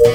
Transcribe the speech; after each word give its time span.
السلام 0.00 0.12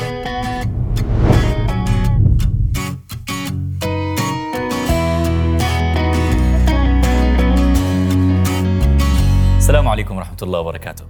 عليكم 9.88 10.18
ورحمة 10.18 10.38
الله 10.42 10.60
وبركاته. 10.60 11.06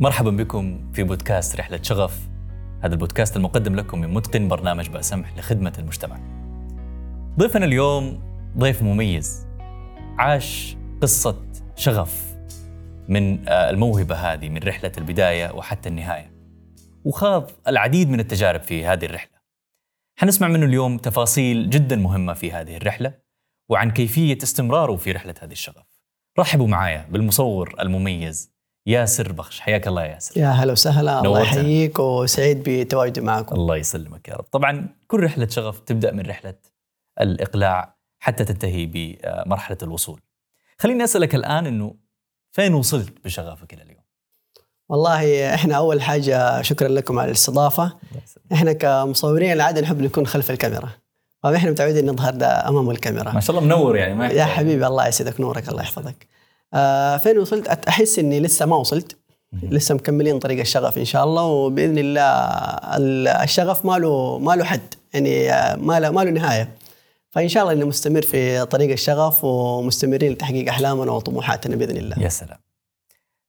مرحبا 0.00 0.30
بكم 0.30 0.92
في 0.92 1.02
بودكاست 1.02 1.56
رحلة 1.56 1.78
شغف. 1.82 2.28
هذا 2.82 2.94
البودكاست 2.94 3.36
المقدم 3.36 3.74
لكم 3.74 4.00
من 4.00 4.14
متقن 4.14 4.48
برنامج 4.48 4.88
بأسمح 4.88 5.36
لخدمة 5.38 5.72
المجتمع. 5.78 6.18
ضيفنا 7.38 7.64
اليوم 7.64 8.20
ضيف 8.58 8.82
مميز 8.82 9.46
عاش 10.18 10.76
قصة 11.02 11.36
شغف 11.76 12.36
من 13.08 13.48
آه، 13.48 13.70
الموهبة 13.70 14.14
هذه 14.14 14.48
من 14.48 14.58
رحلة 14.58 14.92
البداية 14.98 15.52
وحتى 15.54 15.88
النهاية. 15.88 16.35
وخاض 17.06 17.50
العديد 17.68 18.10
من 18.10 18.20
التجارب 18.20 18.62
في 18.62 18.86
هذه 18.86 19.04
الرحلة. 19.04 19.38
حنسمع 20.18 20.48
منه 20.48 20.66
اليوم 20.66 20.98
تفاصيل 20.98 21.70
جدا 21.70 21.96
مهمة 21.96 22.34
في 22.34 22.52
هذه 22.52 22.76
الرحلة 22.76 23.14
وعن 23.68 23.90
كيفية 23.90 24.38
استمراره 24.42 24.96
في 24.96 25.12
رحلة 25.12 25.34
هذه 25.40 25.52
الشغف. 25.52 25.86
رحبوا 26.38 26.66
معايا 26.66 27.06
بالمصور 27.10 27.74
المميز 27.80 28.52
ياسر 28.86 29.32
بخش. 29.32 29.60
حياك 29.60 29.88
الله 29.88 30.04
يا 30.04 30.08
ياسر. 30.08 30.40
يا 30.40 30.48
هلا 30.48 30.72
وسهلا. 30.72 31.20
الله. 31.20 31.40
يحييك 31.40 31.98
وسعيد 31.98 32.62
بتواجدي 32.66 33.20
معكم. 33.20 33.54
الله 33.56 33.76
يسلمك 33.76 34.28
يا 34.28 34.34
رب. 34.34 34.44
طبعا 34.44 34.88
كل 35.06 35.24
رحلة 35.24 35.48
شغف 35.48 35.78
تبدأ 35.78 36.12
من 36.12 36.26
رحلة 36.26 36.58
الإقلاع 37.20 37.96
حتى 38.18 38.44
تنتهي 38.44 38.86
بمرحلة 38.86 39.78
الوصول. 39.82 40.20
خليني 40.78 41.04
أسألك 41.04 41.34
الآن 41.34 41.66
أنه 41.66 41.94
فين 42.52 42.74
وصلت 42.74 43.24
بشغفك 43.24 43.74
إلى 43.74 43.82
اليوم؟ 43.82 43.95
والله 44.88 45.54
إحنا 45.54 45.74
أول 45.74 46.02
حاجة 46.02 46.62
شكرا 46.62 46.88
لكم 46.88 47.18
على 47.18 47.28
الاستضافة. 47.28 47.92
إحنا 48.52 48.72
كمصورين 48.72 49.52
العادة 49.52 49.80
نحب 49.80 50.00
نكون 50.00 50.26
خلف 50.26 50.50
الكاميرا. 50.50 50.88
فاحنا 51.42 51.70
متعودين 51.70 52.10
نظهر 52.10 52.34
ده 52.34 52.68
أمام 52.68 52.90
الكاميرا. 52.90 53.32
ما 53.32 53.40
شاء 53.40 53.56
الله 53.56 53.66
منور 53.68 53.96
يعني 53.96 54.14
ما 54.14 54.26
يا 54.28 54.44
حبيبي 54.44 54.86
الله 54.86 55.08
يسعدك 55.08 55.40
نورك 55.40 55.68
الله 55.68 55.82
يحفظك. 55.82 56.26
آه 56.74 57.16
فين 57.16 57.38
وصلت؟ 57.38 57.68
أحس 57.68 58.18
إني 58.18 58.40
لسه 58.40 58.66
ما 58.66 58.76
وصلت. 58.76 59.16
لسه 59.62 59.94
مكملين 59.94 60.38
طريق 60.38 60.60
الشغف 60.60 60.98
إن 60.98 61.04
شاء 61.04 61.24
الله 61.24 61.42
وبإذن 61.42 61.98
الله 61.98 62.22
ال- 62.96 63.28
الشغف 63.28 63.84
ما 63.84 63.98
له 63.98 64.38
ما 64.38 64.52
له 64.56 64.64
حد. 64.64 64.94
يعني 65.14 65.52
آه، 65.52 65.76
ما 65.76 66.00
له 66.00 66.10
ما 66.10 66.20
له 66.20 66.30
نهاية. 66.30 66.68
فإن 67.30 67.48
شاء 67.48 67.62
الله 67.62 67.74
إني 67.74 67.84
مستمر 67.84 68.22
في 68.22 68.64
طريق 68.64 68.90
الشغف 68.92 69.44
ومستمرين 69.44 70.32
لتحقيق 70.32 70.68
أحلامنا 70.68 71.12
وطموحاتنا 71.12 71.76
بإذن 71.76 71.96
الله. 71.96 72.18
يا 72.18 72.28
سلام. 72.28 72.58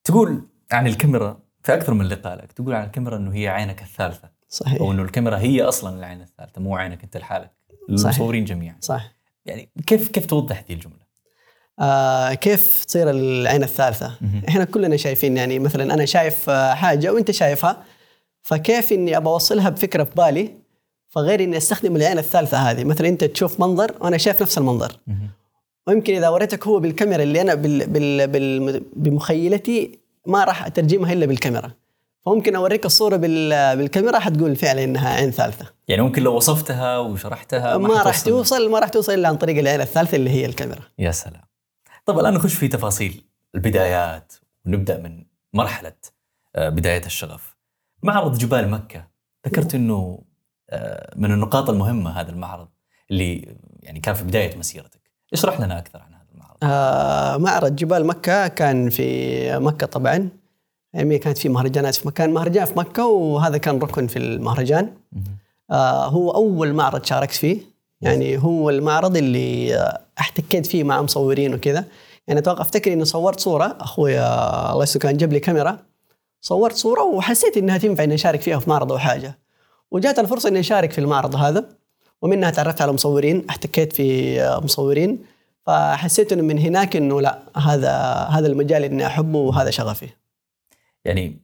تقول 0.04 0.42
عن 0.72 0.88
الكاميرا 0.88 1.40
في 1.64 1.74
أكثر 1.74 1.94
من 1.94 2.06
لقاء 2.06 2.38
لك 2.38 2.52
تقول 2.52 2.74
عن 2.74 2.86
الكاميرا 2.86 3.18
أنه 3.18 3.34
هي 3.34 3.48
عينك 3.48 3.82
الثالثة 3.82 4.30
صحيح 4.50 4.82
أو 4.82 4.92
أنه 4.92 5.04
الكاميرا 5.04 5.38
هي 5.38 5.62
أصلا 5.62 6.00
العين 6.00 6.22
الثالثة 6.22 6.62
مو 6.62 6.76
عينك 6.76 7.04
أنت 7.04 7.18
لحالك. 7.18 7.52
المصورين 7.90 8.46
جميعا 8.46 8.78
صح 8.82 9.12
يعني 9.46 9.70
كيف 9.88 10.10
كيف 10.10 10.26
توضح 10.26 10.58
هذه 10.58 10.74
الجملة؟ 10.74 11.08
آه 11.80 12.34
كيف 12.34 12.86
تصير 12.86 13.10
العين 13.10 13.64
الثالثة؟ 13.64 14.18
مهم. 14.22 14.42
إحنا 14.48 14.64
كلنا 14.64 14.98
شايفين 14.98 15.38
يعني 15.38 15.60
مثلا 15.60 15.94
أنا 15.94 16.06
شايف 16.06 16.50
آه، 16.50 16.74
حاجة 16.74 17.14
وأنت 17.14 17.32
شايفها 17.32 17.84
فكيف 18.42 18.94
إني 18.94 19.18
ابى 19.18 19.28
أوصلها 19.28 19.70
بفكرة 19.70 20.04
في 20.04 20.16
بالي 20.16 20.52
فغير 21.10 21.44
إني 21.44 21.58
أستخدم 21.58 21.96
العين 21.96 22.18
الثالثة 22.18 22.58
هذه 22.58 22.84
مثلا 22.84 23.08
أنت 23.08 23.24
تشوف 23.24 23.60
منظر 23.60 23.96
وأنا 24.02 24.18
شايف 24.18 24.42
نفس 24.42 24.58
المنظر. 24.58 25.00
ويمكن 25.88 26.16
إذا 26.16 26.30
وريتك 26.30 26.68
هو 26.68 26.80
بالكاميرا 26.80 27.24
اللي 27.24 27.42
أنا 27.42 27.54
بال 27.54 27.88
بال 27.88 28.28
بال 28.28 28.84
بمخيلتي 28.96 30.00
ما 30.28 30.44
راح 30.44 30.66
أترجمها 30.66 31.14
إلا 31.14 31.26
بالكاميرا. 31.26 31.72
فممكن 32.26 32.56
أوريك 32.56 32.86
الصورة 32.86 33.16
بال 33.16 33.78
بالكاميرا 33.78 34.20
حتقول 34.20 34.56
فعلا 34.56 34.84
إنها 34.84 35.10
عين 35.10 35.32
ثالثة. 35.32 35.74
يعني 35.88 36.02
ممكن 36.02 36.24
لو 36.24 36.36
وصفتها 36.36 36.98
وشرحتها 36.98 37.78
ما 37.78 37.94
راح 37.94 38.14
حتوصل. 38.14 38.30
توصل 38.32 38.72
ما 38.72 38.80
راح 38.80 38.90
توصل 38.90 39.14
إلا 39.14 39.28
عن 39.28 39.38
طريق 39.38 39.58
العين 39.58 39.82
الثالثة 39.82 40.16
اللي 40.16 40.30
هي 40.30 40.46
الكاميرا. 40.46 40.82
يا 41.00 41.12
سلام. 41.12 41.44
طب 42.06 42.20
الآن 42.20 42.34
نخش 42.34 42.54
في 42.54 42.68
تفاصيل 42.68 43.24
البدايات 43.56 44.34
ونبدأ 44.66 44.98
من 44.98 45.26
مرحلة 45.54 45.94
آه، 46.56 46.70
بداية 46.70 47.06
الشغف. 47.06 47.56
معرض 48.04 48.38
جبال 48.38 48.70
مكة. 48.70 49.08
ذكرت 49.48 49.76
أنه 49.76 50.24
آه، 50.70 51.14
من 51.16 51.32
النقاط 51.32 51.70
المهمة 51.70 52.22
هذا 52.22 52.32
المعرض 52.32 52.68
اللي 53.12 53.56
يعني 53.84 54.00
كان 54.00 54.16
في 54.16 54.24
بداية 54.24 54.58
مسيرتك. 54.58 55.02
اشرح 55.34 55.60
لنا 55.60 55.80
أكثر 55.80 56.00
عن 56.00 56.08
هذا 56.08 56.14
المعرض 56.14 56.17
آه 56.64 57.38
معرض 57.38 57.76
جبال 57.76 58.06
مكة 58.06 58.48
كان 58.48 58.90
في 58.90 59.60
مكة 59.60 59.88
طبعا. 59.88 60.30
يعني 60.94 61.18
كانت 61.18 61.38
في 61.38 61.50
مهرجانات 61.50 61.96
في 61.96 62.08
مكان 62.08 62.34
مهرجان 62.34 62.66
في 62.66 62.80
مكة 62.80 63.06
وهذا 63.06 63.58
كان 63.58 63.80
ركن 63.80 64.08
في 64.08 64.20
المهرجان. 64.20 64.94
آه 65.72 66.06
هو 66.06 66.32
أول 66.32 66.74
معرض 66.74 67.06
شاركت 67.06 67.36
فيه. 67.36 67.78
يعني 68.02 68.38
هو 68.38 68.70
المعرض 68.70 69.18
اللي 69.18 69.76
آه، 69.76 70.00
احتكيت 70.20 70.66
فيه 70.66 70.84
مع 70.84 71.02
مصورين 71.02 71.54
وكذا. 71.54 71.86
يعني 72.28 72.40
أتوقع 72.40 72.62
أفتكر 72.62 72.94
إني 72.94 73.06
صورت 73.06 73.40
صورة. 73.40 73.78
اخويا 73.80 74.72
الله 74.72 74.84
يسلمه 74.84 75.02
كان 75.04 75.18
جاب 75.18 75.34
لي 75.34 75.40
كاميرا. 75.40 75.80
صورت 76.42 76.76
صورة 76.76 77.04
وحسيت 77.04 77.58
إنها 77.58 77.78
تنفع 77.78 78.04
إني 78.04 78.14
أشارك 78.14 78.42
فيها 78.42 78.60
في 78.60 78.70
معرض 78.70 78.92
أو 78.92 78.98
حاجة. 78.98 79.38
وجات 79.92 80.20
الفرصة 80.20 80.50
إني 80.50 80.60
أشارك 80.60 80.92
في 80.92 81.02
المعرض 81.02 81.36
هذا. 81.36 81.66
ومنها 82.22 82.50
تعرفت 82.50 82.82
على 82.82 82.92
مصورين 82.92 83.46
احتكيت 83.50 83.94
في 83.94 84.42
آه، 84.42 84.60
مصورين. 84.60 85.20
فحسيت 85.68 86.34
إنه 86.34 86.42
من 86.42 86.60
هناك 86.60 86.96
إنه 86.96 87.22
لا 87.22 87.44
هذا 87.58 87.94
هذا 88.14 88.48
المجال 88.48 88.84
إني 88.84 89.08
أحبه 89.08 89.40
وهذا 89.40 89.70
شغفي 89.70 90.10
يعني 91.06 91.38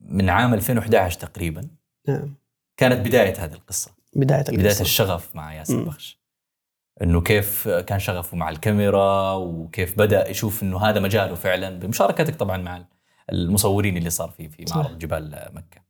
من 0.00 0.30
عام 0.30 0.54
2011 0.54 1.20
تقريبا 1.20 1.68
نعم 2.08 2.34
كانت 2.76 3.06
بداية 3.06 3.44
هذه 3.44 3.52
القصة 3.52 3.90
بداية 4.16 4.40
القصة 4.40 4.56
بداية 4.56 4.80
الشغف 4.80 5.36
مع 5.36 5.54
ياسر. 5.54 5.82
بخش 5.82 6.20
إنه 7.02 7.20
كيف 7.20 7.68
كان 7.68 7.98
شغفه 7.98 8.36
مع 8.36 8.50
الكاميرا 8.50 9.32
وكيف 9.32 9.98
بدأ 9.98 10.28
يشوف 10.28 10.62
إنه 10.62 10.78
هذا 10.78 11.00
مجاله 11.00 11.34
فعلا 11.34 11.78
بمشاركتك 11.78 12.36
طبعا 12.36 12.56
مع 12.56 12.84
المصورين 13.32 13.96
اللي 13.96 14.10
صار 14.10 14.30
في 14.30 14.48
في. 14.48 14.64
معرض 14.70 14.98
جبال 14.98 15.48
مكة. 15.52 15.82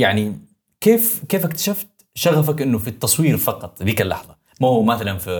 يعني 0.00 0.38
كيف 0.80 1.24
كيف 1.24 1.44
اكتشفت 1.44 1.88
شغفك 2.14 2.62
إنه 2.62 2.78
في 2.78 2.88
التصوير 2.88 3.36
فقط 3.36 3.82
ذيك 3.82 4.00
اللحظة 4.00 4.33
ما 4.60 4.68
هو 4.68 4.82
مثلا 4.82 5.18
في 5.18 5.30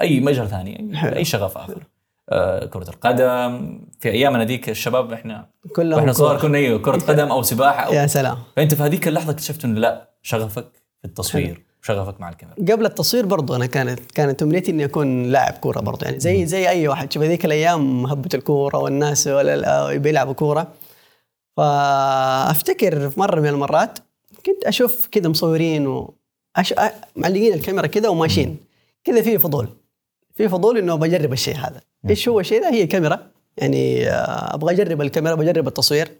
أي 0.00 0.20
مجال 0.20 0.48
ثاني 0.48 0.96
حلو. 0.96 1.16
أي 1.16 1.24
شغف 1.24 1.58
آخر. 1.58 1.82
أه، 2.30 2.64
كرة 2.64 2.88
القدم. 2.90 3.80
في 4.00 4.10
أيامنا 4.10 4.44
ذيك 4.44 4.68
الشباب 4.68 5.12
إحنا 5.12 5.46
كلهم 5.76 5.98
وإحنا 5.98 6.12
صغار. 6.12 6.40
كنا 6.40 6.58
أيوة، 6.58 6.78
كرة 6.78 6.98
قدم 6.98 7.30
أو 7.30 7.42
سباحة 7.42 7.86
أو 7.86 7.92
يا 7.98 8.06
سلام. 8.06 8.38
فأنت 8.56 8.74
في 8.74 8.82
هذيك 8.82 9.08
اللحظة 9.08 9.30
اكتشفت 9.30 9.64
إنه 9.64 9.80
لا 9.80 10.08
شغفك 10.22 10.68
في 11.00 11.04
التصوير 11.04 11.64
وشغفك 11.82 12.20
مع 12.20 12.28
الكاميرا. 12.28 12.56
قبل 12.74 12.86
التصوير 12.86 13.26
برضو 13.26 13.54
أنا 13.56 13.66
كانت 13.66 14.00
كانت 14.14 14.42
أمنيتي 14.42 14.70
إني 14.70 14.84
أكون 14.84 15.22
لاعب 15.22 15.52
كورة 15.52 15.80
برضو. 15.80 16.04
يعني 16.04 16.20
زي 16.20 16.46
زي 16.46 16.68
أي 16.68 16.88
واحد. 16.88 17.12
شوف 17.12 17.22
هذيك 17.22 17.44
الأيام 17.44 18.06
هبة 18.06 18.28
الكورة 18.34 18.78
والناس 18.78 19.26
ولا 19.26 19.96
بيلعبوا 19.96 20.32
كورة. 20.32 20.66
فأفتكر 21.56 23.10
في 23.10 23.20
مرة 23.20 23.40
من 23.40 23.48
المرات 23.48 23.98
كنت 24.46 24.64
أشوف 24.64 25.06
كذا 25.06 25.28
مصورين 25.28 25.86
و 25.86 26.14
أش... 26.58 26.74
معلقين 27.16 27.54
الكاميرا 27.54 27.86
كذا 27.86 28.08
وماشيين. 28.08 28.56
كذا 29.04 29.22
في 29.22 29.38
فضول. 29.38 29.68
في 30.34 30.48
فضول 30.48 30.78
إنه 30.78 30.94
بجرب 30.94 31.32
الشيء 31.32 31.56
هذا. 31.56 31.80
إيش 32.10 32.28
هو 32.28 32.40
الشيء 32.40 32.62
ده؟ 32.62 32.70
هي 32.70 32.86
كاميرا. 32.86 33.30
يعني 33.56 34.10
آه، 34.10 34.54
أبغى 34.54 34.74
أجرب 34.74 35.02
الكاميرا 35.02 35.34
بجرب 35.34 35.68
التصوير. 35.68 36.10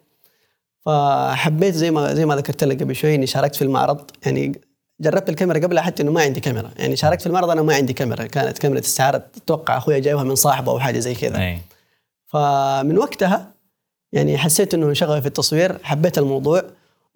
فحبيت 0.86 1.74
زي 1.74 1.90
ما 1.90 2.14
زي 2.14 2.26
ما 2.26 2.36
ذكرت 2.36 2.64
لك 2.64 2.82
قبل 2.82 2.96
شوي 2.96 3.14
إني 3.14 3.26
شاركت 3.26 3.56
في 3.56 3.62
المعرض. 3.62 4.10
يعني 4.26 4.60
جربت 5.00 5.28
الكاميرا 5.28 5.58
قبلها 5.58 5.82
حتى 5.82 6.02
إنه 6.02 6.12
ما 6.12 6.22
عندي 6.22 6.40
كاميرا. 6.40 6.70
يعني 6.78 6.96
شاركت 6.96 7.20
في 7.20 7.26
المعرض 7.26 7.50
أنا 7.50 7.62
ما 7.62 7.74
عندي 7.74 7.92
كاميرا. 7.92 8.26
كانت 8.26 8.58
كاميرا 8.58 8.80
استعارة 8.80 9.26
أتوقع 9.36 9.76
أخويا 9.76 9.98
جايبها 9.98 10.24
من 10.24 10.34
صاحبه 10.34 10.72
أو 10.72 10.78
حاجة 10.78 10.98
زي 10.98 11.14
كذا. 11.14 11.38
فمن 12.26 12.98
وقتها 12.98 13.52
يعني 14.12 14.38
حسيت 14.38 14.74
إنه 14.74 14.92
شغفي 14.92 15.20
في 15.20 15.26
التصوير. 15.26 15.78
حبيت 15.82 16.18
الموضوع. 16.18 16.62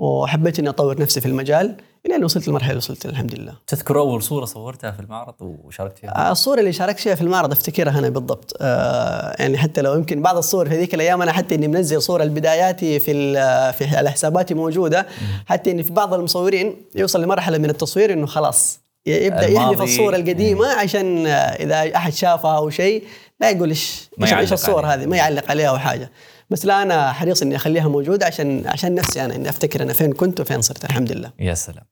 وحبيت 0.02 0.58
إني 0.58 0.68
أطور 0.68 1.00
نفسي 1.00 1.20
في 1.20 1.26
المجال 1.26 1.76
إلى 2.06 2.16
أن 2.16 2.24
وصلت 2.24 2.46
للمرحلة 2.48 2.70
اللي 2.70 2.78
وصلت 2.78 3.06
الحمد 3.06 3.34
لله. 3.34 3.54
تذكر 3.66 3.98
أول 3.98 4.22
صورة 4.22 4.44
صورتها 4.44 4.90
في 4.90 5.00
المعرض 5.00 5.34
وشاركت 5.40 5.98
فيها؟ 5.98 6.32
الصورة 6.32 6.60
اللي 6.60 6.72
شاركت 6.72 7.00
فيها 7.00 7.14
في 7.14 7.20
المعرض 7.20 7.52
أفتكرها 7.52 7.98
أنا 7.98 8.08
بالضبط 8.08 8.56
آه 8.60 9.36
يعني 9.38 9.58
حتى 9.58 9.82
لو 9.82 9.94
يمكن 9.94 10.22
بعض 10.22 10.36
الصور 10.36 10.68
في 10.68 10.76
ذيك 10.76 10.94
الأيام 10.94 11.22
أنا 11.22 11.32
حتى 11.32 11.54
إني 11.54 11.68
منزل 11.68 12.02
صورة 12.02 12.24
لبداياتي 12.24 12.98
في 12.98 13.32
في 13.72 13.96
على 13.96 14.10
حساباتي 14.10 14.54
موجودة 14.54 15.06
حتى 15.46 15.70
إني 15.70 15.82
في 15.82 15.92
بعض 15.92 16.14
المصورين 16.14 16.76
يوصل 16.94 17.22
لمرحلة 17.22 17.58
من 17.58 17.70
التصوير 17.70 18.12
إنه 18.12 18.26
خلاص 18.26 18.80
يبدأ. 19.06 19.46
يحذف 19.48 19.82
الصورة 19.82 20.16
القديمة 20.16 20.66
عشان 20.66 21.26
آه، 21.26 21.30
إذا 21.30 21.96
أحد 21.96 22.12
شافها 22.12 22.56
أو 22.56 22.70
شيء 22.70 23.04
لا 23.40 23.50
يقول 23.50 23.68
إيش 23.68 24.08
إيش 24.22 24.52
الصور. 24.52 24.86
هذه 24.86 25.06
ما 25.06 25.16
يعلق 25.16 25.50
عليها 25.50 25.68
أو 25.68 25.78
حاجة 25.78 26.10
بس 26.52 26.66
لا 26.66 26.82
أنا 26.82 27.12
حريص 27.12 27.42
إني 27.42 27.56
أخليها 27.56 27.88
موجودة 27.88 28.26
عشان 28.26 28.66
عشان 28.66 28.94
نفسي 28.94 29.24
أنا 29.24 29.34
إني 29.34 29.48
أفتكر 29.48 29.82
أنا 29.82 29.92
فين 29.92 30.12
كنت 30.12 30.40
وفين 30.40 30.62
صرت 30.62 30.84
الحمد 30.84 31.12
لله. 31.12 31.32
يا 31.40 31.54
سلام 31.54 31.84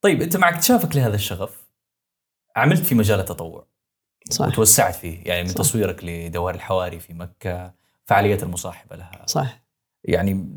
طيب 0.00 0.22
أنت 0.22 0.36
مع 0.36 0.48
اكتشافك 0.48 0.96
لهذا 0.96 1.14
الشغف 1.14 1.50
عملت 2.56 2.84
في 2.84 2.94
مجال 2.94 3.20
التطوع 3.20 3.66
صح 4.30 4.46
وتوسعت 4.46 4.94
فيه 4.94 5.18
يعني 5.24 5.42
من 5.42 5.48
صح. 5.48 5.54
تصويرك 5.54 6.04
لدوار 6.04 6.54
الحواري 6.54 7.00
في 7.00 7.12
مكة 7.14 7.74
فعاليات 8.04 8.42
المصاحبة 8.42 8.96
لها 8.96 9.22
صح 9.26 9.62
يعني 10.04 10.48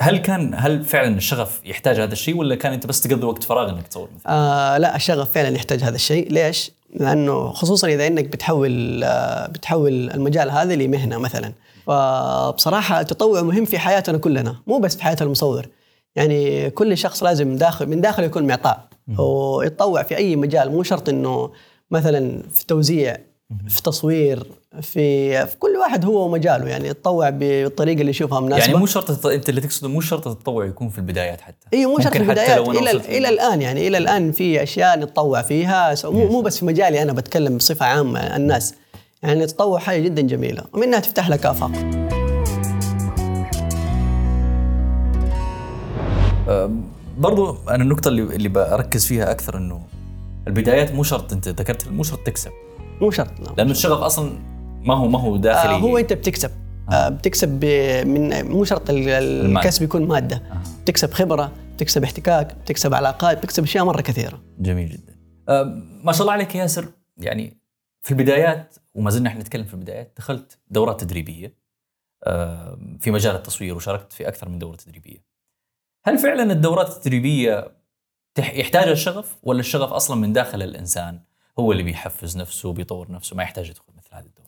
هل 0.00 0.18
كان 0.18 0.54
هل 0.54 0.84
فعلا 0.84 1.16
الشغف 1.16 1.60
يحتاج 1.64 2.00
هذا 2.00 2.12
الشيء 2.12 2.36
ولا 2.36 2.54
كان 2.54 2.72
أنت 2.72 2.86
بس 2.86 3.00
تقضي 3.00 3.26
وقت 3.26 3.42
فراغ 3.42 3.70
إنك 3.70 3.88
تصور 3.88 4.10
مثلا؟ 4.14 4.32
آه 4.32 4.78
لا 4.78 4.96
الشغف 4.96 5.32
فعلا 5.32 5.56
يحتاج 5.56 5.82
هذا 5.82 5.94
الشيء 5.94 6.32
ليش؟ 6.32 6.70
لأنه 6.94 7.52
خصوصا 7.52 7.88
إذا 7.88 8.06
إنك 8.06 8.24
بتحول 8.24 9.04
آه 9.04 9.46
بتحول 9.46 10.10
المجال 10.10 10.50
هذا 10.50 10.74
لمهنة 10.74 11.18
مثلا 11.18 11.52
فبصراحة 11.86 13.00
التطوع 13.00 13.42
مهم 13.42 13.64
في 13.64 13.78
حياتنا 13.78 14.18
كلنا 14.18 14.56
مو 14.66 14.78
بس 14.78 14.96
في 14.96 15.02
حياة 15.04 15.16
المصور. 15.20 15.66
يعني 16.16 16.70
كل 16.70 16.98
شخص 16.98 17.22
لازم 17.22 17.56
داخل 17.56 17.86
من 17.86 18.00
داخل 18.00 18.24
يكون 18.24 18.46
معطاء. 18.46 18.88
ويتطوع 19.18 20.02
في 20.02 20.16
أي 20.16 20.36
مجال 20.36 20.72
مو 20.72 20.82
شرط 20.82 21.08
إنه 21.08 21.50
مثلا 21.90 22.42
في 22.54 22.66
توزيع 22.66 23.16
في 23.68 23.82
تصوير 23.82 24.46
في, 24.80 25.46
في 25.46 25.56
كل 25.58 25.76
واحد 25.76 26.04
هو 26.04 26.24
ومجاله 26.24 26.68
يعني 26.68 26.88
يتطوع 26.88 27.30
بالطريقة 27.30 28.00
اللي 28.00 28.10
يشوفها 28.10 28.40
مناسبة. 28.40 28.64
يعني 28.66 28.78
مو 28.78 28.86
شرط 28.86 29.26
أنت 29.26 29.48
اللي 29.48 29.60
تقصده 29.60 29.88
مو 29.88 30.00
شرط 30.00 30.28
التطوع 30.28 30.66
يكون 30.66 30.88
في 30.88 30.98
البدايات 30.98 31.40
حتى. 31.40 31.66
اي 31.72 31.86
مو 31.86 31.98
شرط 32.00 32.16
البدايات 32.16 32.68
إلى 32.68 32.90
إلى 32.90 33.28
الآن. 33.28 33.62
يعني 33.62 33.88
إلى 33.88 33.98
الآن 33.98 34.32
في 34.32 34.62
أشياء 34.62 34.98
نتطوع 34.98 35.42
فيها. 35.42 35.94
مو 36.04 36.26
مو 36.26 36.40
بس 36.40 36.58
في 36.58 36.64
مجالي 36.64 37.02
أنا 37.02 37.12
بتكلم 37.12 37.56
بصفة 37.56 37.86
عامة 37.86 38.36
الناس. 38.36 38.74
يعني 39.24 39.44
التطوع 39.44 39.78
حاجة 39.78 40.00
جدا 40.00 40.22
جميلة 40.22 40.64
ومنها 40.72 41.00
تفتح 41.00 41.28
لك 41.28 41.46
آفاق. 41.46 41.70
برضو 47.18 47.56
أنا 47.68 47.82
النقطة 47.82 48.08
اللي 48.08 48.22
اللي 48.22 48.48
بركز 48.48 49.06
فيها 49.06 49.30
أكثر 49.30 49.56
إنه 49.56 49.82
البدايات 50.46 50.92
مو 50.92 51.02
شرط 51.02 51.32
أنت 51.32 51.48
ذكرت 51.48 51.88
مو 51.88 52.02
شرط 52.02 52.18
تكسب. 52.26 52.50
مو 53.00 53.10
شرط 53.10 53.40
لا. 53.40 53.54
لأنه 53.58 53.70
الشغف 53.70 54.02
أصلا 54.02 54.32
ما 54.82 54.94
هو 54.94 55.08
ما 55.08 55.20
هو 55.20 55.36
داخلي. 55.36 55.72
آه 55.74 55.78
هو 55.78 55.98
أنت 55.98 56.12
بتكسب. 56.12 56.50
آه. 56.92 57.08
بتكسب 57.08 57.48
ب- 57.48 58.06
من 58.06 58.44
مو 58.50 58.64
شرط. 58.64 58.82
الكسب 58.90 59.82
يكون 59.82 60.06
مادة. 60.08 60.42
بتكسب 60.82 61.12
خبرة 61.12 61.52
بتكسب 61.76 62.04
احتكاك 62.04 62.54
بتكسب 62.54 62.94
علاقات 62.94 63.38
بتكسب 63.38 63.62
أشياء 63.62 63.84
مرة 63.84 64.00
كثيرة. 64.00 64.40
جميل 64.58 64.88
جدا. 64.88 65.14
آه 65.48 65.82
ما 66.04 66.12
شاء 66.12 66.22
الله 66.22 66.32
عليك 66.32 66.54
ياسر. 66.54 66.86
يعني 67.18 67.60
في 68.02 68.10
البدايات 68.10 68.74
وما 68.94 69.10
زلنا 69.10 69.28
إحنا 69.28 69.40
نتكلم 69.40 69.64
في 69.64 69.74
البدايات 69.74 70.12
دخلت 70.18 70.58
دورات 70.70 71.00
تدريبية 71.00 71.54
آه 72.24 72.78
في 73.00 73.10
مجال 73.10 73.36
التصوير 73.36 73.76
وشاركت 73.76 74.12
في 74.12 74.28
أكثر 74.28 74.48
من 74.48 74.58
دورة 74.58 74.76
تدريبية. 74.76 75.24
هل 76.04 76.18
فعلا 76.18 76.52
الدورات 76.52 76.88
التدريبية 76.88 77.76
يحتاجها 78.38 78.92
الشغف 78.92 79.36
ولا 79.42 79.60
الشغف 79.60 79.92
أصلا 79.92 80.16
من 80.16 80.32
داخل 80.32 80.62
الإنسان 80.62 81.20
هو 81.58 81.72
اللي 81.72 81.82
بيحفز 81.82 82.36
نفسه 82.36 82.68
وبيطور 82.68 83.12
نفسه 83.12 83.36
ما 83.36 83.42
يحتاج 83.42 83.70
يدخل 83.70 83.92
مثل 83.98 84.08
هذه 84.12 84.24
الدورة؟ 84.24 84.46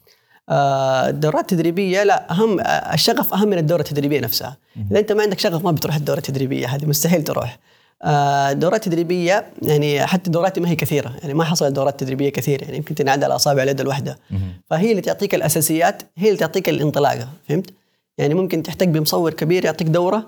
آه 0.49 1.09
الدورات 1.09 1.53
التدريبية 1.53 2.03
لا 2.03 2.31
أهم 2.31 2.61
الشغف 2.93 3.35
أهم 3.35 3.49
من 3.49 3.59
الدورة 3.59 3.81
التدريبية 3.81 4.21
نفسها. 4.21 4.57
إذا 4.91 4.99
أنت 4.99 5.13
ما 5.13 5.23
عندك 5.23 5.39
شغف 5.39 5.65
ما 5.65 5.71
بتروح 5.71 5.97
الدورة 5.97 6.19
التدريبية 6.19 6.67
هذه 6.67 6.87
مستحيل 6.87 7.25
تروح. 7.25 7.59
آه 8.03 8.51
الدورات 8.51 8.87
التدريبيه 8.87 9.47
يعني 9.63 10.07
حتى 10.07 10.31
دوراتي 10.31 10.61
ما 10.61 10.69
هي 10.69 10.77
كثيرة 10.77 11.13
يعني 11.23 11.35
ما 11.35 11.45
حصلت 11.45 11.73
دورات 11.73 12.01
تدريبية 12.01 12.29
كثير 12.29 12.63
يعني 12.63 12.77
يمكن 12.77 12.95
تنعد 12.95 13.25
على 13.25 13.35
أصابع 13.35 13.63
اليد 13.63 13.81
الواحدة. 13.81 14.19
فهي 14.71 14.91
اللي 14.91 15.03
تعطيك 15.03 15.35
الأساسيات 15.35 16.03
هي 16.17 16.29
اللي 16.29 16.39
تعطيك 16.39 16.69
الانطلاقة 16.69 17.29
فهمت؟ 17.49 17.71
يعني 18.19 18.35
ممكن 18.35 18.63
تحتاج 18.63 18.89
بمصور 18.89 19.33
كبير 19.33 19.65
يعطيك 19.65 19.87
دورة 19.87 20.27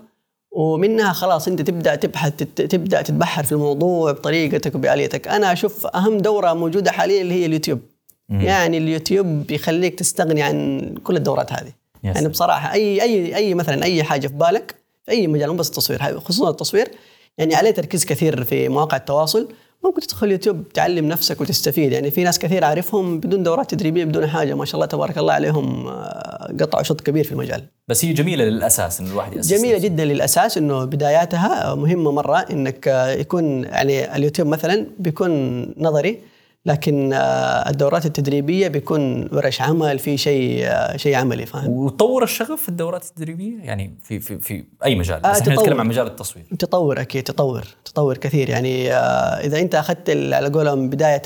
ومنها 0.53 1.13
خلاص 1.13 1.49
أنت 1.49 1.63
تبدأ 1.63 1.95
تبحث 1.95 2.33
تبدأ 2.57 3.03
تتبحر 3.03 3.45
في 3.45 3.53
الموضوع 3.53 4.13
بطريقتك 4.13 4.75
وبآليتك. 4.75 5.29
أنا 5.29 5.53
أشوف 5.53 5.87
أهم 5.87 6.19
دورة 6.19 6.53
موجودة 6.53 6.93
حاليا 6.93 7.23
اللي 7.23 7.35
هي 7.35 7.47
اليوتيوب. 7.47 7.81
يعني 8.29 8.79
اليوتيوب 8.79 9.27
بيخليك 9.27 9.99
تستغني 9.99 10.43
عن 10.43 10.95
كل 11.05 11.17
الدورات 11.17 11.53
هذه. 11.53 11.73
يا 12.05 12.13
يعني. 12.13 12.29
بصراحة 12.29 12.73
أي 12.73 13.03
أي 13.03 13.37
أي 13.37 13.55
مثلا 13.55 13.83
أي 13.83 14.03
حاجة 14.03 14.27
في 14.27 14.35
بالك 14.35 14.75
في 15.05 15.11
أي 15.11 15.27
مجال 15.27 15.51
مو 15.51 15.57
بس 15.57 15.69
التصوير 15.69 16.21
خصوصا 16.21 16.51
التصوير 16.51 16.91
يعني 17.39 17.55
عليه 17.55 17.71
تركيز 17.71 18.05
كثير 18.05 18.45
في 18.45 18.69
مواقع 18.69 18.97
التواصل 18.97 19.49
ممكن 19.85 20.01
تدخل 20.01 20.31
يوتيوب 20.33 20.69
تعلم 20.69 21.09
نفسك 21.09 21.41
وتستفيد 21.41 21.93
يعني 21.93 22.11
في 22.11 22.25
ناس 22.25 22.39
كثير 22.39 22.65
أعرفهم 22.65 23.21
بدون 23.21 23.43
دورات 23.43 23.71
تدريبية 23.71 24.05
بدون 24.05 24.27
حاجة 24.27 24.55
ما 24.55 24.65
شاء 24.65 24.75
الله 24.75 24.87
تبارك 24.87 25.19
الله 25.19 25.33
عليهم 25.33 25.87
آه، 25.87 26.55
قطعوا 26.61 26.83
شوط 26.83 27.01
كبير 27.01 27.25
في 27.25 27.33
المجال 27.33 27.65
بس 27.89 28.05
هي 28.05 28.13
جميلة 28.13 28.45
للأساس 28.45 29.01
انه 29.01 29.11
الواحد 29.11 29.37
يأسس 29.37 29.49
جميلة 29.51 29.77
نفسه. 29.77 29.89
جدا 29.89 30.05
للأساس 30.05 30.59
إنه 30.59 30.85
بداياتها 30.85 31.75
مهمة 31.75 32.13
مرة 32.13 32.37
إنك 32.39 32.89
آه، 32.89 33.09
يكون 33.11 33.65
يعني 33.65 34.17
اليوتيوب 34.17 34.49
مثلا 34.49 34.87
بيكون 34.99 35.63
نظري 35.79 36.21
لكن 36.67 37.13
آه، 37.13 37.71
الدورات 37.71 38.07
التدريبية 38.07 38.69
بيكون 38.69 39.29
ورش 39.35 39.61
عمل 39.61 39.99
في 39.99 40.17
شيء 40.17 40.67
آه، 40.67 40.97
شيء 40.97 41.15
عملي 41.15 41.47
فاهم؟ 41.47 41.69
وتطور 41.69 42.23
الشغف 42.23 42.63
في 42.63 42.69
الدورات 42.69 43.05
التدريبية؟ 43.05 43.63
يعني 43.63 43.99
في 44.03 44.21
في 44.21 44.39
في 44.39 44.65
أي 44.85 44.95
مجال؟ 44.95 45.27
آه، 45.27 45.31
بس 45.31 45.41
إحنا 45.41 45.53
تطور. 45.55 45.65
نتكلم 45.65 45.81
عن 45.81 45.87
مجال 45.87 46.07
التصوير. 46.07 46.45
تطور 46.59 47.01
أكيد 47.01 47.23
تطور 47.23 47.65
تطور 47.85 48.17
كثير. 48.17 48.49
يعني 48.49 48.93
إذا 48.93 49.61
أنت 49.61 49.75
أخذت 49.75 50.11
على 50.11 50.49
قولهم 50.49 50.91
بداية 50.91 51.23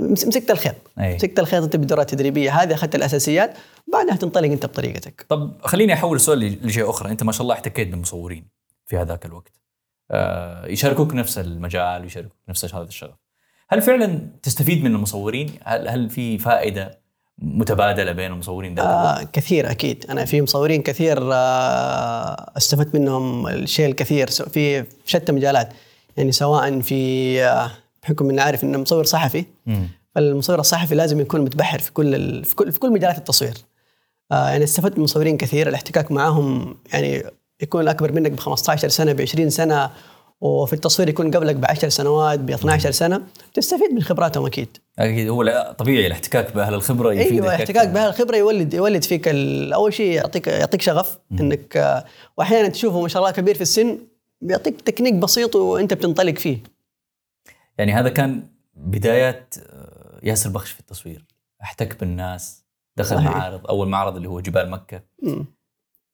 مسكت 0.00 0.50
الخيط. 0.50 0.74
أي. 0.98 1.14
مسكت 1.14 1.38
الخيط 1.38 1.62
انت 1.62 1.76
بالدورات 1.76 2.12
التدريبيه 2.12 2.62
هذه 2.62 2.74
أخذت 2.74 2.94
الأساسيات 2.94 3.54
بعدها 3.92 4.16
تنطلق 4.16 4.50
أنت 4.50 4.66
بطريقتك. 4.66 5.26
طب 5.28 5.52
خليني 5.62 5.92
أحول 5.92 6.16
السؤال 6.16 6.66
لشيء 6.66 6.90
أخرى. 6.90 7.10
أنت 7.10 7.22
ما 7.22 7.32
شاء 7.32 7.42
الله 7.42 7.54
احتكيت 7.54 7.88
بمصورين 7.88 8.48
في 8.86 8.96
هذاك 8.96 9.26
الوقت. 9.26 9.52
يشاركوك 10.66 11.14
نفس 11.14 11.38
المجال 11.38 12.02
ويشاركوك 12.02 12.36
نفس 12.48 12.74
هذا 12.74 12.84
الشغف. 12.84 13.19
هل 13.72 13.82
فعلا 13.82 14.20
تستفيد 14.42 14.84
من 14.84 14.94
المصورين 14.94 15.50
هل 15.64 15.88
هل 15.88 16.10
في 16.10 16.38
فائدة 16.38 17.00
متبادلة 17.38 18.12
بين 18.12 18.32
المصورين 18.32 18.72
الوقت؟ 18.78 18.88
آه 18.90 19.22
كثير 19.32 19.70
أكيد 19.70 20.06
أنا 20.10 20.24
في 20.24 20.42
مصورين 20.42 20.82
كثير 20.82 21.18
آه 21.32 22.52
استفدت 22.56 22.94
منهم 22.94 23.46
الشيء 23.48 23.86
الكثير 23.86 24.26
في 24.30 24.82
في 24.82 24.84
شتى 25.06 25.32
مجالات 25.32 25.68
يعني 26.16 26.32
سواء 26.32 26.80
في 26.80 27.42
آه 27.44 27.70
بحكم 28.02 28.30
إني 28.30 28.40
عارف 28.40 28.64
إنه 28.64 28.78
مصور 28.78 29.04
صحفي 29.04 29.44
مم. 29.66 29.88
فالمصور 30.14 30.60
الصحفي 30.60 30.94
لازم 30.94 31.20
يكون 31.20 31.40
متبحر 31.40 31.78
في 31.78 31.92
كل 31.92 32.14
ال- 32.14 32.44
في 32.44 32.54
كل 32.54 32.72
في 32.72 32.78
كل 32.78 32.92
مجالات 32.92 33.18
التصوير 33.18 33.54
آه 34.32 34.48
يعني 34.48 34.64
استفدت 34.64 34.98
من 34.98 35.04
مصورين 35.04 35.36
كثير 35.36 35.68
الاحتكاك 35.68 36.12
معاهم 36.12 36.76
يعني 36.92 37.22
يكون 37.62 37.88
أكبر 37.88 38.12
منك 38.12 38.30
ب 38.30 38.40
15 38.40 38.88
سنة 38.88 39.12
ب 39.12 39.20
20 39.20 39.50
سنة 39.50 39.90
وفي 40.40 40.72
التصوير 40.72 41.08
يكون 41.08 41.30
قبلك 41.30 41.56
ب 41.56 41.64
10 41.64 41.88
سنوات 41.88 42.38
ب 42.38 42.50
12 42.50 42.90
سنة 42.90 43.22
تستفيد 43.54 43.92
من 43.92 44.02
خبراتهم 44.02 44.46
أكيد 44.46 44.76
أكيد 44.98 45.28
هو 45.28 45.74
طبيعي 45.78 46.06
الاحتكاك 46.06 46.54
بأهل 46.54 46.74
الخبرة 46.74 47.12
يفيدك 47.12 47.32
أيوه 47.32 47.54
احتكاك 47.54 47.76
أكثر. 47.76 47.94
بهذه 47.94 48.08
الخبرة 48.08 48.36
يولد 48.36 48.74
يولد 48.74 49.02
فيك 49.04 49.28
أول 49.74 49.92
شيء 49.92 50.12
يعطيك 50.12 50.46
يعطيك 50.46 50.82
شغف 50.82 51.18
إنك 51.32 51.76
آه، 51.76 52.04
وأحيانا 52.36 52.68
تشوفه 52.68 53.00
ما 53.00 53.08
شاء 53.08 53.22
الله 53.22 53.32
كبير 53.32 53.54
في 53.54 53.60
السن 53.60 53.98
بيعطيك 54.40 54.80
تكنيك 54.80 55.14
بسيط 55.14 55.56
وأنت 55.56 55.94
بتنطلق 55.94 56.38
فيه 56.38 56.58
يعني 57.78 57.92
هذا 57.92 58.08
كان 58.08 58.48
بدايات 58.74 59.54
آه، 59.70 60.20
ياسر 60.22 60.50
بخش 60.50 60.70
في 60.70 60.80
التصوير 60.80 61.24
أحتك 61.62 62.00
بالناس 62.00 62.64
دخل 62.96 63.16
صحيح. 63.16 63.36
معارض 63.36 63.66
أول 63.66 63.88
معرض 63.88 64.16
اللي 64.16 64.28
هو 64.28 64.40
جبال 64.40 64.70
مكة 64.70 65.02
مم. 65.22 65.46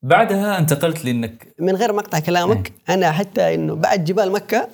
بعدها 0.02 0.58
انتقلت 0.58 1.04
لإنك 1.04 1.54
من 1.58 1.76
غير 1.76 1.92
مقطع 1.92 2.18
كلامك 2.18 2.72
أنا 2.88 3.12
حتى 3.12 3.54
إنه 3.54 3.74
بعد 3.74 4.04
جبال 4.04 4.32
مكة 4.32 4.68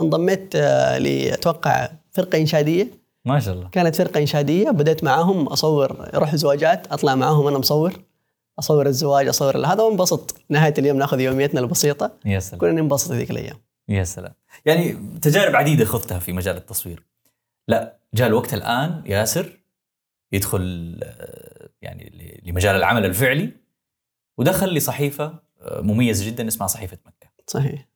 انضميت 0.00 0.56
آه، 0.56 0.98
لأتوقع 0.98 1.88
فرقة 2.10 2.38
إنشادية. 2.38 2.88
ما 3.24 3.40
شاء 3.40 3.54
الله. 3.54 3.68
كانت 3.68 3.96
فرقة 3.96 4.20
إنشادية 4.20 4.70
بدأت 4.70 5.04
معاهم 5.04 5.46
أصور 5.46 6.08
أروح 6.14 6.36
زواجات 6.36 6.86
أطلع 6.86 7.14
معاهم 7.14 7.46
أنا 7.46 7.58
مصور. 7.58 7.92
أصور 8.58 8.86
الزواج 8.86 9.28
أصور 9.28 9.66
هذا 9.66 9.82
وانبسط 9.82 10.40
نهاية 10.48 10.74
اليوم 10.78 10.96
ناخذ 10.98 11.20
يوميتنا 11.20 11.60
البسيطة. 11.60 12.12
يا 12.24 12.38
سلام. 12.38 12.60
كنا 12.60 12.72
ننبسط 12.72 13.12
ذيك 13.12 13.30
الأيام. 13.30 13.56
يا 13.88 14.04
سلام. 14.04 14.32
يعني 14.64 14.92
تجارب 15.22 15.56
عديدة 15.56 15.84
خضتها 15.84 16.18
في 16.18 16.32
مجال 16.32 16.56
التصوير. 16.56 17.06
لا 17.68 17.96
جاء 18.14 18.28
الوقت 18.28 18.54
الآن 18.54 19.02
ياسر 19.06 19.58
يدخل 20.32 20.96
آه، 21.02 21.68
يعني 21.82 22.40
لمجال 22.46 22.76
العمل 22.76 23.04
الفعلي. 23.04 23.50
ودخل 24.38 24.74
لصحيفة 24.74 25.38
آه، 25.60 25.80
مميزه 25.80 26.26
جدا 26.26 26.48
اسمها 26.48 26.66
صحيفة 26.68 26.98
مكة. 27.06 27.28
صحيح. 27.46 27.88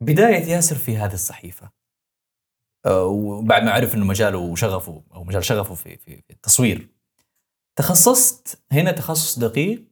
بداية 0.00 0.44
ياسر 0.44 0.76
في 0.76 0.96
هذه 0.96 1.14
الصحيفة 1.14 1.70
آه، 2.86 3.04
وبعد 3.04 3.62
ما 3.62 3.70
عرف 3.70 3.94
إنه 3.94 4.04
مجاله 4.04 4.38
وشغفه 4.38 5.02
أو 5.14 5.24
مجال 5.24 5.44
شغفه 5.44 5.74
في 5.74 5.96
في 5.96 6.22
التصوير 6.30 6.88
تخصصت 7.76 8.58
هنا 8.72 8.92
تخصص 8.92 9.38
دقيق 9.38 9.84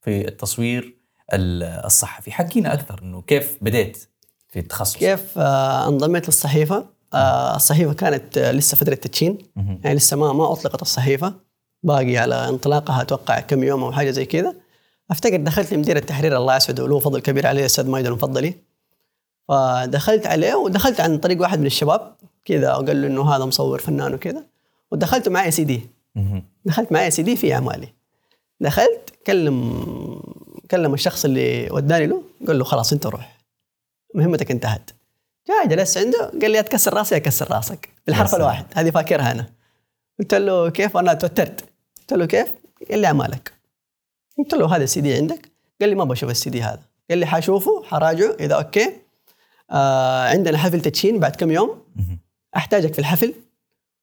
في 0.00 0.28
التصوير 0.28 0.96
ال- 1.32 1.62
الصحفي. 1.62 2.32
حكينا 2.32 2.72
أكثر 2.74 3.02
إنه 3.02 3.22
كيف 3.22 3.58
بديت 3.60 4.08
في 4.48 4.58
التخصص. 4.58 4.96
كيف 4.96 5.38
آه، 5.38 5.88
انضميت 5.88 6.26
للصحيفة؟ 6.26 6.86
الصحيفة 7.56 7.92
كانت 7.94 8.38
لسه 8.38 8.76
فتره 8.76 8.94
تدشين. 8.94 9.38
يعني 9.56 9.94
لسه 9.94 10.16
ما 10.16 10.32
ما 10.32 10.52
أطلقت 10.52 10.82
الصحيفة. 10.82 11.34
باقي 11.82 12.16
على 12.16 12.48
انطلاقها 12.48 13.02
أتوقع 13.02 13.40
كم 13.40 13.62
يوم 13.64 13.84
أو 13.84 13.92
حاجة 13.92 14.10
زي 14.10 14.26
كذا. 14.26 14.54
افتكر 15.10 15.36
دخلت 15.36 15.74
لمدير 15.74 15.96
التحرير 15.96 16.36
الله 16.36 16.56
يسعده 16.56 16.84
وله 16.84 16.98
فضل 16.98 17.20
كبير 17.20 17.46
عليه 17.46 17.60
الأستاذ 17.60 17.88
مايد 17.88 18.06
المفضلي. 18.06 18.54
فدخلت 19.48 20.26
عليه 20.26 20.54
ودخلت 20.54 21.00
عن 21.00 21.18
طريق 21.18 21.40
واحد 21.40 21.60
من 21.60 21.66
الشباب 21.66 22.12
كذا 22.44 22.74
وقال 22.74 23.02
له 23.02 23.08
إنه 23.08 23.34
هذا 23.34 23.44
مصور 23.44 23.78
فنان 23.78 24.14
وكذا. 24.14 24.44
ودخلت 24.90 25.28
معي 25.28 25.50
سي 25.50 25.64
دي. 25.64 25.80
دخلت 26.64 26.92
معي 26.92 27.10
سي 27.10 27.22
دي 27.22 27.36
في 27.36 27.54
أعمالي. 27.54 27.88
دخلت 28.60 29.10
كلم 29.26 29.82
كلم 30.70 30.94
الشخص 30.94 31.24
اللي 31.24 31.68
وداني 31.70 32.06
له 32.06 32.22
قال 32.46 32.58
له 32.58 32.64
خلاص 32.64 32.92
أنت 32.92 33.06
روح. 33.06 33.38
مهمتك 34.14 34.50
انتهت. 34.50 34.90
جاء 35.48 35.66
جلست 35.66 35.98
عنده 35.98 36.32
قال 36.42 36.50
لي 36.50 36.60
أتكسر 36.60 36.94
راسي 36.94 37.16
أكسر 37.16 37.50
راسك. 37.50 37.88
بالحرف. 38.06 38.34
الواحد. 38.34 38.66
هذه 38.74 38.90
فاكرها 38.90 39.32
أنا. 39.32 39.46
قلت 40.20 40.34
له 40.34 40.70
كيف؟ 40.70 40.96
أنا 40.96 41.14
توترت. 41.14 41.64
قلت 42.00 42.12
له 42.12 42.26
كيف؟ 42.26 42.48
قال 42.90 42.98
لي 42.98 43.06
أعمالك. 43.06 43.59
قلت 44.42 44.54
له 44.54 44.76
هذا 44.76 44.84
السي 44.84 45.00
دي 45.00 45.14
عندك؟ 45.14 45.50
قال 45.80 45.88
لي 45.88 45.94
ما 45.94 46.04
بشوف 46.04 46.30
السي 46.30 46.50
دي 46.50 46.62
هذا. 46.62 46.82
قال 47.10 47.18
لي 47.18 47.26
حاشوفه 47.26 47.82
حراجعه 47.84 48.34
إذا 48.40 48.54
okay. 48.54 48.92
آه 49.70 50.28
عندنا 50.28 50.58
حفل 50.58 50.80
تدشين 50.80 51.20
بعد 51.20 51.36
كم 51.36 51.50
يوم. 51.50 51.82
أحتاجك 52.56 52.92
في 52.92 52.98
الحفل. 52.98 53.34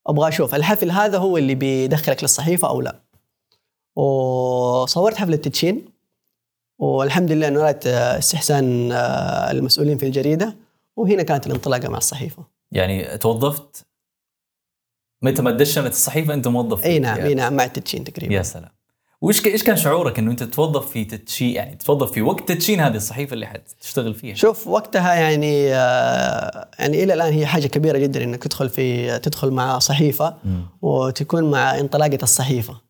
أبغى 0.08 0.28
أشوف 0.28 0.56
الحفل 0.56 0.92
هذا 0.92 1.18
هو 1.18 1.38
اللي 1.38 1.56
بيدخلك 1.56 2.24
للصحيفة 2.24 2.68
أو 2.68 2.82
لا. 2.82 3.00
وصورت 3.96 5.16
حفله 5.16 5.36
تدشين 5.36 5.86
والحمد 6.80 7.32
لله 7.32 7.50
نالت 7.50 7.88
آه، 7.88 8.18
استحسان 8.18 8.92
آه، 8.92 9.52
المسؤولين 9.52 9.98
في 9.98 10.06
الجريدة. 10.06 10.56
وهنا 10.96 11.24
كانت 11.24 11.48
الانطلاقة 11.48 11.90
مع 11.90 11.98
الصحيفة. 11.98 12.44
يعني 12.72 13.18
توظفت؟ 13.18 13.86
متى 15.22 15.42
ما 15.42 15.52
دشنت 15.52 15.92
الصحيفة 15.92 16.34
أنت 16.34 16.48
موظف 16.48 16.86
إي 16.86 17.00
نعم 17.00 17.20
إي 17.20 17.34
نعم 17.34 17.54
مع 17.54 17.64
التدشين 17.64 18.04
تقريبا. 18.04 18.34
يا 18.34 18.42
سلام. 18.42 18.77
وإيش 19.22 19.42
ك- 19.42 19.48
إيش 19.48 19.64
كان 19.64 19.76
شعورك 19.78 20.20
إنه 20.20 20.32
أنت 20.32 20.44
تتوظف 20.44 20.90
في 20.92 21.06
تدشين 21.06 21.56
يعني 21.56 21.76
تتوظف 21.76 22.12
في 22.12 22.22
وقت 22.22 22.48
تدشين 22.48 22.80
هذه 22.80 22.96
الصحيفة 22.96 23.34
اللي 23.34 23.46
حتشتغل 23.48 24.14
فيها 24.14 24.36
شوف 24.36 24.68
وقتها 24.68 25.14
يعني 25.14 25.74
آه، 25.76 26.68
يعني 26.80 27.04
إلى 27.04 27.14
الآن 27.14 27.34
هي 27.34 27.46
حاجة 27.46 27.68
كبيرة 27.68 27.98
جدا 27.98 28.24
إنك 28.24 28.44
تدخل 28.44 28.70
في 28.70 29.20
تدخل 29.20 29.52
مع 29.52 29.80
صحيفة. 29.80 30.36
وتكون 30.82 31.52
مع 31.52 31.80
انطلاقة 31.80 32.18
الصحيفة. 32.24 32.82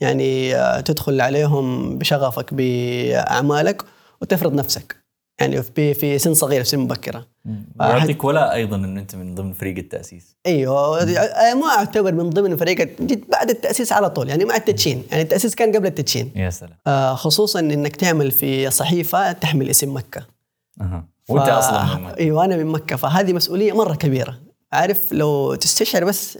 يعني 0.00 0.54
آه، 0.56 0.80
تدخل 0.80 1.20
عليهم 1.20 1.98
بشغفك 1.98 2.54
بأعمالك 2.54 3.82
وتفرض 4.22 4.54
نفسك 4.54 4.96
يعني 5.40 5.62
في 5.62 5.94
في 5.94 6.18
سن 6.18 6.34
صغير 6.34 6.62
في 6.64 6.68
سن 6.68 6.78
مبكرة. 6.78 7.26
ويعطيك 7.80 8.24
ولا 8.24 8.54
أيضا 8.54 8.76
انه 8.76 9.00
أنت 9.00 9.14
من 9.14 9.34
ضمن 9.34 9.52
فريق 9.52 9.76
التأسيس. 9.76 10.36
أيوه 10.46 11.04
ما 11.54 11.66
أعتبر 11.78 12.12
من 12.14 12.30
ضمن 12.30 12.56
فريق 12.56 13.00
جيت 13.02 13.30
بعد 13.30 13.50
التأسيس 13.50 13.92
على 13.92 14.10
طول 14.10 14.28
يعني 14.28 14.44
مع 14.44 14.56
التدشين 14.56 15.04
يعني 15.10 15.22
التأسيس 15.22 15.54
كان 15.54 15.76
قبل 15.76 15.86
التدشين. 15.86 16.32
يا 16.36 16.50
سلام. 16.50 16.76
آه، 16.86 17.14
خصوصا 17.14 17.60
إنك 17.60 17.96
تعمل 17.96 18.30
في 18.30 18.70
صحيفة 18.70 19.32
تحمل 19.32 19.70
اسم 19.70 19.96
مكة. 19.96 20.26
أها. 20.80 21.08
وأنت 21.28 21.48
أصلا 21.48 21.96
من 21.96 22.02
مكة. 22.02 22.18
أيوه 22.18 22.44
أنا 22.44 22.56
من 22.56 22.66
مكة 22.66 22.96
فهذه 22.96 23.32
مسؤولية 23.32 23.72
مرة 23.72 23.94
كبيرة. 23.94 24.38
عارف 24.72 25.12
لو 25.12 25.54
تستشعر 25.54 26.04
بس 26.04 26.38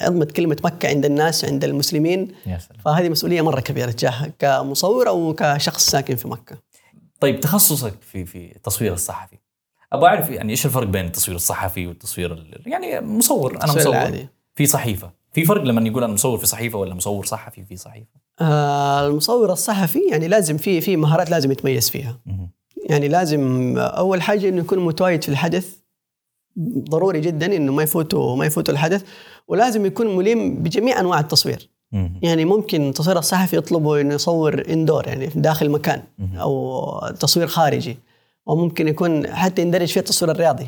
عظمة 0.00 0.24
كلمة 0.24 0.56
مكة 0.64 0.88
عند 0.88 1.04
الناس 1.04 1.44
عند 1.44 1.64
المسلمين 1.64 2.32
يا 2.46 2.58
سلام. 2.58 2.80
فهذه 2.84 3.08
مسؤولية 3.08 3.42
مرة 3.42 3.60
كبيرة 3.60 3.90
تجاهك 3.90 4.32
كمصور 4.38 5.08
أو 5.08 5.34
كشخص 5.38 5.90
ساكن 5.90 6.16
في 6.16 6.28
مكة. 6.28 6.56
طيب 7.20 7.40
تخصصك 7.40 7.94
في 8.02 8.24
في 8.24 8.56
التصوير 8.56 8.92
الصحفي 8.92 9.36
أبغى 9.92 10.08
أعرف 10.08 10.30
يعني 10.30 10.50
إيش 10.52 10.66
الفرق 10.66 10.86
بين 10.86 11.04
التصوير 11.04 11.36
الصحفي 11.36 11.86
والتصوير 11.86 12.32
ال- 12.32 12.62
يعني 12.66 13.00
مصور 13.00 13.56
أنا 13.56 13.72
مصور 13.72 13.92
العادي. 13.92 14.28
في 14.54 14.66
صحيفة 14.66 15.10
في 15.32 15.44
فرق 15.44 15.62
لما 15.62 15.88
يقول 15.88 16.04
أنا 16.04 16.12
مصور 16.12 16.38
في 16.38 16.46
صحيفة 16.46 16.78
ولا 16.78 16.94
مصور 16.94 17.24
صحفي 17.24 17.64
في 17.64 17.76
صحيفة 17.76 18.06
آه 18.40 19.06
المصور 19.06 19.52
الصحفي 19.52 19.98
يعني 20.10 20.28
لازم 20.28 20.56
في 20.56 20.80
في 20.80 20.96
مهارات 20.96 21.30
لازم 21.30 21.52
يتميز 21.52 21.90
فيها. 21.90 22.20
يعني 22.88 23.08
لازم 23.08 23.74
أول 23.78 24.22
حاجة 24.22 24.48
إنه 24.48 24.60
يكون 24.60 24.78
متواجد 24.78 25.22
في 25.22 25.28
الحدث 25.28 25.76
ضروري 26.90 27.20
جدا 27.20 27.56
إنه 27.56 27.72
ما 27.72 27.82
يفوته 27.82 28.36
ما 28.36 28.46
يفوته 28.46 28.70
الحدث 28.70 29.04
ولازم 29.48 29.86
يكون 29.86 30.16
ملم 30.16 30.54
بجميع 30.54 31.00
أنواع 31.00 31.20
التصوير. 31.20 31.70
يعني 32.22 32.44
ممكن 32.44 32.88
التصوير 32.88 33.18
الصحفي 33.18 33.56
يطلبوا 33.56 34.00
إنه 34.00 34.14
يصور 34.14 34.62
اندور 34.68 35.08
يعني 35.08 35.26
داخل 35.26 35.70
مكان. 35.70 36.02
أو 36.34 37.08
تصوير 37.20 37.46
خارجي. 37.46 37.98
وممكن 38.46 38.88
يكون 38.88 39.34
حتى 39.34 39.62
يندرج 39.62 39.88
فيه 39.88 40.00
التصوير 40.00 40.30
الرياضي. 40.30 40.66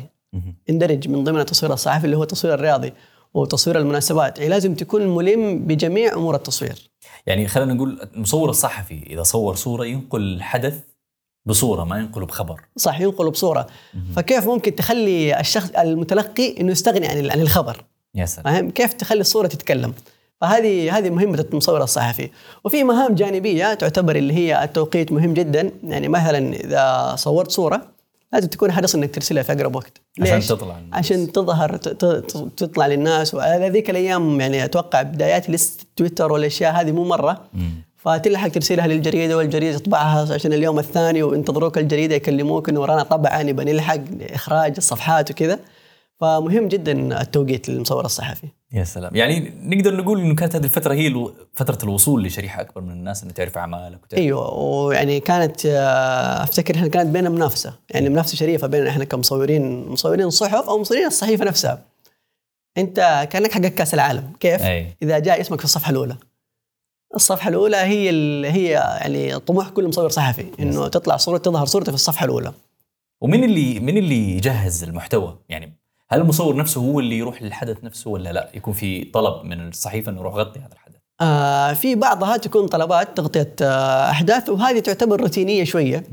يندرج 0.69 1.07
من 1.07 1.23
ضمن 1.23 1.39
التصوير 1.39 1.73
الصحفي 1.73 2.05
اللي 2.05 2.17
هو 2.17 2.23
التصوير 2.23 2.53
الرياضي 2.53 2.93
وتصوير 3.33 3.79
المناسبات. 3.79 4.37
يعني 4.37 4.49
لازم 4.49 4.75
تكون 4.75 5.15
ملم 5.15 5.59
بجميع 5.59 6.13
أمور 6.13 6.35
التصوير. 6.35 6.89
يعني 7.27 7.47
خلينا 7.47 7.73
نقول 7.73 8.09
المصور 8.15 8.49
الصحفي 8.49 9.03
إذا 9.09 9.23
صور 9.23 9.55
صورة 9.55 9.85
ينقل 9.85 10.21
الحدث 10.21 10.79
بصورة 11.45 11.83
ما 11.83 11.99
ينقله 11.99 12.25
بخبر. 12.25 12.61
صح 12.77 12.99
ينقل 12.99 13.29
بصورة. 13.29 13.67
فكيف 14.15 14.47
ممكن 14.47 14.75
تخلي 14.75 15.39
الشخص 15.39 15.69
المتلقي 15.69 16.61
إنه 16.61 16.71
يستغني 16.71 17.07
عن 17.07 17.31
عن 17.31 17.41
الخبر؟ 17.41 17.83
يا 18.15 18.25
سلام. 18.25 18.69
كيف 18.69 18.93
تخلي 18.93 19.21
الصورة 19.21 19.47
تتكلم؟ 19.47 19.93
فهذه 20.41 20.97
هذه 20.97 21.09
مهمة 21.09 21.45
المصور 21.51 21.83
الصحفي. 21.83 22.29
وفي 22.65 22.83
مهام 22.83 23.15
جانبية 23.15 23.73
تعتبر 23.73 24.15
اللي 24.15 24.33
هي 24.33 24.63
التوقيت 24.63 25.11
مهم 25.11 25.33
جدا. 25.33 25.71
يعني 25.83 26.07
مثلا 26.07 26.55
إذا 26.55 27.15
صورت 27.15 27.51
صورة 27.51 27.81
لازم 28.33 28.47
تكون 28.47 28.71
حريص 28.71 28.95
إنك 28.95 29.15
ترسلها 29.15 29.43
في 29.43 29.53
أقرب 29.53 29.75
وقت. 29.75 30.01
عشان 30.21 30.35
ليش؟ 30.35 30.47
تطلع 30.47 30.77
الناس. 30.77 30.99
عشان 30.99 31.31
تظهر 31.31 31.77
تطلع 32.57 32.87
للناس. 32.87 33.33
وهذيك 33.33 33.89
الأيام 33.89 34.41
يعني 34.41 34.65
أتوقع 34.65 35.01
بدايات 35.01 35.49
لست 35.49 35.87
تويتر 35.95 36.31
والأشياء 36.31 36.71
هذه 36.81 36.91
مو 36.91 37.03
مرة. 37.03 37.41
مم. 37.53 37.89
فتلحق 37.97 38.47
ترسلها 38.47 38.87
للجريدة 38.87 39.37
والجريدة 39.37 39.77
تطبعها 39.77 40.33
عشان 40.33 40.53
اليوم 40.53 40.79
الثاني 40.79 41.23
وينتظروك 41.23 41.77
الجريدة 41.77 42.15
يكلموك 42.15 42.69
إنه 42.69 42.79
ورانا 42.79 43.03
طبعه 43.03 43.43
نبى 43.43 43.63
نلحق 43.63 44.01
اخراج 44.21 44.73
الصفحات 44.77 45.31
وكذا. 45.31 45.59
فمهم 46.19 46.67
جدا 46.67 47.21
التوقيت 47.21 47.69
للمصور 47.69 48.05
الصحفي. 48.05 48.47
يا 48.73 48.83
سلام. 48.83 49.15
يعني 49.15 49.53
نقدر 49.63 49.95
نقول 49.95 50.19
إنه 50.19 50.35
كانت 50.35 50.55
هذه 50.55 50.63
الفترة 50.63 50.93
هي 50.93 51.13
فترة 51.55 51.77
الوصول 51.83 52.23
لشريحة 52.23 52.61
أكبر 52.61 52.81
من 52.81 52.91
الناس 52.91 53.23
إنه 53.23 53.31
تعرف 53.33 53.57
أعمالك 53.57 54.03
وتعرف 54.03 54.21
أيوه 54.23 54.53
ويعني 54.53 55.19
كانت 55.19 55.65
آه، 55.65 56.43
أفتكر 56.43 56.75
إحنا 56.75 56.87
كانت 56.87 57.09
بيننا 57.09 57.29
منافسة. 57.29 57.73
يعني 57.89 58.09
منافسة 58.09 58.35
شريفة 58.35 58.67
بيننا 58.67 58.89
إحنا 58.89 59.03
كمصورين 59.05 59.87
مصورين 59.87 60.29
صحف 60.29 60.69
أو 60.69 60.79
مصورين 60.79 61.05
الصحيفة 61.05 61.45
نفسها. 61.45 61.81
أنت 62.77 63.27
كأنك 63.31 63.51
حقك 63.51 63.75
كأس 63.75 63.93
العالم. 63.93 64.33
كيف؟ 64.39 64.61
أي. 64.61 64.95
إذا 65.03 65.19
جاء 65.19 65.41
اسمك 65.41 65.59
في 65.59 65.65
الصفحة 65.65 65.91
الأولى. 65.91 66.15
الصفحة 67.15 67.49
الأولى 67.49 67.77
هي 67.77 68.09
ال- 68.09 68.45
هي 68.45 68.69
يعني 69.01 69.39
طموح 69.39 69.69
كل 69.69 69.87
مصور 69.87 70.09
صحفي 70.09 70.45
إنه 70.59 70.87
تطلع 70.87 71.17
صورة 71.17 71.37
تظهر 71.37 71.65
صورته 71.65 71.91
في 71.91 71.95
الصفحة 71.95 72.25
الأولى. 72.25 72.53
ومين 73.21 73.43
اللي 73.43 73.79
مين 73.79 73.97
اللي 73.97 74.37
يجهز 74.37 74.83
المحتوى؟ 74.83 75.37
يعني 75.49 75.73
هل 76.11 76.21
المصور 76.21 76.55
نفسه 76.55 76.81
هو 76.81 76.99
اللي 76.99 77.17
يروح 77.17 77.41
للحدث 77.41 77.83
نفسه 77.83 78.09
ولا 78.09 78.33
لا؟ 78.33 78.49
يكون 78.53 78.73
في 78.73 79.03
طلب 79.03 79.43
من 79.43 79.67
الصحيفة 79.67 80.11
إنه 80.11 80.21
روح 80.21 80.35
غطي 80.35 80.59
هذا 80.59 80.73
الحدث. 80.73 80.95
آه 81.21 81.73
في 81.73 81.95
بعضها 81.95 82.37
تكون 82.37 82.67
طلبات 82.67 83.17
تغطية 83.17 83.55
آه 83.61 84.09
أحداث 84.09 84.49
وهذه 84.49 84.79
تعتبر 84.79 85.21
روتينية 85.21 85.63
شوية. 85.63 86.03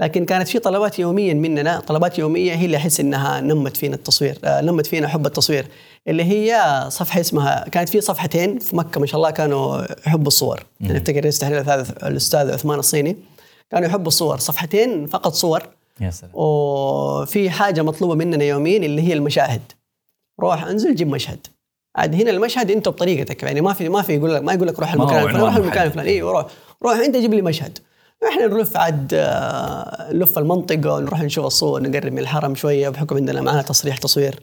لكن 0.00 0.24
كانت 0.24 0.48
في 0.48 0.58
طلبات 0.58 0.98
يوميا 0.98 1.34
مننا 1.34 1.80
طلبات 1.80 2.18
يومية 2.18 2.54
هي 2.54 2.64
اللي 2.64 2.76
أحس 2.76 3.00
إنها 3.00 3.40
نمت 3.40 3.76
فينا 3.76 3.94
التصوير 3.94 4.38
آه 4.44 4.60
نمت 4.60 4.86
فينا 4.86 5.08
حب 5.08 5.26
التصوير. 5.26 5.66
اللي 6.08 6.24
هي 6.24 6.84
صفحة 6.88 7.20
اسمها 7.20 7.68
كانت 7.68 7.88
في 7.88 8.00
صفحتين 8.00 8.58
في 8.58 8.76
مكة 8.76 9.00
ما 9.00 9.06
شاء 9.06 9.16
الله 9.16 9.30
كانوا 9.30 9.82
يحبوا 10.06 10.26
الصور. 10.26 10.66
افتكر 10.84 11.20
رئيس 11.20 11.42
الثالث 11.42 11.90
الأستاذ 12.04 12.52
عثمان 12.52 12.78
الصيني. 12.78 13.16
كانوا 13.70 13.88
يحبوا 13.88 14.08
الصور. 14.08 14.38
صفحتين 14.38 15.06
فقط 15.06 15.32
صور. 15.32 15.62
يا 16.00 16.10
سلام. 16.10 16.32
وفي 16.34 17.50
حاجة 17.50 17.82
مطلوبة 17.82 18.14
مننا 18.14 18.44
يوميا 18.44 18.76
اللي 18.76 19.02
هي 19.02 19.12
المشاهد. 19.12 19.62
روح 20.40 20.64
انزل 20.64 20.94
جيب 20.94 21.08
مشهد. 21.08 21.46
عاد 21.96 22.14
هنا 22.14 22.30
المشهد 22.30 22.70
انت 22.70 22.88
بطريقتك 22.88 23.42
يعني 23.42 23.60
ما 23.60 23.72
في 23.72 23.88
ما 23.88 24.02
في 24.02 24.16
يقول 24.16 24.34
لك 24.34 24.42
ما 24.42 24.52
يقول 24.52 24.68
لك 24.68 24.80
روح 24.80 24.92
المكان 24.92 25.16
الفلاني 25.16 25.36
عنوان 25.38 25.54
روح 25.54 25.56
المكان. 25.56 25.86
الفلاني 25.86 26.10
أيوه 26.10 26.32
روح 26.32 26.46
روح 26.82 26.92
انت 26.94 27.16
جيب 27.16 27.34
لي 27.34 27.42
مشهد. 27.42 27.78
إحنا 28.28 28.46
نلف 28.46 28.76
عاد 28.76 29.10
آه، 29.14 30.12
نلف 30.12 30.38
المنطقة 30.38 30.94
ونروح 30.94 31.22
نشوف 31.22 31.46
الصور 31.46 31.82
نقرب 31.82 32.12
من 32.12 32.18
الحرم 32.18 32.54
شوية 32.54 32.88
بحكم 32.88 33.16
عندنا 33.16 33.40
معنا 33.40 33.62
تصريح 33.62 33.96
تصوير. 33.96 34.40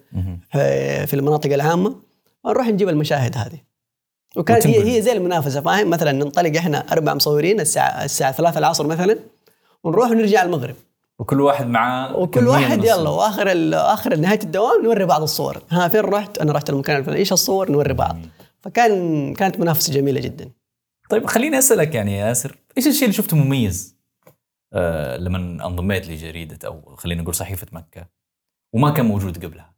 في 1.06 1.14
المناطق 1.14 1.54
العامة. 1.54 1.96
ونروح 2.44 2.68
نجيب 2.68 2.90
المشاهد 2.90 3.38
هذه. 3.38 3.60
وكانت 4.36 4.68
هي. 4.68 4.98
هي 4.98 5.02
زي 5.02 5.12
المنافسة 5.12 5.62
فاهم؟ 5.62 5.90
مثلا 5.90 6.12
ننطلق 6.12 6.58
إحنا 6.58 6.92
أربع 6.92 7.14
مصورين 7.14 7.60
الساعة 7.60 8.06
الساعة 8.06 8.32
3 8.32 8.58
العصر 8.58 8.88
مثلا 8.88 9.20
ونروح 9.84 10.12
ونرجع 10.12 10.44
المغرب. 10.44 10.76
وكل 11.20 11.42
واحد 11.42 11.68
معاه 11.68 12.18
وكل 12.18 12.48
واحد 12.48 12.84
يلا. 12.84 13.10
وآخر 13.10 13.72
آخر 13.74 14.16
نهاية 14.16 14.40
الدوام 14.44 14.84
نوري 14.84 15.06
بعض 15.06 15.22
الصور. 15.22 15.62
ها 15.70 15.88
فين 15.88 16.02
رحت؟ 16.02 16.38
أنا 16.38 16.52
رحت 16.52 16.70
المكان 16.70 16.98
الفلاني. 16.98 17.20
إيش 17.20 17.34
الصور؟ 17.34 17.72
نوري 17.72 17.94
بعض. 17.94 18.18
فكان 18.62 19.34
كانت 19.34 19.60
منافسة 19.60 19.94
جميلة 19.94 20.22
جدا. 20.22 20.50
طيب 21.10 21.26
خليني 21.26 21.58
أسألك 21.58 21.96
يعني 21.96 22.18
يا 22.18 22.28
ياسر 22.28 22.58
إيش 22.78 22.88
الشيء 22.88 23.04
اللي 23.04 23.14
شفته 23.14 23.38
مميز 23.38 23.98
آه 24.74 25.18
لما 25.18 25.38
انضميت 25.38 26.08
لجريدة 26.08 26.68
أو 26.68 26.96
خلينا 26.96 27.22
نقول 27.22 27.36
صحيفة 27.36 27.68
مكة 27.72 28.08
وما 28.74 28.92
كان 28.92 29.06
موجود 29.06 29.46
قبلها؟ 29.46 29.74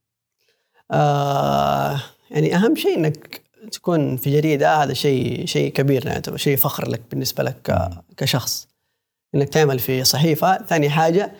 آه 0.91 2.01
يعني 2.31 2.55
أهم 2.55 2.75
شيء 2.75 2.97
إنك 2.97 3.41
تكون 3.71 4.17
في 4.17 4.31
جريدة 4.31 4.83
هذا 4.83 4.93
شيء 4.93 5.45
شيء 5.45 5.71
كبير 5.71 6.05
يعني 6.05 6.37
شيء 6.37 6.57
فخر 6.57 6.89
لك 6.89 7.01
بالنسبة 7.11 7.43
لك 7.43 7.89
كشخص. 8.17 8.67
إنك 9.35 9.49
تعمل 9.49 9.79
في 9.79 10.03
صحيفة. 10.03 10.57
ثاني 10.57 10.89
حاجة 10.89 11.31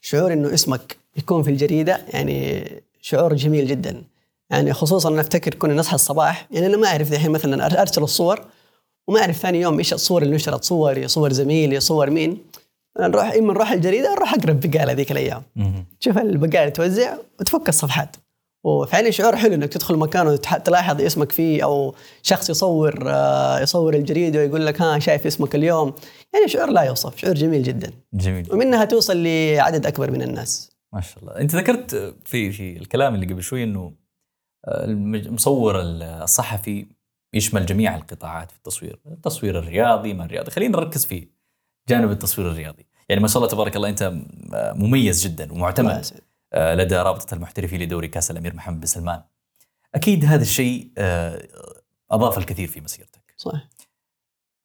شعور 0.00 0.32
إنه 0.32 0.54
اسمك 0.54 0.96
يكون 1.16 1.42
في 1.42 1.50
الجريدة 1.50 2.00
يعني 2.08 2.64
شعور 3.00 3.34
جميل 3.34 3.66
جدا. 3.66 4.02
يعني 4.50 4.72
خصوصا 4.72 5.08
أنا 5.08 5.20
أفتكر 5.20 5.54
كنا 5.54 5.74
نصحى 5.74 5.94
الصباح 5.94 6.46
يعني 6.50 6.66
أنا 6.66 6.76
ما 6.76 6.86
أعرف 6.86 7.12
الحين 7.12 7.30
مثلا 7.30 7.82
أرسل 7.82 8.02
الصور 8.02 8.44
وما 9.08 9.20
أعرف 9.20 9.36
ثاني 9.36 9.60
يوم 9.60 9.78
إيش 9.78 9.92
الصور 9.92 10.22
اللي 10.22 10.34
نشرت 10.34 10.64
صوري 10.64 11.08
صور 11.08 11.32
زميلي 11.32 11.80
صور 11.80 12.10
مين. 12.10 12.38
نروح 13.00 13.32
إما 13.32 13.52
نروح 13.52 13.72
الجريدة 13.72 14.14
نروح 14.14 14.34
أقرأ 14.34 14.52
بقالة 14.52 14.92
ذيك 14.92 15.12
الأيام. 15.12 15.42
تشوف 16.00 16.18
البقالة 16.18 16.68
توزع 16.68 17.16
وتفك 17.40 17.68
الصفحات. 17.68 18.16
وفعلا 18.64 19.10
شعور 19.10 19.36
حلو 19.36 19.54
إنك 19.54 19.72
تدخل 19.72 19.96
مكان 19.96 20.26
وتلاحظ 20.26 21.00
اسمك 21.00 21.32
فيه 21.32 21.64
أو 21.64 21.94
شخص 22.22 22.50
يصور 22.50 23.04
آه، 23.06 23.60
يصور 23.60 23.94
الجريدة 23.94 24.38
ويقول 24.38 24.66
لك 24.66 24.80
ها 24.82 24.98
شايف 24.98 25.26
اسمك 25.26 25.54
اليوم. 25.54 25.94
يعني 26.34 26.48
شعور 26.48 26.70
لا 26.70 26.82
يوصف 26.82 27.16
شعور 27.16 27.34
جميل 27.34 27.62
جدا. 27.62 27.92
جميل. 28.14 28.52
ومنها 28.52 28.84
توصل 28.84 29.22
لعدد 29.22 29.86
أكبر 29.86 30.10
من 30.10 30.22
الناس. 30.22 30.70
ما 30.92 31.00
شاء 31.00 31.18
الله. 31.22 31.36
أنت 31.40 31.54
ذكرت 31.54 32.14
في 32.24 32.52
في 32.52 32.76
الكلام 32.76 33.14
اللي 33.14 33.26
قبل 33.26 33.42
شوي 33.42 33.64
إنه 33.64 33.92
المج- 34.68 35.26
المصور 35.26 35.80
الصحفي 35.82 36.86
يشمل 37.34 37.66
جميع 37.66 37.96
القطاعات 37.96 38.50
في 38.50 38.56
التصوير. 38.56 39.00
التصوير 39.06 39.58
الرياضي 39.58 40.14
ما 40.14 40.24
الرياضي. 40.24 40.50
خلينا 40.50 40.78
نركز 40.78 41.04
في 41.04 41.28
جانب 41.88 42.10
التصوير 42.10 42.50
الرياضي. 42.50 42.86
يعني 43.08 43.20
ما 43.22 43.28
شاء 43.28 43.36
الله 43.38 43.48
تبارك 43.48 43.76
الله 43.76 43.88
أنت 43.88 44.12
مميز 44.74 45.26
جدا 45.26 45.52
ومعتمد. 45.52 45.90
آه، 45.90 46.02
لدى 46.56 46.96
رابطة 46.96 47.34
المحترفين 47.34 47.82
لدوري 47.82 48.08
كأس 48.08 48.30
الأمير 48.30 48.54
محمد 48.54 48.80
بن 48.80 48.86
سلمان. 48.86 49.22
أكيد 49.94 50.24
هذا 50.24 50.42
الشيء 50.42 50.92
آه، 50.98 51.48
أضاف 52.10 52.38
الكثير 52.38 52.68
في 52.68 52.80
مسيرتك. 52.80 53.34
صح 53.36 53.68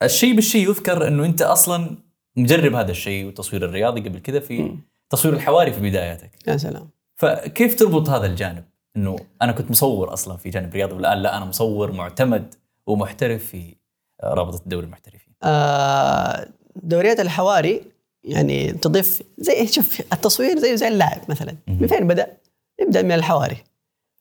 الشيء 0.04 0.36
بالشيء 0.36 0.70
يذكر 0.70 1.08
أنه 1.08 1.26
أنت 1.26 1.42
أصلا 1.42 1.98
مجرب 2.36 2.76
هذا 2.76 2.92
الشيء 2.92 3.26
والتصوير 3.26 3.66
الرياضي 3.66 4.02
قبل 4.02 4.20
كذا 4.20 4.40
في. 4.40 4.78
تصوير 5.10 5.34
الحواري 5.34 5.74
في 5.74 5.90
بداياتك. 5.90 6.48
يا 6.48 6.58
سلام. 6.58 6.90
فكيف 7.16 7.80
تربط 7.80 8.10
هذا 8.10 8.26
الجانب؟ 8.26 8.64
أنه 8.98 9.16
أنا 9.42 9.52
كنت 9.52 9.72
مصور 9.72 10.14
أصلا 10.14 10.38
في 10.38 10.50
جانب 10.50 10.74
رياضي 10.74 10.94
والآن 10.94 11.18
لا 11.18 11.38
أنا 11.38 11.46
مصور 11.46 11.92
معتمد 11.92 12.56
ومحترف 12.88 13.46
في 13.46 13.76
آه، 14.24 14.34
رابطة 14.34 14.64
الدوري 14.64 14.86
المحترفين. 14.86 15.34
آه، 15.44 16.48
دوريات 16.76 17.20
الحواري 17.20 17.93
يعني 18.24 18.72
تضيف 18.72 19.22
زي 19.38 19.68
شوف 19.68 20.02
التصوير 20.14 20.60
زي 20.60 20.78
زي 20.78 20.88
اللاعب 20.88 21.22
مثلا. 21.30 21.56
من 21.68 21.88
فين 21.88 22.08
بدأ؟ 22.08 22.38
يبدأ 22.82 23.02
من 23.02 23.12
الحواري. 23.12 23.58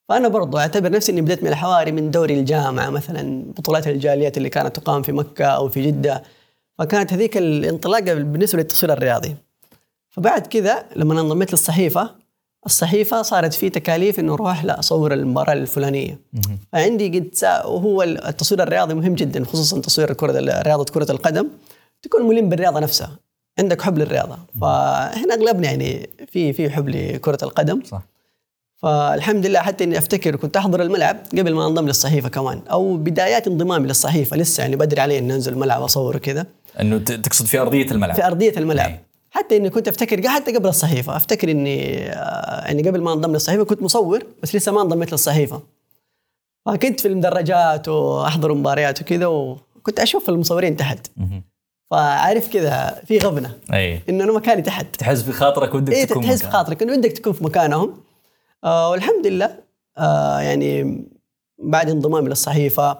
فأنا 0.09 0.28
برضو 0.28 0.59
أعتبر 0.59 0.90
نفسي 0.90 1.12
إني 1.12 1.21
بديت 1.21 1.42
من 1.42 1.49
الحواري 1.49 1.92
من 1.92 2.11
دوري 2.11 2.40
الجامعة 2.40 2.90
مثلا 2.90 3.44
بطولات 3.56 3.87
الجاليات 3.87 4.37
اللي 4.37 4.49
كانت 4.49 4.76
تقام 4.76 5.02
في 5.02 5.12
مكة 5.12 5.44
أو 5.44 5.68
في 5.68 5.87
جدة. 5.87 6.23
فكانت 6.78 7.12
هذيك 7.12 7.37
الانطلاقة 7.37 8.14
بالنسبة 8.14 8.59
للتصوير 8.59 8.92
الرياضي. 8.92 9.37
فبعد 10.11 10.47
كذا 10.47 10.85
لما 10.97 11.21
انضميت 11.21 11.52
للصحيفة 11.52 12.23
الصحيفة 12.66 13.23
صارت 13.23 13.54
في 13.54 13.71
تكاليف 13.71 14.21
إنه 14.21 14.35
أروح 14.35 14.64
لا 14.64 14.78
اصور 14.78 15.12
المباراة 15.12 15.52
الفلانية. 15.52 16.21
فعندي 16.73 17.18
قد 17.18 17.30
وهو 17.64 18.02
التصوير 18.02 18.62
الرياضي 18.62 18.94
مهم 18.94 19.14
جدا 19.14 19.44
خصوصا 19.44 19.80
تصوير 19.80 20.12
كرة 20.12 20.62
رياضة 20.62 20.85
كرة 20.85 21.12
القدم. 21.12 21.49
تكون 22.02 22.23
ملم 22.23 22.49
بالرياضة 22.49 22.80
نفسها. 22.80 23.18
عندك 23.59 23.82
حب 23.82 23.99
للرياضة. 23.99 24.38
فاحنا 24.61 25.35
أغلبنا 25.35 25.71
يعني 25.71 26.11
في 26.28 26.52
في 26.52 26.71
حب 26.71 26.88
لكرة 26.88 27.38
القدم. 27.42 27.80
صح. 27.85 28.02
فالحمد 28.76 29.47
لله 29.47 29.61
حتى 29.61 29.85
إني 29.85 29.99
أفتكر 29.99 30.37
كنت 30.37 30.56
أحضر 30.56 30.82
الملعب 30.82 31.16
قبل 31.32 31.54
ما 31.54 31.66
أنضم 31.66 31.87
للصحيفة 31.87 32.28
كمان 32.28 32.61
أو 32.71 32.97
بدايات 32.97 33.47
انضمامي 33.47 33.87
للصحيفة 33.87 34.37
لسه 34.37 34.61
يعني 34.61 34.76
بدري 34.76 35.00
علي 35.00 35.18
إني 35.18 35.35
أنزل 35.35 35.52
الملعب 35.52 35.82
اصور 35.82 36.16
وكذا. 36.16 36.47
إنه 36.80 36.99
تقصد 36.99 37.47
في 37.47 37.59
أرضية 37.59 37.90
الملعب. 37.90 38.16
في 38.16 38.26
أرضية 38.26 38.52
الملعب. 38.56 38.90
إيه. 38.90 39.02
حتى 39.30 39.56
إني 39.56 39.71
كنت 39.71 39.88
أفتكر 39.88 40.28
حتى 40.28 40.56
قبل 40.56 40.68
الصحيفة 40.68 41.16
أفتكر 41.16 41.50
إني 41.50 42.09
آه، 42.11 42.64
يعني 42.66 42.88
قبل 42.88 43.00
ما 43.00 43.12
أنضم 43.12 43.32
للصحيفة 43.32 43.64
كنت 43.64 43.82
مصور 43.82 44.26
بس 44.42 44.56
لسه 44.56 44.73
ما 44.73 44.82
أنضميت 44.82 45.12
للصحيفة. 45.12 45.62
فكنت 46.66 47.00
في 47.00 47.09
المدرجات 47.09 47.88
وأحضر 47.88 48.54
مباريات 48.54 49.00
وكذا 49.00 49.26
وكنت 49.26 50.00
أشوف 50.00 50.28
المصورين 50.28 50.76
تحت. 50.76 51.06
فعارف 51.92 52.52
كذا 52.52 53.02
في 53.06 53.18
غبنة. 53.18 53.54
أي. 53.72 54.00
إنه 54.08 54.25
أنا 54.25 54.32
مكاني 54.32 54.62
تحت. 54.62 54.96
تحس 54.96 55.22
في 55.22 55.32
خاطرك 55.32 55.75
ودك 55.75 55.92
إيه 55.92 56.04
تكون 56.04 56.22
تحس 56.22 56.42
في. 56.42 56.50
خاطرك 56.50 56.82
إنه 56.82 56.96
بدك 56.96 57.12
تكون 57.12 57.32
في 57.32 57.44
مكانهم. 57.44 58.00
آه 58.64 58.90
والحمد 58.90 59.26
لله 59.26 59.58
آه 59.98 60.40
يعني 60.40 61.05
بعد 61.59 61.90
انضمامي 61.90 62.28
للصحيفة 62.28 62.98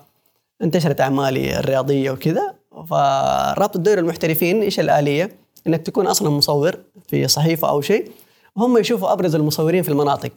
انتشرت 0.63 1.01
أعمالي 1.01 1.59
الرياضية 1.59 2.11
وكذا. 2.11 2.55
فرابطه 2.91 3.81
دوري 3.81 4.01
المحترفين 4.01 4.63
إيش 4.63 4.81
الآلية؟ 4.81 5.37
إنك 5.67 5.83
تكون 5.83 6.07
أصلا 6.07 6.31
مصور 6.31 6.79
في 7.09 7.29
صحيفة 7.29 7.69
أو 7.69 7.81
شيء 7.81 8.11
هم 8.57 8.79
يشوفوا 8.79 9.13
أبرز 9.13 9.35
المصورين 9.35 9.83
في 9.83 9.89
المناطق. 9.89 10.33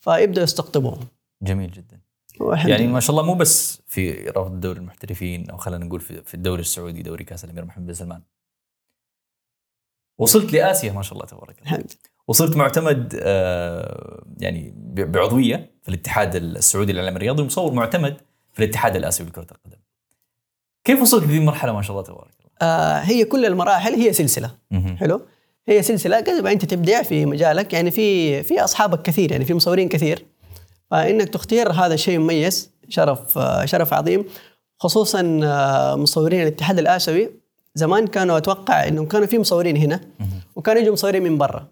فيبدأوا 0.00 0.44
يستقطبوهم 0.44 1.00
جميل 1.42 1.70
جدا. 1.70 1.97
يعني. 2.40 2.86
ما 2.86 3.00
شاء 3.00 3.10
الله 3.10 3.22
مو 3.22 3.34
بس 3.34 3.82
في 3.86 4.12
رابطه 4.12 4.54
دوري 4.54 4.78
المحترفين 4.78 5.50
أو 5.50 5.56
خلينا 5.56 5.84
نقول 5.84 6.00
في, 6.00 6.34
الدوري 6.34 6.60
السعودي 6.60 7.02
دوري 7.02 7.24
كأس 7.24 7.44
الأمير 7.44 7.64
محمد 7.64 7.86
بن 7.86 7.94
سلمان 7.94 8.22
وصلت 10.18 10.52
لآسيا 10.52 10.92
ما 10.92 11.02
شاء 11.02 11.12
الله 11.12 11.26
تبارك 11.26 11.62
الله 11.66 11.84
وصرت 12.28 12.56
معتمد 12.56 13.20
آه، 13.22 14.24
يعني 14.38 14.74
بعضوية 14.96 15.70
في 15.82 15.88
الاتحاد 15.88 16.36
السعودي 16.36 16.92
للاعلام 16.92 17.16
الرياضي 17.16 17.42
ومصور 17.42 17.72
معتمد 17.72 18.16
في 18.52 18.64
الاتحاد 18.64 18.96
الآسيوي 18.96 19.30
لكرة 19.30 19.42
القدم. 19.52 19.78
كيف 20.84 21.00
وصلت 21.00 21.24
لذي 21.24 21.38
المرحلة 21.38 21.72
ما 21.72 21.82
شاء 21.82 21.90
الله 21.90 22.02
تبارك 22.02 22.34
الله؟ 22.40 22.52
آه 22.62 22.98
هي 22.98 23.24
كل 23.24 23.46
المراحل 23.46 23.94
هي 23.94 24.12
سلسلة. 24.12 24.50
حلو 24.96 25.20
هي 25.68 25.82
سلسلة 25.82 26.20
قبل 26.20 26.46
أنت 26.46 26.64
تبدع 26.64 27.02
في 27.02 27.26
مجالك 27.26 27.72
يعني 27.72 27.90
في 27.90 28.42
في 28.42 28.60
أصحابك 28.60 29.02
كثير 29.02 29.32
يعني 29.32 29.44
في 29.44 29.54
مصورين 29.54 29.88
كثير 29.88 30.24
فإنك 30.90 31.28
تختار 31.28 31.72
هذا 31.72 31.96
شيء 31.96 32.18
مميز 32.18 32.70
شرف 32.88 33.38
شرف 33.64 33.94
عظيم 33.94 34.24
خصوصا 34.80 35.40
آه، 35.44 35.94
مصورين 35.94 36.42
الاتحاد 36.42 36.78
الآسيوي. 36.78 37.30
زمان 37.74 38.06
كانوا 38.06 38.38
أتوقع 38.38 38.88
إنهم 38.88 39.06
كانوا 39.06 39.26
في 39.26 39.38
مصورين 39.38 39.76
هنا. 39.76 40.00
وكانوا 40.56 40.82
يجوا 40.82 40.92
مصورين 40.92 41.22
من 41.22 41.38
برا. 41.38 41.66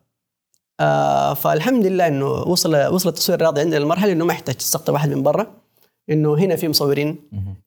آه 0.80 1.34
فالحمد 1.34 1.86
لله 1.86 2.06
إنه 2.06 2.26
وصل 2.26 2.86
وصل 2.86 3.08
التصوير 3.08 3.38
الرياضي 3.38 3.60
عندنا 3.60 3.78
للمرحلة 3.78 4.12
إنه 4.12 4.24
ما 4.24 4.32
يحتاج 4.32 4.54
تستقطب 4.54 4.92
واحد 4.92 5.08
من 5.08 5.22
برا 5.22 5.46
إنه 6.10 6.34
هنا 6.34 6.56
في 6.56 6.68
مصورين. 6.68 7.18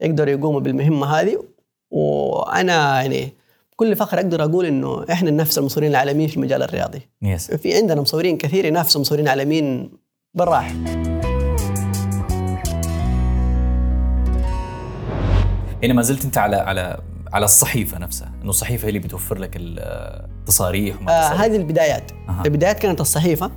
يقدروا 0.02 0.34
يقوموا 0.34 0.60
بالمهمة 0.60 1.20
هذه. 1.20 1.44
وأنا 1.92 3.02
يعني 3.02 3.34
بكل 3.74 3.96
فخر 3.96 4.18
أقدر 4.18 4.44
أقول 4.44 4.66
إنه 4.66 5.06
إحنا 5.12 5.32
ننافس 5.32 5.58
المصورين 5.58 5.90
العالميين 5.90 6.30
في 6.30 6.38
المجال 6.38 6.64
الرياضي. 6.64 7.02
يس 7.22 7.52
في 7.52 7.76
عندنا 7.76 8.02
مصورين 8.02 8.38
كثير 8.38 8.66
ينافسوا 8.66 9.02
مصورين 9.02 9.28
عالميين 9.28 9.92
بالراحة. 10.34 10.99
يعني 15.82 15.94
ما 15.94 16.02
زلت 16.02 16.26
انت 16.26 16.38
على 16.38 16.56
على 16.56 16.98
على 17.34 17.46
الصحيفة 17.46 17.98
نفسها 17.98 18.32
إنه 18.42 18.50
الصحيفة 18.50 18.86
هي 18.86 18.90
اللي 18.90 19.00
بتوفر 19.00 19.38
لك 19.38 19.52
التصاريح 19.56 21.02
وما 21.02 21.12
آه. 21.12 21.34
هذه 21.34 21.56
البدايات 21.56 22.12
أها. 22.30 22.44
البدايات 22.46 22.80
كانت 22.80 23.02
الصحيفة 23.02 23.52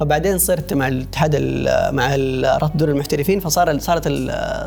فبعدين 0.00 0.38
صرت 0.38 0.74
مع 0.74 0.88
الاتحاد 0.88 1.30
ال- 1.34 1.94
مع 1.94 2.14
رابطه 2.62 2.72
دور 2.78 2.88
المحترفين 2.88 3.40
فصار 3.40 3.78
صارت 3.78 4.08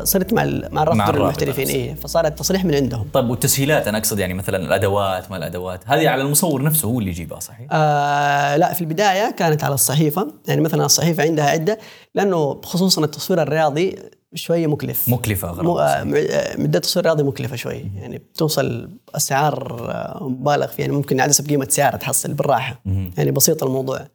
صرت 0.02 0.32
مع 0.34 0.44
مع 0.72 0.84
رابطه 0.84 0.94
مع 0.96 1.06
دور 1.10 1.16
المحترفين. 1.16 1.68
اي 1.68 1.94
فصار 1.94 2.26
التصريح 2.26 2.64
من 2.64 2.74
عندهم 2.74 3.08
طيب 3.12 3.30
والتسهيلات 3.30 3.88
أنا 3.88 3.98
أقصد 3.98 4.18
يعني 4.18 4.34
مثلا 4.34 4.56
الأدوات 4.56 5.30
ما 5.30 5.36
الأدوات 5.36 5.80
هذه 5.86 6.08
على 6.08 6.22
المصور 6.22 6.62
نفسه 6.62 6.88
هو 6.88 6.98
اللي 6.98 7.10
يجيبها 7.10 7.40
صحيح؟ 7.40 7.66
آه 7.72 8.56
لا 8.56 8.72
في 8.72 8.80
البداية 8.80 9.30
كانت 9.30 9.64
على 9.64 9.74
الصحيفة 9.74 10.28
يعني 10.48 10.60
مثلا 10.60 10.84
الصحيفة 10.84 11.22
عندها 11.22 11.44
عدة 11.44 11.78
لأنه 12.14 12.60
خصوصا 12.64 13.04
التصوير 13.04 13.42
الرياضي 13.42 13.96
شوية 14.34 14.66
مكلف. 14.66 15.08
مكلفة 15.08 15.48
اغراض 15.48 15.78
آه، 15.78 16.04
م- 16.04 16.62
مدة 16.62 16.76
التصوير 16.78 17.04
الرياضي 17.06 17.22
مكلفة 17.22 17.56
شوي. 17.56 17.90
يعني 17.96 18.18
بتوصل 18.18 18.90
السعار 19.14 19.90
آه، 19.90 20.28
مبالغ 20.28 20.66
فيه. 20.66 20.82
يعني 20.82 20.92
ممكن 20.96 21.20
عدسة 21.20 21.44
بقيمة 21.44 21.66
سيارة 21.70 21.96
تحصل 21.96 22.34
بالراحة. 22.34 22.80
مهم. 22.84 23.10
يعني 23.18 23.30
بسيط 23.30 23.64
الموضوع. 23.64 24.06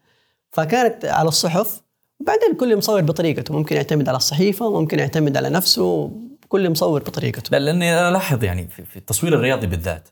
فكانت 0.51 1.05
على 1.05 1.27
الصحف 1.27 1.81
وبعدين 2.21 2.55
كل 2.59 2.77
مصور 2.77 3.01
بطريقته. 3.01 3.53
ممكن 3.53 3.75
يعتمد 3.75 4.07
على 4.09 4.17
الصحيفة 4.17 4.79
ممكن 4.79 4.99
يعتمد 4.99 5.37
على 5.37 5.49
نفسه. 5.49 6.11
كل 6.47 6.69
مصور 6.69 7.03
بطريقته. 7.03 7.49
لا 7.51 7.59
لأني 7.59 7.99
أنا 7.99 8.09
ألاحظ 8.09 8.43
يعني 8.43 8.67
في, 8.67 8.97
التصوير 8.97 9.33
الرياضي 9.35 9.67
بالذات. 9.67 10.09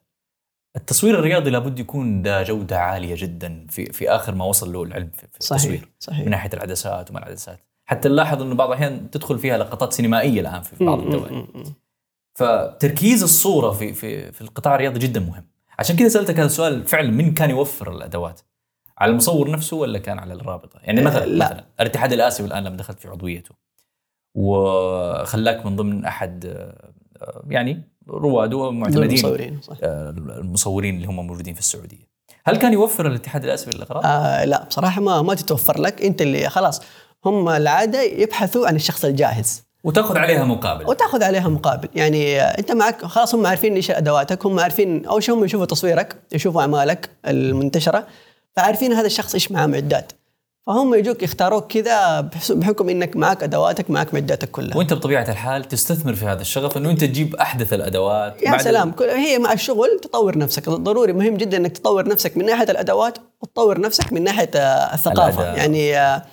التصوير 0.76 1.20
الرياضي 1.20 1.50
لابد 1.50 1.80
يكون 1.80 2.22
ذا 2.22 2.44
جودة 2.44 2.80
عالية 2.80 3.16
جدا 3.18 3.66
في 3.70 3.86
في 3.86 4.10
آخر 4.10 4.36
ما 4.36 4.46
وصل 4.46 4.74
له 4.74 4.84
العلم 4.84 5.10
في, 5.14 5.22
في 5.22 5.38
صحيح 5.40 5.62
التصوير. 5.62 5.80
من 5.80 5.88
صحيح 6.00 6.28
ناحية 6.28 6.50
العدسات 6.54 7.10
وما 7.10 7.20
العدسات. 7.20 7.60
حتى 7.90 8.10
نلاحظ 8.10 8.42
إنه 8.42 8.56
بعض 8.56 8.70
الأحيان 8.70 9.12
تدخل 9.12 9.40
فيها 9.40 9.58
لقطات 9.58 9.94
سينمائية 9.94 10.42
الآن 10.42 10.62
في 10.62 10.86
بعض 10.86 11.00
الدول. 11.00 11.46
فتركيز 12.36 13.24
الصورة 13.24 13.72
في 13.72 13.94
في 13.94 14.32
في 14.32 14.42
القطاع 14.42 14.76
الرياضي 14.76 15.00
جدا 15.00 15.20
مهم. 15.20 15.46
عشان 15.80 15.96
كذا 15.96 16.08
سألتك 16.08 16.36
هذا 16.36 16.46
السؤال 16.46 16.88
فعلا 16.88 17.12
من 17.12 17.34
كان 17.34 17.50
يوفر 17.50 17.92
الأدوات؟ 17.92 18.42
على 18.98 19.12
المصور 19.12 19.52
نفسه 19.52 19.78
ولا 19.78 20.00
كان 20.00 20.20
على 20.20 20.34
الرابطة؟ 20.34 20.80
يعني 20.84 21.02
مثلا 21.02 21.26
لا. 21.26 21.46
مثلا 21.46 21.66
الاتحاد 21.80 22.14
الآسيوي 22.14 22.50
الآن 22.50 22.64
لما 22.64 22.78
دخلت 22.78 23.00
في 23.00 23.08
عضويته 23.08 23.56
وخلاك 24.36 25.66
من 25.66 25.76
ضمن 25.76 26.06
أحد 26.06 26.46
آه، 26.46 27.44
يعني 27.50 27.84
رواده 28.10 28.52
دول 28.52 28.68
ومعتمدين 28.68 29.20
مصورين 29.20 29.62
صح. 29.62 29.78
آه، 29.84 30.10
المصورين 30.10 30.96
اللي 30.96 31.08
هم 31.08 31.28
موجودين 31.28 31.54
في 31.54 31.60
السعودية. 31.60 32.10
هل 32.46 32.58
كان 32.58 32.74
يوفر 32.74 33.08
الاتحاد 33.08 33.44
الآسيوي 33.44 33.76
الاغراض؟ 33.76 34.06
آه 34.06 34.46
لا 34.46 34.66
بصراحة 34.66 35.02
ما 35.02 35.22
ما 35.22 35.34
تتوفر 35.34 35.82
لك. 35.82 36.02
أنت 36.02 36.22
اللي 36.22 36.50
خلاص 36.50 36.82
هم 37.26 37.50
العادة 37.50 38.02
يبحثوا 38.02 38.68
عن 38.68 38.76
الشخص 38.76 39.06
الجاهز. 39.06 39.64
وتأخذ 39.84 40.18
عليها 40.18 40.44
مقابل. 40.44 40.88
وتأخذ 40.88 41.24
عليها 41.24 41.48
مقابل. 41.50 41.90
يعني 41.96 42.42
أنت 42.42 42.72
معك 42.72 43.06
خلاص 43.06 43.36
هم 43.36 43.48
عارفين 43.48 43.76
إيش 43.76 43.92
أدواتك 43.92 44.46
هم 44.46 44.60
عارفين 44.60 45.06
أول 45.06 45.24
شيء 45.24 45.36
هم 45.36 45.44
يشوفوا 45.46 45.66
تصويرك 45.66 46.16
يشوفوا 46.32 46.62
أعمالك 46.62 47.10
المنتشرة 47.28 48.08
فعارفين 48.56 48.94
هذا 48.94 49.06
الشخص 49.06 49.34
إيش 49.34 49.52
معاه 49.52 49.66
معدات. 49.66 50.12
فهم 50.68 50.94
يجوك 50.94 51.24
يختاروك 51.24 51.72
كذا 51.72 52.22
بحكم 52.50 52.90
إنك 52.90 53.16
معك 53.16 53.44
أدواتك 53.44 53.90
معك 53.90 54.14
معداتك 54.14 54.52
كلها. 54.52 54.78
وأنت 54.78 54.94
بطبيعة 54.94 55.32
الحال 55.32 55.64
تستثمر 55.64 56.14
في 56.14 56.26
هذا 56.26 56.42
الشغف 56.42 56.78
إنه 56.78 56.90
أنت 56.90 57.02
تجيب 57.02 57.36
أحدث 57.36 57.74
الأدوات 57.74 58.44
يا 58.44 58.58
سلام 58.58 58.94
ال... 59.02 59.10
هي 59.10 59.40
مع 59.40 59.54
الشغل 59.54 60.00
تطور 60.04 60.38
نفسك. 60.38 60.70
ضروري 60.70 61.14
مهم 61.14 61.38
جدا 61.38 61.58
إنك 61.58 61.78
تطور 61.78 62.08
نفسك 62.08 62.38
من 62.38 62.46
ناحية 62.46 62.72
الأدوات 62.72 63.18
وتطور 63.42 63.82
نفسك 63.82 64.14
من 64.14 64.24
ناحية 64.24 64.52
آه، 64.56 64.94
الثقافة. 64.94 65.42
الأداء. 65.42 65.58
يعني 65.58 65.98
آه، 65.98 66.26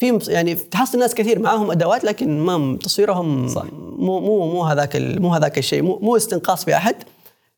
في 0.00 0.18
يعني 0.28 0.54
تحصل 0.54 0.98
ناس 0.98 1.14
كثير 1.14 1.38
معاهم 1.38 1.70
أدوات 1.70 2.04
لكن 2.04 2.40
ما 2.40 2.78
تصويرهم 2.82 3.48
صح. 3.48 3.64
مو 3.72 4.20
مو 4.20 4.52
مو 4.52 4.62
هذاك 4.62 4.96
مو 4.96 5.34
هذاك 5.34 5.58
الشيء 5.58 5.82
مو, 5.82 5.98
مو 6.02 6.16
استنقاص 6.16 6.64
في 6.64 6.76
أحد. 6.76 6.96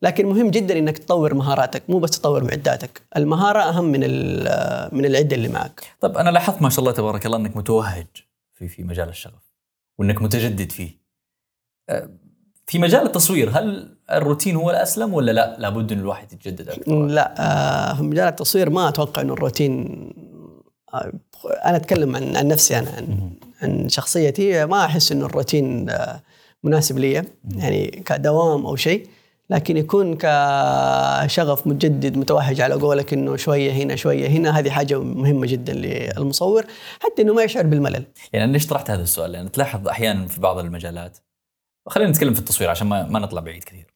لكن 0.02 0.26
مهم 0.26 0.50
جدا 0.50 0.78
إنك 0.78 0.98
تطور 0.98 1.35
مهاراتك 1.35 1.83
مو 1.88 1.98
بس 1.98 2.11
تطور 2.11 2.44
معداتك. 2.44 3.02
المهارة 3.16 3.61
أهم 3.61 3.85
من 3.85 4.00
من 4.92 5.05
العدة 5.05 5.37
اللي 5.37 5.48
معك. 5.48 5.85
طب 6.00 6.16
أنا 6.16 6.31
لاحظت 6.31 6.62
ما 6.62 6.70
شاء 6.70 6.81
الله 6.81 6.92
تبارك 6.92 7.26
الله 7.26 7.37
إنك 7.37 7.57
متوهج 7.57 8.07
في 8.55 8.68
في 8.68 8.83
مجال 8.83 9.09
الشغف 9.09 9.52
وإنك 9.98 10.22
متجدد 10.22 10.72
فيه. 10.72 10.98
أه، 11.88 12.11
في 12.66 12.78
مجال 12.78 13.07
التصوير 13.07 13.50
هل 13.50 13.96
الروتين 14.11 14.57
هو 14.57 14.70
الأسلم 14.70 15.14
ولا 15.14 15.33
لا؟ 15.33 15.57
لابد 15.59 15.92
إن 15.92 15.98
الواحد 15.98 16.33
يتجدد 16.33 16.68
أكثر. 16.68 17.07
لا 17.07 17.94
في 17.94 18.02
مجال 18.02 18.28
التصوير 18.28 18.70
ما 18.70 18.88
أتوقع 18.88 19.22
إنه 19.22 19.33
الروتين 19.33 20.12
أنا 21.64 21.76
أتكلم 21.76 22.16
عن 22.16 22.37
عن 22.37 22.48
نفسي 22.48 22.78
أنا 22.78 22.90
عن, 22.90 23.31
عن 23.62 23.88
شخصيتي 23.88 24.66
ما 24.66 24.85
أحس 24.85 25.12
انه 25.12 25.26
الروتين 25.26 25.90
مناسب 26.64 26.98
لي 26.98 27.24
يعني 27.57 27.87
كدوام 27.87 28.66
أو 28.66 28.76
شيء 28.76 29.07
لكن 29.50 29.76
يكون 29.76 30.14
كشغف 30.14 31.66
متجدد 31.66 32.16
متوهج 32.16 32.61
على 32.61 32.74
قولك 32.74 33.12
إنه 33.12 33.37
شوية 33.37 33.72
هنا 33.72 33.96
شوية 33.96 34.28
هنا 34.28 34.59
هذه 34.59 34.70
حاجة 34.70 35.00
مهمة 35.00 35.46
جدا 35.46 35.72
للمصور 35.72 36.64
حتى 37.00 37.22
إنه 37.22 37.35
ما 37.35 37.42
يشعر 37.42 37.66
بالملل. 37.66 38.05
يعني 38.33 38.44
أنا 38.44 38.52
ليش 38.52 38.66
طرحت 38.66 38.90
هذا 38.90 39.02
السؤال؟ 39.02 39.33
لأن 39.33 39.52
تلاحظ 39.52 39.88
أحيانا 39.88 40.26
في 40.26 40.40
بعض 40.40 40.59
المجالات 40.59 41.18
خلينا 41.87 42.11
نتكلم 42.11 42.35
في 42.35 42.40
التصوير 42.40 42.70
عشان 42.70 42.87
ما, 42.87 43.07
ما 43.07 43.18
نطلع 43.18 43.40
بعيد 43.40 43.64
كثير. 43.64 43.87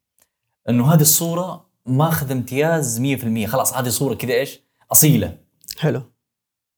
إنه 0.69 0.93
هذه 0.93 1.01
الصورة 1.01 1.65
ماخذ 1.85 2.31
امتياز 2.31 3.01
100% 3.01 3.45
خلاص 3.45 3.73
هذه 3.73 3.89
صورة 3.89 4.13
كذا 4.13 4.33
إيش؟ 4.33 4.59
أصيلة. 4.91 5.37
حلو. 5.77 6.01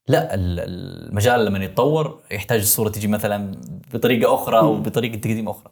لا 0.10 0.34
المجال 0.34 1.46
لما 1.46 1.66
يتطور 1.66 2.22
يحتاج 2.32 2.60
الصورة 2.60 2.90
تجي 2.90 3.08
مثلا 3.08 3.52
بطريقة 3.94 4.34
أخرى 4.34 4.60
أو 4.60 4.82
بطريقة 4.82 5.16
تقديم 5.16 5.50
أخرى. 5.50 5.72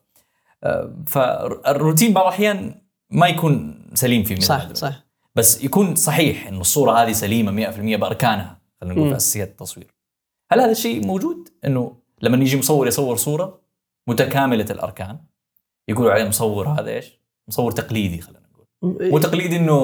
آه، 0.64 0.94
فالروتين 1.08 2.14
بعض 2.14 2.26
الأحيان 2.26 2.82
ما 3.10 3.28
يكون 3.28 3.82
سليم 3.94 4.24
في 4.24 4.42
صح 4.42 4.74
صح. 4.74 5.04
بس 5.36 5.64
يكون 5.64 5.96
صحيح 5.96 6.48
انه 6.48 6.62
الصورة 6.62 6.92
هذه 6.92 7.12
سليمة 7.12 7.52
100% 7.52 7.96
بأركانها 7.96 8.62
خلينا 8.82 8.96
نقول 8.96 9.10
في 9.10 9.16
أساسيات 9.16 9.48
التصوير. 9.48 9.94
هل 10.52 10.60
هذا 10.60 10.72
الشيء 10.72 11.06
موجود؟ 11.06 11.50
إنه 11.66 11.98
لما 12.22 12.38
يجي 12.38 12.58
مصور 12.58 12.88
يصور 12.88 13.16
صورة 13.16 13.62
متكاملة 14.08 14.66
الأركان 14.70 15.20
يقولوا 15.88 16.12
عليه 16.12 16.28
مصور 16.28 16.68
هذا 16.68 16.90
إيش؟ 16.90 17.22
مصور 17.48 17.72
تقليدي 17.72 18.22
خلينا 18.22 18.48
نقول. 18.54 18.68
مو 19.12 19.20
تقليدي 19.20 19.58
إنه 19.58 19.78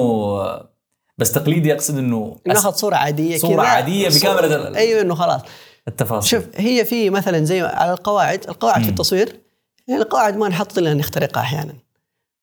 بس 1.18 1.32
تقليدي 1.32 1.74
أقصد 1.74 1.98
إنه 1.98 2.36
ناخذ 2.46 2.72
صورة 2.72 2.96
عادية 2.96 3.38
صورة 3.38 3.62
عادية 3.62 4.08
بكامله 4.08 4.78
أيوه 4.78 5.00
إنه 5.00 5.14
خلاص. 5.14 5.40
التفاصيل. 5.88 6.30
شوف 6.30 6.44
هي 6.54 6.84
في 6.84 7.10
مثلا 7.10 7.44
زي 7.44 7.60
على 7.60 7.92
القواعد 7.92 8.44
القواعد 8.48 8.80
م. 8.80 8.84
في 8.84 8.88
التصوير 8.88 9.40
يعني 9.88 10.02
القواعد 10.02 10.36
ما 10.36 10.48
نحط 10.48 10.78
إلا 10.78 10.94
نخترقها 10.94 11.40
أحيانا. 11.40 11.74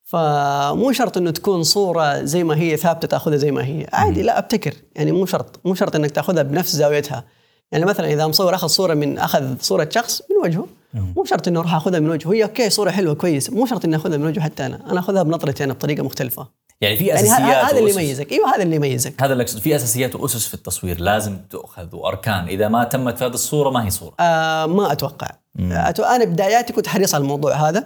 فمو 0.03 0.91
شرط 0.91 1.17
إنه 1.17 1.31
تكون 1.31 1.63
صورة 1.63 2.23
زي 2.23 2.43
ما 2.43 2.57
هي 2.57 2.77
ثابتة 2.77 3.07
تأخذها 3.07 3.37
زي 3.37 3.51
ما 3.51 3.65
هي. 3.65 3.87
عادي 3.93 4.21
لا 4.21 4.37
أبتكر. 4.37 4.73
يعني 4.95 5.11
مو 5.11 5.25
شرط 5.25 5.59
مو 5.65 5.75
شرط 5.75 5.95
إنك 5.95 6.11
تأخذها 6.11 6.43
بنفس 6.43 6.75
زاويتها. 6.75 7.23
يعني 7.71 7.85
مثلا 7.85 8.13
إذا 8.13 8.27
مصور 8.27 8.55
أخذ 8.55 8.67
صورة 8.67 8.93
من 8.93 9.17
أخذ 9.17 9.55
صورة 9.59 9.89
شخص 9.91 10.21
من 10.21 10.49
وجهه 10.49 10.67
مو 10.93 11.25
شرط 11.25 11.47
إنه 11.47 11.59
أروح 11.59 11.75
أخذها 11.75 11.99
من 11.99 12.09
وجهه. 12.09 12.33
هي 12.33 12.43
أوكي 12.43 12.69
صورة 12.69 12.91
حلوة 12.91 13.13
كويس. 13.13 13.49
مو 13.49 13.65
شرط 13.65 13.85
إني 13.85 13.95
أخذها 13.95 14.17
من 14.17 14.25
وجهه 14.25 14.43
حتى 14.43 14.65
أنا. 14.65 14.91
أنا 14.91 14.99
أخذها 14.99 15.23
بنظرتي 15.23 15.63
أنا 15.63 15.73
بطريقة 15.73 16.03
مختلفة. 16.03 16.47
يعني 16.81 16.97
في 16.97 17.13
اساسيات 17.13 17.39
يعني 17.39 17.53
هذا 17.53 17.79
اللي 17.79 17.91
يميزك. 17.91 18.31
إيوه 18.31 18.55
هذا 18.55 18.63
اللي 18.63 18.75
يميزك. 18.75 19.23
هذا 19.23 19.33
اللي 19.33 19.45
في 19.45 19.75
أساسيات 19.75 20.15
وأسس 20.15 20.47
في 20.47 20.53
التصوير. 20.53 20.99
لازم 20.99 21.37
تؤخذ 21.49 21.95
وأركان. 21.95 22.47
إذا 22.47 22.67
ما 22.67 22.83
تمت 22.83 23.17
في 23.17 23.25
هذه 23.25 23.33
الصورة 23.33 23.69
ما 23.69 23.85
هي 23.85 23.89
صورة. 23.89 24.15
آه 24.19 24.65
ما 24.65 24.91
أتوقع. 24.91 25.27
مم. 25.55 25.71
أنا 25.99 26.25
بداياتي 26.25 26.73
كنت 26.73 26.87
حريص 26.87 27.15
على 27.15 27.21
الموضوع 27.21 27.69
هذا. 27.69 27.85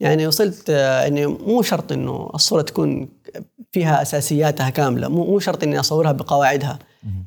يعني 0.00 0.26
وصلت 0.26 0.70
آه، 0.70 1.06
إني 1.06 1.26
مو 1.26 1.62
شرط 1.62 1.92
إنه 1.92 2.30
الصورة 2.34 2.62
تكون 2.62 3.08
فيها 3.72 4.02
أساسياتها 4.02 4.70
كاملة. 4.70 5.08
مو 5.08 5.24
مو 5.24 5.38
شرط 5.38 5.62
إني 5.62 5.80
أصورها 5.80 6.12
بقواعدها. 6.12 6.78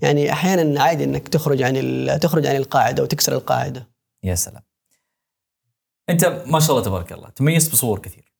يعني 0.02 0.32
أحيانا 0.32 0.82
عادي 0.82 1.04
إنك 1.04 1.28
تخرج 1.28 1.62
عن 1.62 2.20
تخرج 2.22 2.46
عن 2.46 2.56
القاعدة 2.56 3.04
وتكسر 3.04 3.34
القاعدة. 3.34 3.88
يا 4.24 4.36
سلام. 4.36 4.62
أنت 6.10 6.44
ما 6.46 6.60
شاء 6.60 6.72
الله 6.72 6.84
تبارك 6.84 7.14
الله 7.14 7.30
تميزت 7.30 7.72
بصور 7.72 8.00
كثير. 8.00 8.34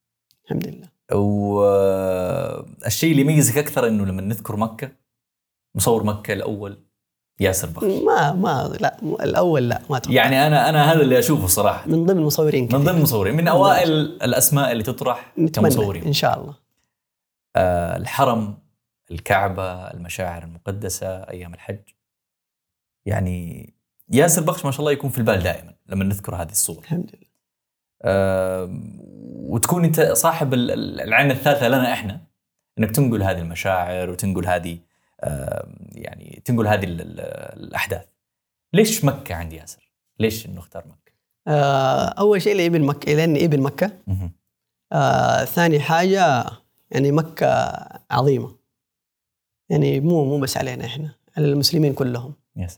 الحمد 0.46 0.68
لله. 0.68 0.89
والشيء 1.12 3.12
اللي 3.12 3.22
يميزك 3.22 3.58
أكثر 3.58 3.88
إنه 3.88 4.06
لما 4.06 4.22
نذكر 4.22 4.56
مكة 4.56 4.92
مصور 5.76 6.04
مكة 6.04 6.34
الأول 6.34 6.78
ياسر 7.40 7.70
بخش. 7.70 7.84
ما 7.84 8.34
ما 8.34 8.78
لا 8.80 8.98
الأول 9.02 9.70
لا 9.70 9.82
ما 9.90 9.98
أتوقع. 9.98 10.16
يعني 10.16 10.48
أنا 10.48 10.70
أنا 10.70 10.94
هذا 10.94 11.02
اللي 11.02 11.20
أشوفه 11.20 11.48
صراحة. 11.48 11.88
من 11.88 12.06
ضمن 12.06 12.18
المصورين 12.18 12.64
من 12.64 12.84
ضمن 12.84 12.98
المصورين 12.98 13.36
من 13.36 13.48
أوائل 13.48 13.90
الأسماء 14.24 14.72
اللي 14.72 14.84
تطرح 14.84 15.34
كمصورين. 15.54 16.04
إن 16.04 16.14
شاء 16.14 16.42
الله. 16.42 16.56
آه 17.56 17.98
الحرم 17.98 18.58
الكعبة 19.12 19.74
المشاعر 19.74 20.44
المقدسة 20.44 21.08
أيام 21.08 21.54
الحج. 21.54 21.82
يعني 23.06 23.74
ياسر 24.12 24.42
بخش 24.42 24.66
ما 24.66 24.72
شاء 24.72 24.80
الله 24.80 24.92
يكون 24.92 25.10
في 25.10 25.18
البال 25.18 25.44
دائما 25.44 25.74
لما 25.88 26.04
نذكر 26.04 26.36
هذه 26.36 26.52
الصور. 26.52 26.78
الحمد 26.78 27.12
لله. 27.14 27.29
وتكون 29.50 29.86
انت 29.86 30.02
صاحب 30.02 30.54
العين 30.54 31.32
الثالثة 31.32 31.68
لنا 31.68 31.94
إحنا. 31.94 32.22
انك 32.80 32.92
تنقل 32.92 33.24
هذه 33.24 33.40
المشاعر 33.40 34.10
وتنقل 34.10 34.48
هذه 34.48 34.78
يعني 35.92 36.42
تنقل 36.46 36.68
هذه 36.68 36.84
الأحداث. 36.84 38.06
ليش 38.74 39.06
مكة 39.06 39.36
عند 39.36 39.54
ياسر؟ 39.54 39.92
ليش 40.20 40.46
إنه 40.46 40.60
اختار 40.60 40.84
مكة؟ 40.88 41.12
آه 41.48 42.06
أول 42.06 42.42
شيء 42.42 42.56
لابن 42.56 42.82
مكه 42.82 43.14
لاني 43.14 43.46
ابن 43.46 43.60
مكة. 43.60 43.92
آه 44.92 45.46
ثاني 45.46 45.80
حاجة 45.80 46.46
يعني 46.92 47.12
مكة 47.12 47.48
عظيمة. 48.12 48.56
يعني 49.70 50.00
مو 50.00 50.26
مو 50.26 50.40
بس 50.40 50.58
علينا 50.58 50.86
إحنا 50.86 51.16
على 51.38 51.46
المسلمين 51.46 51.94
كلهم. 51.94 52.34
يس 52.56 52.78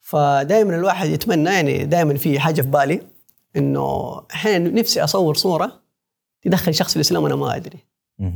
فدائما 0.00 0.76
الواحد 0.76 1.08
يتمنى 1.08 1.50
يعني 1.50 1.84
دائما 1.84 2.14
في 2.14 2.40
حاجة 2.40 2.62
في 2.62 2.68
بالي. 2.68 3.15
إنه 3.56 4.20
أحيانا 4.34 4.68
نفسي 4.68 5.04
أصور 5.04 5.34
صورة 5.34 5.80
تدخل 6.42 6.74
شخص 6.74 6.90
في 6.90 6.96
الإسلام 6.96 7.22
وأنا 7.22 7.36
ما 7.36 7.56
أدري. 7.56 7.78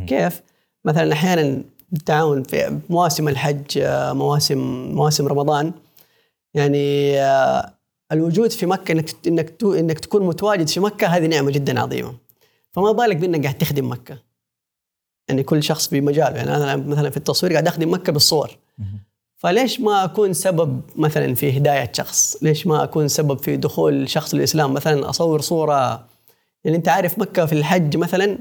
كيف؟ 0.06 0.42
مثلا 0.85 1.12
أحيانا 1.12 1.62
بالتعاون 1.92 2.42
في 2.42 2.80
مواسم 2.90 3.28
الحج 3.28 3.78
مواسم 4.12 4.59
مواسم 4.94 5.26
رمضان. 5.28 5.72
يعني 6.54 7.18
آه، 7.20 7.74
الوجود 8.12 8.50
في 8.50 8.66
مكة 8.66 8.92
إنك 8.92 9.26
إنك 9.26 9.62
إنك 9.64 9.98
تكون 9.98 10.22
متواجد 10.26 10.68
في 10.68 10.80
مكة 10.80 11.06
هذه 11.06 11.26
نعمة 11.26 11.50
جدا 11.50 11.80
عظيمة. 11.80 12.14
فما 12.72 12.92
بالك 12.92 13.16
بإنك 13.16 13.42
قاعد 13.42 13.59
تخدم 13.59 13.90
مكة؟ 13.90 14.18
يعني 15.28 15.42
كل 15.42 15.62
شخص 15.62 15.88
بمجاله. 15.88 16.37
يعني 16.37 16.56
أنا 16.56 16.76
مثلا 16.76 17.11
في 17.11 17.16
التصوير 17.16 17.52
قاعد 17.52 17.66
أخدم 17.66 17.92
مكة 17.92 18.12
بالصور. 18.12 18.59
فليش 19.40 19.81
ما 19.81 20.05
أكون 20.05 20.33
سبب 20.33 20.81
مثلا 20.96 21.35
في 21.35 21.59
هداية 21.59 21.92
شخص؟ 21.92 22.37
ليش 22.42 22.66
ما 22.66 22.85
أكون 22.85 23.09
سبب 23.09 23.38
في 23.38 23.57
دخول 23.57 24.09
شخص 24.09 24.35
للإسلام؟ 24.35 24.74
مثلا 24.74 25.11
أصور 25.11 25.40
صورة 25.40 26.07
يعني 26.64 26.76
أنت 26.76 26.88
عارف 26.88 27.18
مكة 27.18 27.46
في 27.46 27.53
الحج 27.53 27.96
مثلا 27.96 28.38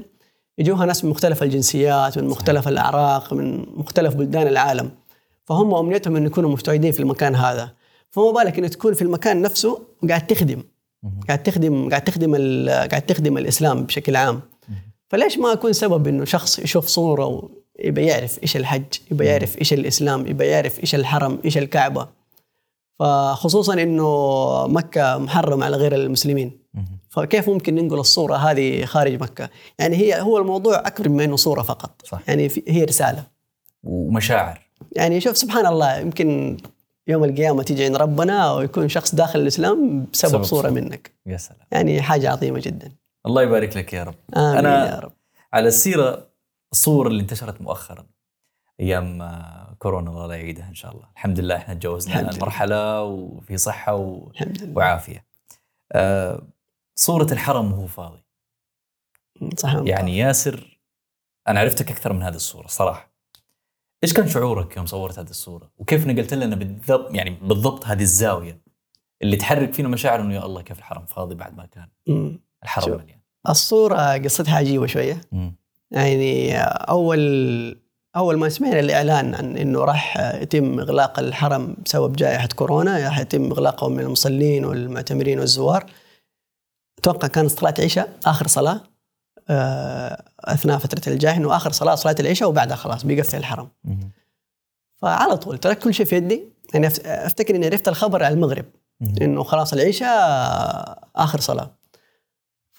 يجوها 0.58 0.86
ناس 0.86 1.04
من 1.04 1.10
مختلف 1.10 1.42
الجنسيات 1.42 2.18
من 2.18 2.28
مختلف 2.28 2.68
الأعراق 2.68 3.32
من 3.32 3.66
مختلف 3.74 4.14
بلدان 4.14 4.46
العالم. 4.46 4.90
فهم 5.44 5.74
أمنيتهم 5.74 6.16
إن 6.16 6.26
يكونوا 6.26 6.50
مستعدين 6.50 6.92
في 6.92 7.00
المكان 7.00 7.34
هذا. 7.34 7.72
فما 8.10 8.30
بالك 8.30 8.58
انك 8.58 8.70
تكون 8.70 8.94
في 8.94 9.02
المكان 9.02 9.42
نفسه 9.42 9.82
قاعد 10.08 10.26
تخدم؟ 10.26 10.62
قاعد 11.28 11.42
تخدم 11.42 11.88
قاعد 11.88 12.04
تخدم 12.04 12.34
قاعد 12.68 13.02
تخدم 13.02 13.38
الإسلام 13.38 13.82
بشكل 13.84 14.16
عام. 14.16 14.40
فليش 15.08 15.38
ما 15.38 15.52
أكون 15.52 15.72
سبب 15.72 16.08
إنه 16.08 16.24
شخص 16.24 16.58
يشوف 16.58 16.86
صورة 16.86 17.50
ويبقى 17.84 18.04
يعرف 18.04 18.42
إيش 18.42 18.56
الحج 18.56 18.84
يبقى 19.10 19.26
يعرف 19.26 19.58
إيش 19.58 19.72
الإسلام 19.72 20.26
يبقى 20.26 20.46
يعرف 20.48 20.80
إيش 20.80 20.94
الحرم 20.94 21.38
إيش 21.44 21.58
الكعبة. 21.58 22.08
فخصوصا 22.98 23.74
إنه 23.74 24.66
مكة 24.66 25.18
محرم 25.18 25.62
على 25.62 25.76
غير 25.76 25.94
المسلمين. 25.94 26.60
فكيف 27.08 27.48
ممكن 27.48 27.74
ننقل 27.74 27.98
الصورة 27.98 28.36
هذه 28.36 28.84
خارج 28.84 29.20
مكة؟ 29.22 29.48
يعني 29.78 29.96
هي 29.96 30.20
هو 30.20 30.38
الموضوع 30.38 30.78
أكبر 30.78 31.08
من 31.08 31.20
إنه 31.20 31.36
صورة 31.36 31.62
فقط. 31.62 31.90
صح. 32.04 32.20
يعني 32.28 32.50
هي 32.68 32.84
رسالة. 32.84 33.24
ومشاعر. 33.84 34.60
يعني 34.96 35.20
شوف 35.20 35.36
سبحان 35.38 35.66
الله 35.66 35.98
يمكن 35.98 36.56
يوم 37.08 37.24
القيامة 37.24 37.62
تيجي 37.62 37.84
عند 37.84 37.96
ربنا 37.96 38.52
ويكون 38.52 38.88
شخص 38.88 39.14
داخل 39.14 39.40
الإسلام 39.40 40.06
بسبب 40.12 40.30
صورة 40.30 40.42
صورة. 40.42 40.70
منك. 40.70 41.10
يا 41.26 41.36
سلام. 41.36 41.60
يعني 41.72 42.02
حاجة 42.02 42.30
عظيمة 42.30 42.60
جدا. 42.60 42.92
الله 43.26 43.42
يبارك 43.42 43.76
لك 43.76 43.92
يا 43.92 44.04
رب. 44.04 44.14
آمين 44.36 44.60
أنا- 44.62 44.92
يا 44.92 44.98
رب. 44.98 45.12
على 45.52 45.68
السيرة 45.68 46.29
الصور 46.72 47.06
اللي 47.06 47.22
انتشرت 47.22 47.60
مؤخرا 47.60 48.06
أيام 48.80 49.22
آه، 49.22 49.76
كورونا 49.78 50.10
الله 50.10 50.26
لا 50.26 50.34
يعيدها 50.34 50.68
إن 50.68 50.74
شاء 50.74 50.92
الله 50.92 51.08
الحمد 51.12 51.40
لله 51.40 51.56
إحنا 51.56 51.74
تجاوزنا. 51.74 52.30
المرحلة 52.30 53.02
وفي 53.02 53.56
صحة 53.56 53.94
و... 53.94 54.32
وعافية 54.66 55.26
آه، 55.92 56.42
صورة 56.94 57.32
الحرم 57.32 57.72
وهو 57.72 57.86
فاضي 57.86 58.24
صح 59.56 59.74
يعني 59.74 60.18
ياسر 60.18 60.80
أنا 61.48 61.60
عرفتك 61.60 61.90
أكثر 61.90 62.12
من 62.12 62.22
هذه 62.22 62.34
الصورة 62.34 62.66
صراحة 62.66 63.10
إيش 64.04 64.12
كان 64.12 64.28
شعورك 64.28 64.76
يوم 64.76 64.86
صورت 64.86 65.18
هذه 65.18 65.30
الصورة 65.30 65.70
وكيف 65.78 66.06
نقلت 66.06 66.34
لنا 66.34 66.56
بالضبط 66.56 67.14
يعني 67.14 67.30
بالضبط 67.30 67.86
هذه 67.86 68.02
الزاوية 68.02 68.60
اللي 69.22 69.36
تحرك 69.36 69.72
فينا 69.72 69.88
مشاعر 69.88 70.20
إنه 70.20 70.34
يا 70.34 70.46
الله 70.46 70.62
كيف 70.62 70.78
الحرم 70.78 71.06
فاضي 71.06 71.34
بعد 71.34 71.56
ما 71.56 71.66
كان. 71.66 71.88
الحرم. 72.62 72.98
مليان 72.98 73.20
الصورة 73.48 74.18
قصتها 74.18 74.56
عجيبة 74.56 74.86
شوية 74.86 75.20
مم. 75.32 75.59
يعني 75.90 76.58
أول 76.62 77.20
أول 78.16 78.38
ما 78.38 78.48
سمعنا 78.48 78.80
الإعلان 78.80 79.34
عن 79.34 79.56
إنه 79.56 79.84
راح 79.84 80.16
يتم 80.34 80.80
إغلاق 80.80 81.18
الحرم 81.18 81.76
بسبب 81.84 82.16
جائحة 82.16 82.48
كورونا 82.56 83.04
راح 83.04 83.18
يتم 83.18 83.50
إغلاقه 83.50 83.88
من 83.88 84.00
المصلين 84.00 84.64
والمعتمرين 84.64 85.38
والزوار 85.38 85.86
أتوقع 86.98 87.28
كانت 87.28 87.50
صلاة 87.50 87.74
عشاء 87.78 88.18
آخر 88.26 88.46
صلاة 88.46 88.80
آه، 89.50 90.24
أثناء 90.40 90.78
فترة 90.78 91.12
الجائحة 91.12 91.38
إنه 91.38 91.56
آخر 91.56 91.72
صلاة 91.72 91.94
صلاة 91.94 92.14
العشاء 92.20 92.48
وبعدها 92.48 92.76
خلاص 92.76 93.06
بيقفل 93.06 93.36
الحرم. 93.38 93.68
فعلى 94.96 95.36
طول 95.36 95.58
تركت 95.58 95.82
كل 95.82 95.94
شيء 95.94 96.06
في 96.06 96.16
يدي 96.16 96.44
يعني 96.74 96.86
أفتكر 97.04 97.56
إني 97.56 97.66
عرفت 97.66 97.88
الخبر 97.88 98.24
على 98.24 98.34
المغرب. 98.34 98.64
إنه 99.22 99.42
خلاص 99.42 99.72
العشاء 99.72 101.08
آخر 101.16 101.40
صلاة 101.40 101.70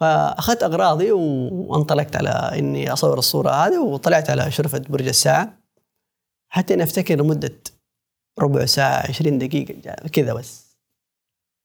فأخذت 0.02 0.64
أغراضي 0.64 1.12
وانطلقت 1.12 2.16
على 2.16 2.30
إني 2.60 2.94
أصور 2.94 3.18
الصورة 3.18 3.50
هذه 3.52 3.80
وطلعت 3.80 4.30
على 4.30 4.52
شرفة 4.52 4.82
برج 4.90 5.08
الساعة. 5.08 5.54
حتى 6.50 6.74
اني 6.74 6.84
أفتكر 6.84 7.16
لمدة 7.16 7.54
ربع 8.40 8.66
ساعة 8.66 9.08
20 9.10 9.38
دقيقة 9.38 9.74
كذا 10.08 10.34
بس. 10.34 10.66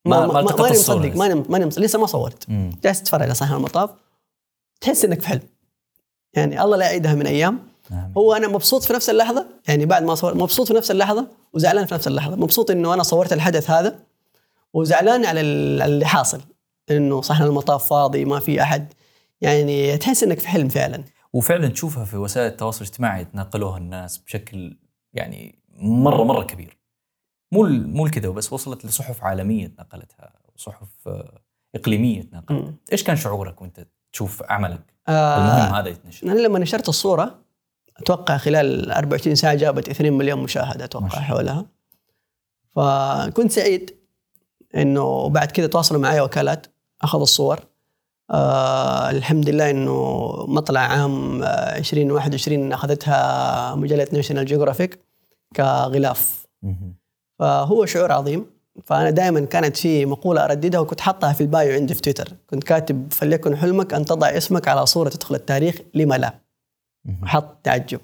ما- 0.07 0.27
ما 0.27 0.41
التقطت 0.41 0.61
ماني 0.61 0.73
الصورة 0.75 0.99
مصدق. 0.99 1.17
ماني 1.17 1.35
ماني 1.49 1.67
مص- 1.67 1.79
لسه 1.79 1.99
ما 1.99 2.07
صورت. 2.07 2.51
جالس 2.85 3.03
تتفرج 3.03 3.23
على 3.23 3.35
صحن 3.35 3.55
المطاف. 3.55 3.91
تحس 4.81 5.05
إنك 5.05 5.21
في 5.21 5.29
حلم. 5.29 5.41
يعني 6.35 6.63
الله 6.63 6.77
لا 6.77 6.85
يعيدها 6.87 7.15
من 7.15 7.27
أيام. 7.27 7.59
آمين. 7.93 8.13
هو 8.17 8.33
أنا 8.35 8.49
مبسوط 8.49 8.83
في 8.85 8.93
نفس 8.93 9.11
اللحظة. 9.11 9.47
يعني 9.69 9.87
بعد 9.87 10.03
ما 10.03 10.15
صور 10.15 10.35
مبسوط 10.35 10.69
في 10.69 10.75
نفس 10.75 10.91
اللحظة 10.91 11.27
وزعلان 11.53 11.87
في 11.87 11.95
نفس 11.95 12.07
اللحظة. 12.07 12.37
مبسوط 12.37 12.71
إنه 12.71 12.95
أنا 12.95 13.03
صورت 13.03 13.33
الحدث 13.33 13.71
هذا 13.71 13.99
وزعلان 14.75 15.25
على 15.25 15.41
اللي 15.41 16.07
حاصل. 16.07 16.41
إنه 16.91 17.21
صحن 17.21 17.43
المطاف 17.43 17.89
فاضي 17.91 18.25
ما 18.25 18.39
في 18.41 18.63
أحد. 18.63 18.93
يعني 19.41 19.99
تحس 19.99 20.23
إنك 20.23 20.41
في 20.41 20.49
حلم 20.49 20.69
فعلا. 20.69 21.05
وفعلا 21.33 21.69
تشوفها 21.69 22.05
في 22.05 22.17
وسائل 22.17 22.47
التواصل 22.47 22.85
الاجتماعي 22.85 23.23
يتناقلوها 23.23 23.79
الناس 23.79 24.19
بشكل 24.19 24.79
يعني 25.13 25.59
مرة 25.79 26.25
مرة 26.25 26.43
كبير. 26.43 26.79
مو 27.53 27.63
مو 27.69 28.09
كذا 28.09 28.29
وبس 28.29 28.53
وصلت 28.53 28.87
لصحف 28.87 29.25
عالمية 29.25 29.67
تناقلتها 29.67 30.33
وصحف 30.55 30.89
آه، 31.07 31.41
إقليمية 31.75 32.23
تناقلتها. 32.23 32.75
إيش 32.93 33.05
كان 33.05 33.17
شعورك 33.17 33.63
وأنت 33.63 33.87
تشوف 34.13 34.43
عملك؟ 34.49 34.95
آه 35.09 35.37
المهم 35.39 35.75
هذا 35.75 35.89
يتنشر. 35.89 36.27
أنا 36.27 36.39
لما 36.41 36.59
نشرت 36.59 36.89
الصورة 36.89 37.39
أتوقع 37.97 38.37
خلال 38.37 38.91
24 38.93 39.35
ساعة 39.35 39.55
جابت 39.55 39.89
2 39.89 40.13
مليون 40.13 40.43
مشاهدة 40.43 40.85
أتوقع 40.85 41.07
الله. 41.07 41.21
حولها. 41.21 41.67
فكنت 42.77 43.53
سعيد 43.53 43.97
إنه 44.77 45.29
بعد 45.29 45.51
كذا 45.51 45.67
تواصلوا 45.67 46.01
معي 46.01 46.21
وكالات. 46.21 46.67
اخذوا 47.03 47.23
الصور. 47.23 47.61
آه 48.31 49.11
الحمد 49.11 49.49
لله 49.49 49.71
إنه 49.71 50.27
مطلع 50.49 50.81
عام 50.81 51.43
آه، 51.43 51.79
2021 51.79 52.73
أخذتها 52.73 53.75
مجلة 53.75 54.07
ناشونال 54.13 54.45
جيوغرافيك 54.47 54.99
كغلاف. 55.57 56.47
فهو 57.39 57.87
شعور 57.87 58.13
عظيم. 58.13 58.47
فأنا 58.85 59.11
دائما 59.11 59.41
كانت 59.45 59.77
في 59.77 60.07
مقولة 60.07 60.45
أرددها 60.45 60.81
وكنت 60.81 61.01
حاطها 61.01 61.33
في 61.33 61.41
البايو 61.41 61.75
عندي 61.75 61.95
في 61.95 62.01
تويتر. 62.01 62.33
كنت 62.51 62.65
كاتب 62.65 63.13
فليكن 63.13 63.57
حلمك 63.57 63.95
أن 63.95 64.05
تضع 64.05 64.29
اسمك 64.29 64.69
على 64.69 64.87
صورة 64.87 65.09
تدخل 65.09 65.35
التاريخ 65.35 65.79
لما 65.95 66.15
لا. 66.15 66.35
وحط 67.23 67.57
تعجب. 67.63 68.01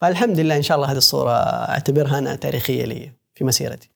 فالحمد 0.00 0.40
لله 0.40 0.56
إن 0.56 0.62
شاء 0.62 0.76
الله 0.76 0.92
هذه 0.92 0.96
الصورة 0.96 1.32
أعتبرها 1.70 2.18
أنا 2.18 2.34
تاريخية 2.34 2.84
لي 2.84 3.12
في 3.34 3.44
مسيرتي. 3.44 3.90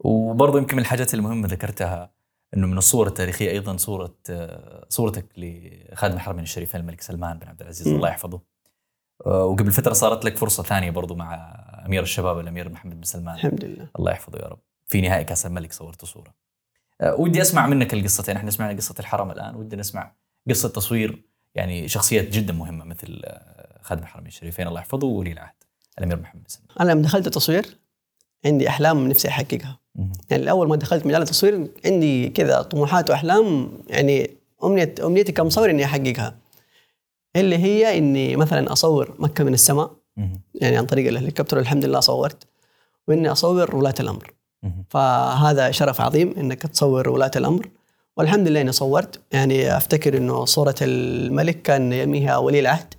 وبرضه 0.00 0.58
يمكن 0.58 0.76
من 0.76 0.82
الحاجات 0.82 1.14
المهمة 1.14 1.48
ذكرتها 1.48 2.10
إنه 2.56 2.66
من 2.66 2.78
الصور 2.78 3.06
التاريخية 3.06 3.50
أيضا 3.50 3.76
صورة 3.76 4.14
صورتك 4.88 5.26
لخادم 5.36 6.14
الحرمين 6.14 6.42
الشريفين 6.42 6.80
الملك 6.80 7.00
سلمان 7.00 7.38
بن 7.38 7.48
عبد 7.48 7.60
العزيز. 7.60 7.88
الله 7.88 8.08
يحفظه. 8.08 8.40
آه، 9.26 9.44
وقبل 9.44 9.72
فترة 9.72 9.92
صارت 9.92 10.24
لك 10.24 10.36
فرصة 10.36 10.62
ثانية 10.62 10.90
برضو 10.90 11.14
مع 11.14 11.34
أمير 11.86 12.02
الشباب 12.02 12.38
الأمير 12.38 12.68
محمد 12.68 12.96
بن 12.96 13.02
سلمان. 13.02 13.34
الحمد 13.34 13.64
لله. 13.64 13.88
الله 13.98 14.10
يحفظه 14.10 14.38
يا 14.38 14.46
رب. 14.46 14.58
في 14.86 15.00
نهائي 15.00 15.24
كاس 15.24 15.46
الملك 15.46 15.72
صورت 15.72 16.04
صورة. 16.04 16.34
آه، 17.00 17.14
ودي 17.14 17.42
أسمع 17.42 17.66
منك 17.66 17.94
القصتين. 17.94 18.36
إحنا 18.36 18.50
سمعنا 18.50 18.76
قصة 18.76 18.94
الحرم 19.00 19.30
الآن 19.30 19.54
ودي 19.54 19.76
نسمع 19.76 20.14
قصة 20.48 20.68
تصوير 20.68 21.24
يعني 21.54 21.88
شخصيات 21.88 22.28
جدا 22.28 22.52
مهمة 22.52 22.84
مثل 22.84 23.20
آه، 23.24 23.78
خادم 23.82 24.02
الحرمين 24.02 24.28
الشريفين 24.28 24.66
الله 24.66 24.80
يحفظه 24.80 25.06
وولي 25.06 25.32
العهد 25.32 25.54
الأمير 25.98 26.20
محمد 26.20 26.42
بن 26.42 26.48
سلمان. 26.48 26.76
أنا 26.80 26.92
لما 26.92 27.02
دخلت 27.02 27.26
التصوير 27.26 27.78
عندي 28.44 28.68
أحلام 28.68 29.08
نفسي 29.08 29.28
أحققها. 29.28 29.78
يعني 30.30 30.50
اول 30.50 30.68
ما 30.68 30.76
دخلت 30.76 31.06
مجال 31.06 31.22
التصوير 31.22 31.70
عندي 31.84 32.28
كذا 32.28 32.62
طموحات 32.62 33.10
وأحلام 33.10 33.70
يعني 33.88 34.30
امنيه 34.64 34.94
أمنيتي 35.04 35.32
كمصور 35.32 35.70
إني 35.70 35.84
أحققها. 35.84 36.34
اللي 37.36 37.58
هي 37.58 37.98
إني 37.98 38.36
مثلا 38.36 38.72
أصور 38.72 39.14
مكة 39.18 39.44
من 39.44 39.54
السماء. 39.54 39.90
يعني 40.54 40.76
عن 40.76 40.86
طريق 40.86 41.08
الهليكوبتر 41.08 41.58
الحمد 41.58 41.84
لله 41.84 42.00
صورت 42.00 42.46
وإني 43.08 43.32
أصور 43.32 43.76
ولاة 43.76 43.94
الأمر. 44.00 44.34
فهذا 44.90 45.70
شرف 45.70 46.00
عظيم 46.00 46.34
إنك 46.38 46.62
تصور 46.62 47.08
ولاة 47.08 47.30
الأمر. 47.36 47.68
والحمد 48.16 48.48
لله 48.48 48.60
إني 48.60 48.72
صورت. 48.72 49.20
يعني 49.32 49.76
أفتكر 49.76 50.16
إنه 50.16 50.44
صورة 50.44 50.74
الملك 50.82 51.62
كان 51.62 51.92
يميها 51.92 52.36
ولي 52.36 52.60
العهد. 52.60 52.94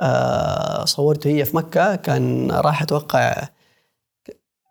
آه 0.00 0.84
صورته 0.84 1.30
هي 1.30 1.44
في 1.44 1.56
مكة 1.56 1.96
كان 1.96 2.50
راح 2.50 2.82
أتوقع 2.82 3.48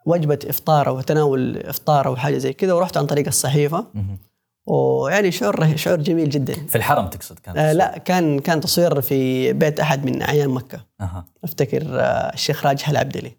وجبة 0.10 0.40
إفطار 0.48 0.88
أو 0.88 1.02
تناول 1.02 1.58
إفطار 1.58 2.08
أو 2.08 2.16
حاجة 2.16 2.38
زي 2.38 2.54
كذا 2.54 2.74
ورحت 2.74 2.98
عن 2.98 3.06
طريق 3.06 3.28
الصحيفة. 3.28 3.86
مهم. 3.94 4.18
ويعني 4.66 5.32
شعور 5.32 5.78
شعور 5.78 5.98
جميل 5.98 6.30
جدا. 6.30 6.54
في 6.54 6.76
الحرم 6.76 7.08
تقصد 7.08 7.40
كان 7.40 7.58
آه 7.58 7.74
لا 7.74 7.98
كان 7.98 8.40
كان 8.40 8.62
تصوير 8.62 9.02
في 9.02 9.54
بيت 9.54 9.80
أحد 9.80 10.06
من 10.06 10.22
أعيان 10.22 10.50
مكة. 10.50 10.86
أها. 11.02 11.26
أفتكر 11.44 11.84
آه 11.90 12.34
الشيخ 12.34 12.66
راجح 12.66 12.90
العبدلي. 12.90 13.32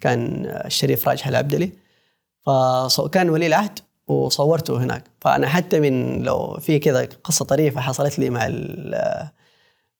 كان 0.00 0.46
الشريف 0.46 1.08
راجح 1.08 1.26
العبدلي. 1.26 1.70
فكان 2.46 3.30
ولي 3.30 3.46
العهد 3.46 3.78
وصورته 4.06 4.76
هناك. 4.76 5.04
فأنا 5.20 5.48
حتى 5.48 5.80
من 5.80 6.22
لو 6.22 6.58
في 6.60 6.78
كذا 6.78 7.08
قصة 7.24 7.44
طريفة 7.44 7.80
حصلت 7.80 8.18
لي 8.18 8.30
مع 8.30 8.48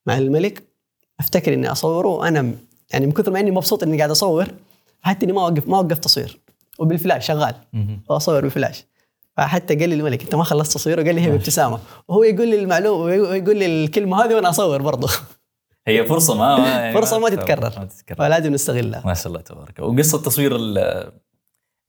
مع 0.05 0.17
الملك 0.17 0.63
أفتكر 1.19 1.53
إني 1.53 1.71
أصوره. 1.71 2.07
وأنا 2.07 2.51
يعني 2.91 3.05
من 3.05 3.11
كثر 3.11 3.31
ما 3.31 3.39
إني 3.39 3.51
مبسوط 3.51 3.83
إني 3.83 3.97
قاعد 3.97 4.11
أصور 4.11 4.47
حتى 5.01 5.25
إني 5.25 5.33
ما 5.33 5.41
اوقف 5.41 5.67
ما 5.67 5.79
وقفت 5.79 6.03
تصوير. 6.03 6.39
وبالفلاش 6.79 7.27
شغال. 7.27 7.55
واصور 8.09 8.41
بالفلاش 8.41 8.85
فحتى 9.37 9.75
قال 9.75 9.89
لي 9.89 9.95
الملك 9.95 10.23
أنت 10.23 10.35
ما 10.35 10.43
خلصت 10.43 10.73
تصوير؟ 10.73 10.99
وقال 10.99 11.15
لي 11.15 11.21
هي 11.21 11.29
بابتسامه 11.31 11.79
وهو 12.07 12.23
يقول 12.23 12.47
لي 12.47 12.59
المعلومه 12.59 13.03
ويقول 13.03 13.57
لي 13.57 13.65
الكلمة 13.85 14.25
هذه 14.25 14.35
وأنا 14.35 14.49
أصور 14.49 14.81
برضه 14.81 15.09
هي 15.87 16.05
فرصة 16.05 16.35
ما 16.35 16.57
ما- 16.57 16.67
يعني 16.67 16.93
فرصة 16.99 17.19
ما 17.19 17.29
تتكرر. 17.29 17.73
ما 17.79 17.85
تتكرر. 17.85 18.17
فلازم 18.17 18.53
نستغلها. 18.53 19.01
ما 19.05 19.13
شاء 19.13 19.27
الله 19.27 19.41
تبارك. 19.41 19.79
وقصة 19.79 20.17
تصوير 20.21 20.55
ال- 20.55 21.11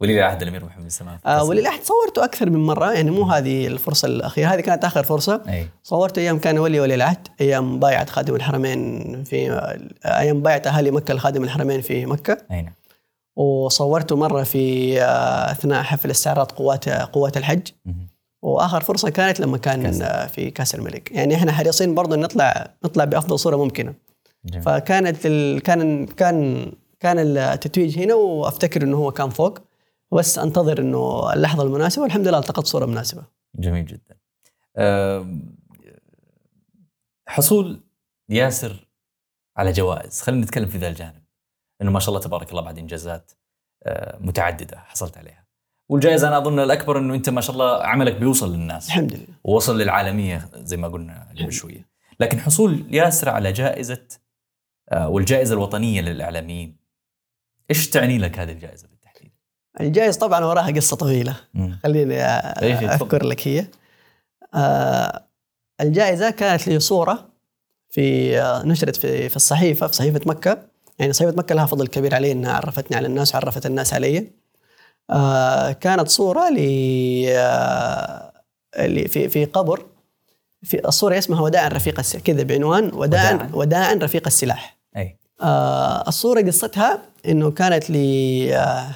ولي 0.01 0.19
العهد 0.19 0.43
الأمير 0.43 0.65
محمد 0.65 0.83
بن 0.83 0.89
سلمان. 0.89 1.19
آه 1.27 1.45
ولي 1.45 1.61
العهد 1.61 1.83
صورته 1.83 2.25
أكثر 2.25 2.51
من 2.51 2.67
مرة. 2.67 2.93
يعني 2.93 3.11
مو 3.11 3.23
هذه 3.23 3.67
الفرصة 3.67 4.09
الأخيرة. 4.09 4.49
هذه 4.49 4.61
كانت 4.61 4.85
آخر 4.85 5.03
فرصة. 5.03 5.43
أي. 5.49 5.69
صورت 5.83 6.19
أيام 6.19 6.39
كان 6.39 6.59
ولي 6.59 6.81
ولي 6.81 6.95
العهد. 6.95 7.29
أيام 7.41 7.79
بايعة 7.79 8.07
خادم 8.11 8.35
الحرمين 8.35 9.25
في 9.25 9.37
أيام 10.07 10.43
بايعة 10.43 10.63
أهالي 10.67 10.91
مكة 10.91 11.15
لخادم 11.15 11.45
الحرمين 11.45 11.81
في 11.81 12.07
مكة. 12.07 12.39
أي 12.51 12.63
نعم. 12.63 12.73
وصورته 13.39 14.17
مرة 14.17 14.43
في 14.43 15.03
آه، 15.03 15.53
أثناء 15.53 15.83
حفل 15.83 16.11
استعراض 16.11 16.53
قوات 16.53 16.89
قوات 16.89 17.37
الحج. 17.37 17.69
وآخر 18.43 18.81
فرصة 18.81 19.11
كانت 19.11 19.41
لما 19.41 19.59
كان 19.59 19.83
كاس. 19.83 20.01
آه، 20.01 20.27
في 20.27 20.51
كاس 20.51 20.75
الملك. 20.75 21.13
يعني 21.13 21.35
إحنا 21.35 21.53
حريصين 21.53 21.95
برضه 21.95 22.17
نطلع 22.17 22.75
نطلع 22.85 23.05
بأفضل 23.05 23.39
صورة 23.39 23.57
ممكنة. 23.57 23.95
جميل. 24.45 24.63
فكانت 24.63 25.27
ال... 25.27 25.61
كان 25.61 26.07
كان 26.07 26.73
كان 27.01 27.19
التتويج 27.19 27.99
هنا 27.99 28.15
وأفتكر 28.15 28.83
إنه 28.83 28.97
هو 28.97 29.11
كان 29.11 29.31
فوق. 29.31 29.59
بس 30.13 30.39
أنتظر 30.39 30.79
إنه 30.81 31.33
اللحظة 31.33 31.63
المناسبة. 31.63 32.03
والحمد 32.03 32.29
لله 32.29 32.39
التقطت 32.39 32.67
صورة 32.67 32.87
مناسبة. 32.87 33.23
جميل 33.55 33.87
جدا. 33.87 34.17
حصول 37.29 37.81
ياسر 38.29 38.89
على 39.57 39.73
جوائز. 39.73 40.21
خلينا 40.21 40.43
نتكلم 40.43 40.67
في 40.67 40.79
ذا 40.79 40.89
الجانب. 40.89 41.18
انه 41.83 41.91
ما 41.91 42.01
شاء 42.01 42.09
الله 42.09 42.21
تبارك 42.21 42.51
الله 42.51 42.63
بعد 42.63 42.79
إنجازات 42.79 43.33
آه، 43.83 44.19
متعددة 44.21 44.79
حصلت 44.79 45.19
عليها. 45.19 45.49
والجائزة 45.89 46.29
أنا 46.29 46.39
أظن 46.39 46.59
الأكبر 46.59 46.99
إنه 46.99 47.15
أنت 47.15 47.31
ما 47.31 47.41
شاء 47.41 47.53
الله 47.53 47.83
عملك 47.85 48.15
بيوصل 48.15 48.53
للناس. 48.53 48.87
الحمد 48.87 49.13
لله. 49.13 49.27
ووصل 49.45 49.79
للعالمية 49.79 50.49
زي 50.55 50.77
ما 50.77 50.89
قلنا 50.89 51.29
قبل 51.39 51.53
شوية. 51.53 51.89
لكن 52.21 52.41
حصول 52.41 52.87
ياسر 52.91 53.29
على 53.29 53.53
جائزة 53.53 54.09
آه، 54.93 55.09
والجائزة 55.09 55.55
الوطنية 55.55 56.01
للإعلاميين 56.01 56.77
إيش 57.71 57.91
تعني 57.91 58.19
لك 58.19 58.39
هذه 58.39 58.53
الجائزة 58.53 58.89
بالتحديد؟ 58.89 59.31
الجائزة 59.81 60.21
طبعا 60.21 60.45
وراها 60.45 60.71
قصة 60.71 60.97
طويلة. 60.97 61.37
مم. 61.55 61.79
خليني 61.83 62.15
إيه،. 62.15 62.95
أذكر 62.95 63.25
لك 63.25 63.49
هي. 63.49 63.67
آه، 64.55 65.29
الجائزة 65.81 66.31
كانت 66.31 66.69
لي 66.69 66.81
صورة 66.81 67.29
في 67.91 68.37
نشرت 68.65 68.97
في 68.97 69.29
في 69.29 69.37
الصحيفة 69.37 69.87
في 69.87 69.95
صحيفة 69.95 70.21
مكة. 70.27 70.69
يعني 70.99 71.13
صحيفة 71.13 71.37
مكة 71.37 71.55
لها 71.55 71.67
فضل 71.67 71.87
كبير 71.87 72.15
علي 72.15 72.33
إنها 72.33 72.53
عرفتني 72.53 72.97
على 72.97 73.07
الناس 73.07 73.35
وعرفت 73.35 73.67
الناس 73.67 73.95
علي. 73.95 74.31
آه، 75.11 75.73
كانت 75.73 76.09
صورة 76.09 76.51
ل 76.51 76.59
آه، 77.29 78.33
اللي 78.79 79.09
في 79.09 79.29
في 79.29 79.45
قبر. 79.45 79.87
في 80.63 80.89
الصورة 80.89 81.19
اسمها 81.19 81.41
وداعا 81.41 81.69
رفيق 81.69 81.99
السلاح 81.99 82.23
كذا 82.23 82.43
بعنوان 82.43 82.91
وداعا 82.95 83.51
وداعاً؟ 83.55 83.95
رفيق 83.95 84.27
السلاح. 84.27 84.79
أي. 84.97 85.17
آه 85.43 86.09
الصورة 86.09 86.41
قصتها 86.43 87.03
إنه 87.27 87.51
كانت 87.51 87.91
ل 87.91 87.97
آه 88.53 88.91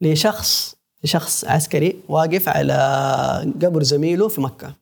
لشخص 0.00 0.76
لشخص 1.04 1.44
عسكري 1.44 1.96
واقف 2.08 2.48
على 2.48 3.52
قبر 3.62 3.82
زميله 3.82 4.28
في 4.28 4.40
مكة. 4.40 4.74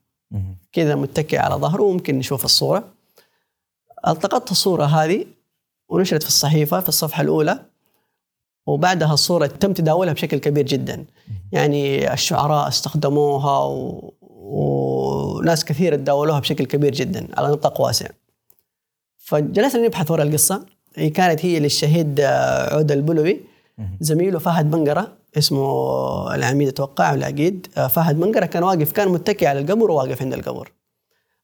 كذا 0.72 0.94
متكئ 0.94 1.38
على 1.38 1.54
ظهره 1.54 1.82
وممكن 1.82 2.18
نشوف 2.18 2.44
الصورة. 2.44 2.88
ألتقطت 4.08 4.50
الصورة 4.50 4.84
هذه. 4.84 5.26
ونشرت 5.94 6.22
في 6.22 6.28
الصحيفة 6.28 6.80
في 6.80 6.88
الصفحة 6.88 7.22
الأولى 7.22 7.60
وبعدها 8.66 9.14
الصورة 9.14 9.46
تم 9.46 9.72
تداولها 9.72 10.12
بشكل 10.12 10.38
كبير 10.38 10.66
جدا. 10.66 11.04
يعني 11.52 12.12
الشعراء 12.12 12.68
استخدموها 12.68 13.58
و... 13.58 14.14
وناس 14.22 15.64
كثير 15.64 15.96
تداولوها 15.96 16.40
بشكل 16.40 16.66
كبير 16.66 16.94
جدا 16.94 17.28
على 17.36 17.48
نطاق 17.48 17.80
واسع. 17.80 18.06
فجلسنا 19.18 19.86
نبحث 19.86 20.10
وراء 20.10 20.26
القصة. 20.26 20.66
هي 20.96 21.10
كانت 21.10 21.44
هي 21.44 21.60
للشهيد 21.60 22.20
آه، 22.20 22.74
عود 22.74 22.92
البلوي. 22.92 23.40
زميله 24.00 24.38
فهد 24.38 24.76
منقرة 24.76 25.12
اسمه 25.38 26.34
العميد 26.34 26.68
أتوقع 26.68 27.10
أو 27.10 27.14
العقيد. 27.14 27.66
آه، 27.76 27.86
فهد 27.86 28.18
منقرة 28.18 28.46
كان 28.46 28.62
واقف 28.62 28.92
كان 28.92 29.08
متكئ 29.08 29.46
على 29.46 29.58
القبر 29.58 29.90
وواقف 29.90 30.22
عند 30.22 30.32
القبر. 30.34 30.72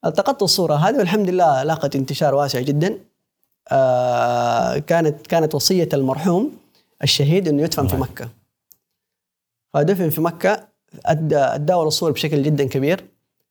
التقطت 0.07 0.43
الصورة 0.43 0.75
هذه 0.75 0.97
والحمد 0.99 1.31
لله 1.31 1.63
لاقت 1.63 1.97
انتشار 1.97 2.35
واسع 2.35 2.61
جدا. 2.61 2.99
كانت 4.87 5.27
كانت 5.27 5.55
وصية 5.55 5.89
المرحوم 5.93 6.53
الشهيد 7.03 7.49
إنه 7.49 7.63
يدفن 7.63 7.87
في 7.87 7.95
الله. 7.95 8.07
مكة. 8.07 8.29
فدفن 9.75 10.11
في 10.11 10.21
مكة 10.21 10.69
أدى 11.07 11.47
تداول 11.55 11.87
الصور 11.87 12.11
بشكل 12.13 12.43
جدا 12.43 12.65
كبير. 12.65 13.05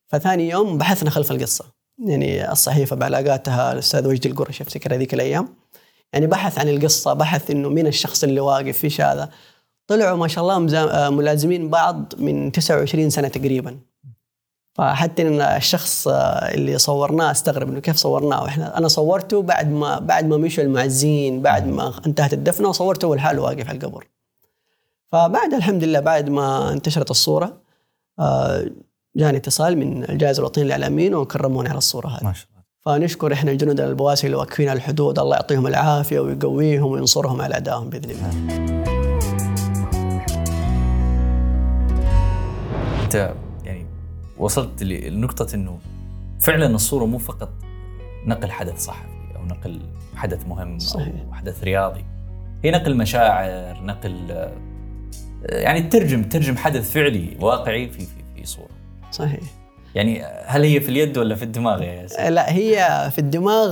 فثاني 0.08 0.48
يوم 0.48 0.78
بحثنا 0.78 1.10
خلف 1.10 1.30
القصة. 1.30 1.64
يعني 1.98 2.52
الصحيفة 2.52 2.96
بعلاقاتها 2.96 3.72
الأستاذ 3.72 4.06
وجدي 4.06 4.28
القرش 4.28 4.60
أفتكر 4.60 4.94
هذيك 4.94 5.14
الأيام. 5.14 5.48
يعني 6.12 6.26
بحث 6.26 6.58
عن 6.58 6.68
القصة 6.68 7.12
بحث 7.12 7.50
إنه 7.50 7.68
مين 7.68 7.86
الشخص 7.86 8.24
اللي 8.24 8.40
واقف 8.40 8.78
فيش 8.78 9.00
هذا. 9.00 9.30
طلعوا 9.86 10.16
ما 10.16 10.28
شاء 10.28 10.44
الله 10.44 10.78
آه، 10.78 11.10
ملازمين 11.10 11.70
بعض 11.70 12.12
من 12.18 12.52
29 12.52 13.10
سنة 13.10 13.28
تقريبا. 13.28 13.78
فحتى 14.72 15.22
إن 15.22 15.40
الشخص 15.40 16.08
آه، 16.08 16.54
اللي 16.54 16.78
صورناه 16.78 17.30
استغرب 17.30 17.68
إنه 17.68 17.80
كيف 17.80 17.96
صورناه. 17.96 18.42
وإحنا 18.42 18.78
أنا 18.78 18.88
صورته 18.88 19.42
بعد 19.42 19.70
ما 19.70 19.98
بعد 19.98 20.24
ما 20.24 20.36
مشوا 20.36 20.64
المعزين 20.64 21.42
بعد 21.42 21.66
ما 21.66 21.92
انتهت 22.06 22.32
الدفنة 22.32 22.68
وصورته 22.68 23.06
هو 23.06 23.14
لحاله 23.14 23.42
واقف 23.42 23.68
على 23.68 23.78
القبر. 23.78 24.08
فبعد 25.12 25.54
الحمد 25.54 25.84
لله 25.84 26.00
بعد 26.00 26.28
ما 26.28 26.72
انتشرت 26.72 27.10
الصورة 27.10 27.60
آه، 28.18 28.66
جاني 29.16 29.36
اتصال 29.36 29.78
من 29.78 30.10
الجائزة 30.10 30.40
الوطنية 30.40 30.64
للإعلاميين 30.64 31.14
وكرموني 31.14 31.68
على 31.68 31.78
الصورة 31.78 32.08
هذه. 32.08 32.24
ما 32.24 32.32
شاء 32.32 32.46
الله. 32.50 32.60
فنشكر 32.80 33.32
إحنا 33.32 33.50
الجنود 33.50 33.80
البواسل 33.80 34.26
اللي 34.26 34.36
واقفين 34.36 34.68
على 34.68 34.76
الحدود. 34.76 35.18
الله 35.18 35.36
يعطيهم 35.36 35.66
العافية 35.66 36.20
ويقويهم 36.20 36.90
وينصرهم 36.92 37.40
على 37.40 37.54
اعدائهم 37.54 37.90
بإذن 37.90 38.10
الله. 38.10 38.30
أنت 43.04 43.34
وصلت 44.40 44.82
ل- 44.82 45.12
لنقطة 45.14 45.54
إنه 45.54 45.78
فعلا 46.40 46.66
الصورة 46.66 47.04
مو 47.04 47.18
فقط 47.18 47.48
نقل 48.26 48.50
حدث 48.50 48.84
صحفي 48.84 49.36
أو 49.36 49.44
نقل 49.46 49.80
حدث 50.14 50.46
مهم 50.46 50.78
صحيح. 50.78 51.14
أو 51.28 51.32
حدث 51.34 51.64
رياضي. 51.64 52.04
هي 52.64 52.70
نقل 52.70 52.96
مشاعر 52.96 53.82
نقل 53.84 54.48
يعني 55.44 55.82
ترجم 55.82 56.22
ترجم 56.22 56.56
حدث 56.56 56.90
فعلي 56.92 57.36
واقعي 57.40 57.88
في 57.88 57.98
في, 58.00 58.06
في 58.36 58.46
صورة. 58.46 58.68
صحيح. 59.12 59.40
يعني 59.94 60.22
هل 60.46 60.62
هي 60.62 60.80
في 60.80 60.88
اليد 60.88 61.18
ولا 61.18 61.34
في 61.34 61.42
الدماغ 61.42 61.82
يا 61.82 61.92
ياسر؟ 61.92 62.28
لا 62.28 62.52
هي 62.54 62.76
في 63.10 63.18
الدماغ 63.18 63.70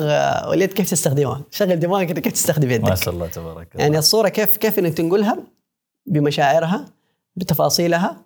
واليد 0.51 0.73
كيف 0.73 0.91
تستخدمها؟ 0.91 1.43
شغل 1.51 1.81
دماغك 1.81 2.13
كيف 2.19 2.33
تستخدم 2.33 2.71
يدك. 2.71 2.89
ما 2.89 2.95
شاء 2.95 3.15
الله 3.15 3.27
تبارك 3.27 3.69
الله. 3.75 3.85
يعني 3.85 3.99
الصورة 3.99 4.29
كيف 4.29 4.57
كيف 4.57 4.79
إنك 4.79 4.95
تنقلها؟ 4.95 5.39
بمشاعرها 6.07 6.85
بتفاصيلها 7.37 8.17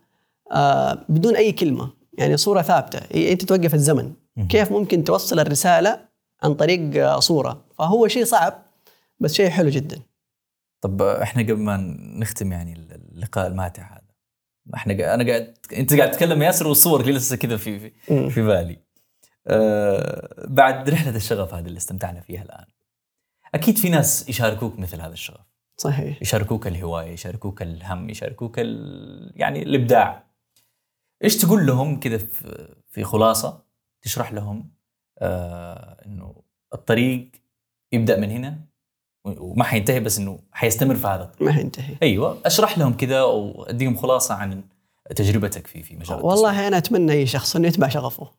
آه 0.53 0.99
بدون 1.09 1.37
أي 1.37 1.53
كلمة. 1.53 2.02
يعني 2.19 2.37
صورة 2.37 2.63
ثابتة 2.63 3.01
هي 3.11 3.33
أنت 3.33 3.45
توقف 3.45 3.75
الزمن. 3.75 4.13
كيف 4.49 4.73
ممكن 4.73 5.05
توصل 5.05 5.39
الرسالة 5.41 6.01
عن 6.43 6.55
طريق 6.55 7.05
آه، 7.07 7.21
صورة 7.21 7.65
فهو 7.79 8.09
شيء 8.09 8.25
صعب 8.25 8.63
بس 9.21 9.35
شيء 9.35 9.51
حلو 9.51 9.69
جدا 9.69 10.01
طب 10.81 11.03
إحنا 11.03 11.43
قبل 11.43 11.59
ما 11.59 11.77
نختم 12.17 12.53
يعني 12.53 12.73
اللقاء 13.13 13.47
الماتع 13.47 13.93
هذا 13.93 14.03
إحنا 14.75 14.95
قا- 14.95 15.01
أنا 15.15 15.27
قاعد 15.31 15.55
أنت 15.73 15.95
قاعد 15.95 16.11
تتكلم 16.11 16.43
يا 16.43 16.47
ياسر 16.47 16.67
والصور 16.69 17.07
لسه 17.11 17.37
كذا 17.37 17.57
في 17.57 17.79
في. 17.79 18.31
في 18.31 18.43
بالي. 18.43 18.79
أه 19.47 20.45
بعد 20.49 20.91
رحلة 20.91 21.17
الشغف 21.17 21.55
هذه 21.55 21.67
اللي 21.67 21.77
استمتعنا 21.77 22.21
فيها 22.21 22.43
الآن. 22.43 22.65
أكيد 23.55 23.79
في 23.79 23.89
ناس 23.89 24.29
يشاركوك 24.29 24.79
مثل 24.79 25.01
هذا 25.01 25.13
الشغف، 25.13 25.47
صحيح 25.77 26.23
يشاركوك 26.23 26.67
الهواية، 26.67 27.11
يشاركوك 27.13 27.63
الهم، 27.63 28.11
يشاركوك 28.11 28.59
ال... 28.59 29.33
يعني 29.37 29.63
الإبداع. 29.63 30.25
إيش 31.25 31.37
تقول 31.37 31.67
لهم 31.67 32.01
كذا 32.01 32.19
في, 32.91 33.05
خلاصة 33.05 33.63
تشرح 34.03 34.33
لهم 34.33 34.71
آه 35.19 36.05
إنه 36.07 36.35
الطريق 36.75 37.31
يبدأ 37.93 38.21
من 38.21 38.31
هنا 38.31 38.59
وما 39.25 39.65
حينتهي 39.65 40.01
بس 40.01 40.19
إنه 40.19 40.39
حيستمر 40.53 40.95
في 40.95 41.07
هذا 41.07 41.23
الطريق. 41.23 41.43
ما 41.43 41.53
حينتهي 41.53 41.97
أيوه 42.03 42.39
أشرح 42.45 42.79
لهم 42.79 42.93
كذا 42.97 43.23
وأديهم 43.23 43.97
خلاصة 43.97 44.35
عن 44.35 44.65
تجربتك 45.17 45.67
في 45.67 45.83
في 45.83 45.95
مجال 45.95 46.03
التصوير. 46.03 46.25
والله 46.25 46.69
أنا 46.69 46.79
أتمنى 46.79 47.13
أي 47.13 47.27
شخص 47.27 47.57
إنه 47.57 47.69
يتبع 47.69 47.89
شغفه 47.89 48.31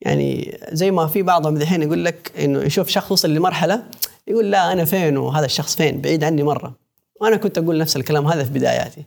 يعني 0.00 0.58
زي 0.72 0.90
ما 0.90 1.06
في 1.06 1.22
بعضهم 1.22 1.58
دحين 1.58 1.82
يقول 1.82 2.04
لك 2.04 2.32
إنه 2.38 2.62
يشوف 2.62 2.88
شخص 2.88 3.12
وصل 3.12 3.34
لمرحلة 3.34 3.84
يقول 4.26 4.50
لا 4.50 4.72
أنا 4.72 4.84
فين 4.84 5.16
وهذا 5.16 5.44
الشخص 5.44 5.76
فين 5.76 6.00
بعيد 6.00 6.24
عني 6.24 6.42
مرة 6.42 6.74
وأنا 7.20 7.36
كنت 7.36 7.58
أقول 7.58 7.78
نفس 7.78 7.96
الكلام 7.96 8.26
هذا 8.26 8.44
في 8.44 8.50
بداياتي. 8.50 9.04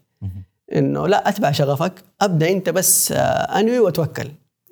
إنه 0.75 1.08
لا 1.08 1.30
أتبع 1.30 1.51
شغفك 1.51 1.93
أبدأ 2.21 2.49
أنت 2.49 2.69
بس 2.69 3.12
آه، 3.12 3.60
أنوي 3.60 3.80
وتوكل 3.80 4.32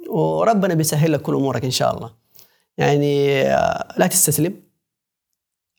وربنا 0.09 0.73
بيسهل 0.73 1.13
لك 1.13 1.21
كل 1.21 1.35
أمورك 1.35 1.63
إن 1.63 1.71
شاء 1.71 1.95
الله. 1.95 2.11
يعني 2.77 3.41
آه، 3.41 3.87
لا 3.97 4.07
تستسلم. 4.07 4.53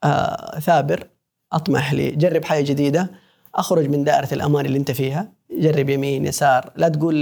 آه، 0.04 0.58
ثابر. 0.58 1.06
أطمح 1.52 1.92
لي. 1.92 2.10
جرب 2.10 2.44
حاجة 2.44 2.64
جديدة. 2.64 3.10
أخرج 3.54 3.88
من 3.88 4.04
دائرة 4.04 4.28
الأمان 4.34 4.66
اللي 4.66 4.78
أنت 4.78 4.90
فيها. 4.90 5.32
جرب 5.50 5.88
يمين 5.88 6.26
يسار. 6.26 6.72
لا 6.76 6.88
تقول 6.88 7.16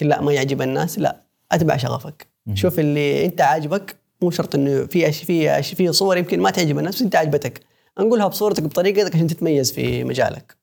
لا 0.00 0.20
ما 0.20 0.32
يعجب 0.32 0.62
الناس. 0.62 0.98
لا 0.98 1.22
أتبع 1.52 1.76
شغفك. 1.76 2.26
شوف 2.54 2.78
اللي 2.78 3.24
أنت 3.24 3.40
عاجبك. 3.40 3.96
مو 4.22 4.30
شرط 4.30 4.54
إنه 4.54 4.86
في 4.86 5.12
في 5.12 5.62
في 5.62 5.92
صور 5.92 6.16
يمكن 6.16 6.40
ما 6.40 6.50
تعجب 6.50 6.78
الناس 6.78 6.94
بس 6.94 7.02
أنت 7.02 7.16
عجبتك 7.16 7.60
نقولها 7.98 8.26
بصورتك 8.26 8.62
بطريقتك 8.62 9.14
عشان 9.14 9.26
تتميز 9.26 9.72
في 9.72 10.04
مجالك. 10.04 10.56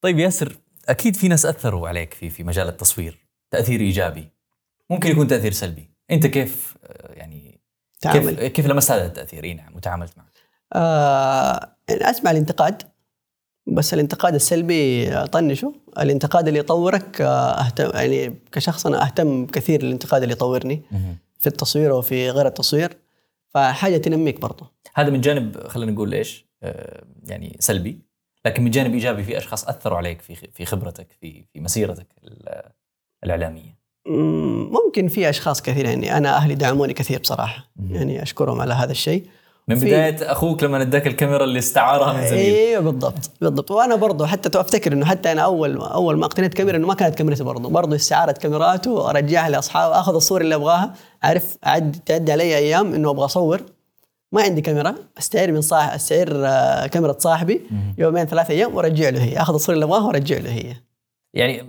طيب 0.00 0.18
ياسر 0.18 0.56
أكيد 0.88 1.16
في 1.16 1.28
ناس 1.28 1.46
أثروا 1.46 1.88
عليك 1.88 2.14
في 2.14 2.30
في 2.30 2.44
مجال 2.44 2.68
التصوير 2.68 3.26
تأثير 3.50 3.80
إيجابي. 3.80 4.32
ممكن 4.90 5.10
يكون 5.10 5.26
تأثير 5.26 5.52
سلبي. 5.52 5.90
أنت 6.10 6.26
كيف 6.26 6.76
آه، 6.84 7.12
يعني 7.12 7.60
تعامل. 8.00 8.34
كيف 8.34 8.52
كيف 8.52 8.66
لمست 8.66 8.90
هذا 8.90 9.06
التأثير؟ 9.06 9.44
إي 9.44 9.54
نعم 9.54 9.76
وتعاملت 9.76 10.18
معه. 10.18 10.26
آه 10.72 11.76
أسمع 11.90 12.30
الانتقاد 12.30 12.82
بس 13.66 13.94
الانتقاد 13.94 14.34
السلبي 14.34 15.10
طنشه 15.26 15.74
الانتقاد 15.98 16.48
اللي 16.48 16.60
يطورك 16.60 17.20
آه، 17.20 17.60
اهتم 17.60 17.90
يعني 17.94 18.36
كشخص 18.52 18.86
أنا 18.86 19.02
أهتم 19.02 19.46
كثير 19.46 19.82
للانتقاد 19.82 20.22
اللي 20.22 20.32
يطورني. 20.32 20.82
في 21.38 21.46
التصوير 21.46 21.92
وفي 21.92 22.30
غير 22.30 22.46
التصوير 22.46 22.96
فحاجة 23.48 23.96
تنميك 23.96 24.40
برضه. 24.40 24.70
هذا 24.94 25.10
من 25.10 25.20
جانب 25.20 25.68
خلينا 25.68 25.92
نقول 25.92 26.14
إيش؟ 26.14 26.46
آه، 26.62 27.04
يعني 27.26 27.56
سلبي. 27.60 28.09
لكن 28.46 28.62
من 28.64 28.70
جانب 28.70 28.94
إيجابي 28.94 29.22
في 29.24 29.38
أشخاص 29.38 29.68
أثروا 29.68 29.98
عليك 29.98 30.20
في 30.20 30.34
في 30.34 30.64
خبرتك 30.64 31.06
في 31.20 31.44
في 31.52 31.60
مسيرتك 31.60 32.06
ال- 32.24 32.62
الإعلامية. 33.24 33.80
مم، 34.06 34.70
ممكن 34.72 35.08
في 35.08 35.28
أشخاص 35.30 35.62
كثير 35.62 35.84
يعني 35.84 36.16
أنا 36.16 36.36
أهلي 36.36 36.54
دعموني 36.54 36.92
كثير 36.92 37.18
بصراحة. 37.18 37.70
مم. 37.76 37.94
يعني 37.94 38.22
أشكرهم 38.22 38.60
على 38.60 38.74
هذا 38.74 38.90
الشيء. 38.92 39.24
من 39.68 39.76
في- 39.78 39.86
بداية 39.86 40.32
أخوك 40.32 40.62
لما 40.64 40.82
اداك 40.82 41.06
الكاميرا 41.06 41.44
اللي 41.44 41.58
استعارها 41.58 42.12
من 42.12 42.26
زميل 42.26 42.54
أيوه 42.54 42.80
بالضبط 42.82 43.30
بالضبط. 43.40 43.70
وأنا 43.70 43.94
برضه 43.96 44.26
حتى 44.26 44.60
أفتكر 44.60 44.92
إنه 44.92 45.06
حتى 45.06 45.32
أنا 45.32 45.42
أول 45.42 45.76
أول 45.76 46.18
ما 46.18 46.26
اقتنيت 46.26 46.54
كاميرا 46.54 46.76
إنه 46.76 46.86
ما 46.86 46.94
كانت 46.94 47.14
كاميرتي 47.14 47.42
برضه 47.44 47.68
برضه 47.68 47.96
استعارة 47.96 48.32
كاميرات 48.32 48.86
وأرجعها 48.86 49.50
لاصحاب 49.50 49.92
أخذ 49.92 50.14
الصور 50.14 50.40
اللي 50.40 50.54
أبغاها. 50.54 50.94
عارف 51.22 51.56
اعد 51.66 51.96
تعدي 52.06 52.32
علي 52.32 52.56
أيام 52.56 52.94
إنه 52.94 53.10
أبغى 53.10 53.24
أصور. 53.24 53.60
ما 54.32 54.42
عندي 54.42 54.60
كاميرا 54.60 54.94
أستعير 55.18 55.52
من 55.52 55.60
صاحب 55.60 55.94
أستعير 55.94 56.46
آه، 56.46 56.86
كاميرا 56.86 57.18
صاحبي 57.18 57.60
يومين 57.98 58.24
ثلاث 58.24 58.50
أيام 58.50 58.74
وأرجع 58.74 59.08
له 59.08 59.22
هي. 59.22 59.38
آخذ 59.38 59.54
الصور 59.54 59.74
اللي 59.74 59.84
أبغاها 59.84 60.06
وأرجع 60.06 60.38
له 60.38 60.52
هي. 60.52 60.76
يعني 61.34 61.64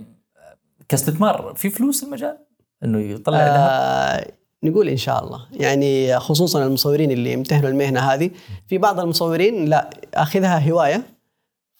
كاستثمار 0.88 1.52
في 1.56 1.70
فلوس 1.70 2.02
المجال؟ 2.02 2.38
إنه 2.84 3.00
يطلع 3.00 3.38
آه 3.38 4.32
نقول 4.64 4.88
إن 4.88 4.96
شاء 4.96 5.24
الله. 5.24 5.46
يعني 5.52 6.18
خصوصا 6.18 6.64
المصورين 6.64 7.10
اللي 7.10 7.32
يمتهنوا 7.32 7.68
المهنة 7.70 8.00
هذه. 8.00 8.30
في 8.66 8.78
بعض 8.78 9.00
المصورين 9.00 9.64
لا 9.64 9.90
أخذها 10.14 10.70
هواية. 10.70 11.02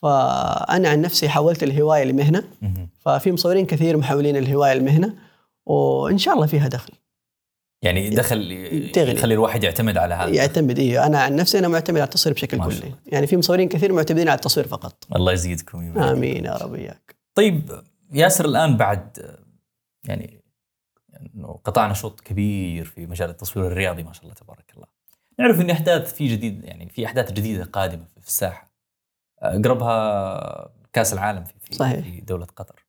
فأنا 0.03 0.89
عن 0.89 1.01
نفسي 1.01 1.29
حولت 1.29 1.63
الهواية 1.63 2.05
لمهنة. 2.05 2.45
ففي 3.01 3.33
مصورين 3.33 3.67
كثير 3.67 3.97
محولين 3.97 4.37
الهواية 4.37 4.75
لمهنة. 4.75 5.15
وإن 5.67 6.19
شاء 6.19 6.35
الله 6.35 6.47
فيها 6.47 6.69
دخل. 6.69 6.93
يعني 7.83 8.11
دخل. 8.11 8.53
يخلي 8.97 9.35
الواحد 9.35 9.65
يعتمد 9.65 9.97
على 9.97 10.15
هذا 10.15 10.29
يعتمد 10.29 10.79
إيه 10.79 11.07
أنا 11.07 11.21
عن 11.21 11.37
نفسي 11.37 11.59
أنا 11.59 11.69
معتمد 11.69 11.97
على 11.97 12.05
التصوير 12.05 12.35
بشكل 12.35 12.65
كلي 12.65 12.95
يعني 13.07 13.27
في 13.27 13.37
مصورين 13.37 13.69
كثير 13.69 13.93
معتمدين 13.93 14.29
على 14.29 14.37
التصوير 14.37 14.69
فقط 14.69 15.07
الله 15.17 15.33
يزيدكم 15.33 15.91
يبارك. 15.91 16.17
آمين 16.17 16.45
يا 16.45 16.57
رب 16.57 16.75
إياك 16.75 17.17
طيب 17.35 17.83
ياسر 18.13 18.45
الآن 18.45 18.77
بعد 18.77 19.37
يعني 20.05 20.43
إنه 21.35 21.61
قطعنا 21.65 21.95
شوط 21.95 22.21
كبير 22.21 22.85
في 22.85 23.07
مجال 23.07 23.31
التصوير 23.31 23.67
الرياضي 23.67 24.03
ما 24.03 24.13
شاء 24.13 24.23
الله 24.23 24.35
تبارك 24.35 24.73
الله. 24.77 24.87
نعرف 25.39 25.61
ان 25.61 25.71
احداث 25.71 26.15
في 26.15 26.29
جديد 26.29 26.65
يعني 26.65 26.89
في 26.89 27.07
أحداث 27.07 27.33
جديدة 27.33 27.65
قادمة 27.65 28.05
في 28.21 28.29
الساحة. 28.29 28.73
أقربها 29.39 30.73
كأس 30.93 31.13
العالم 31.13 31.45
في 31.45 31.55
في, 31.61 31.75
صحيح. 31.75 32.01
في 32.01 32.21
دولة 32.21 32.45
قطر. 32.45 32.82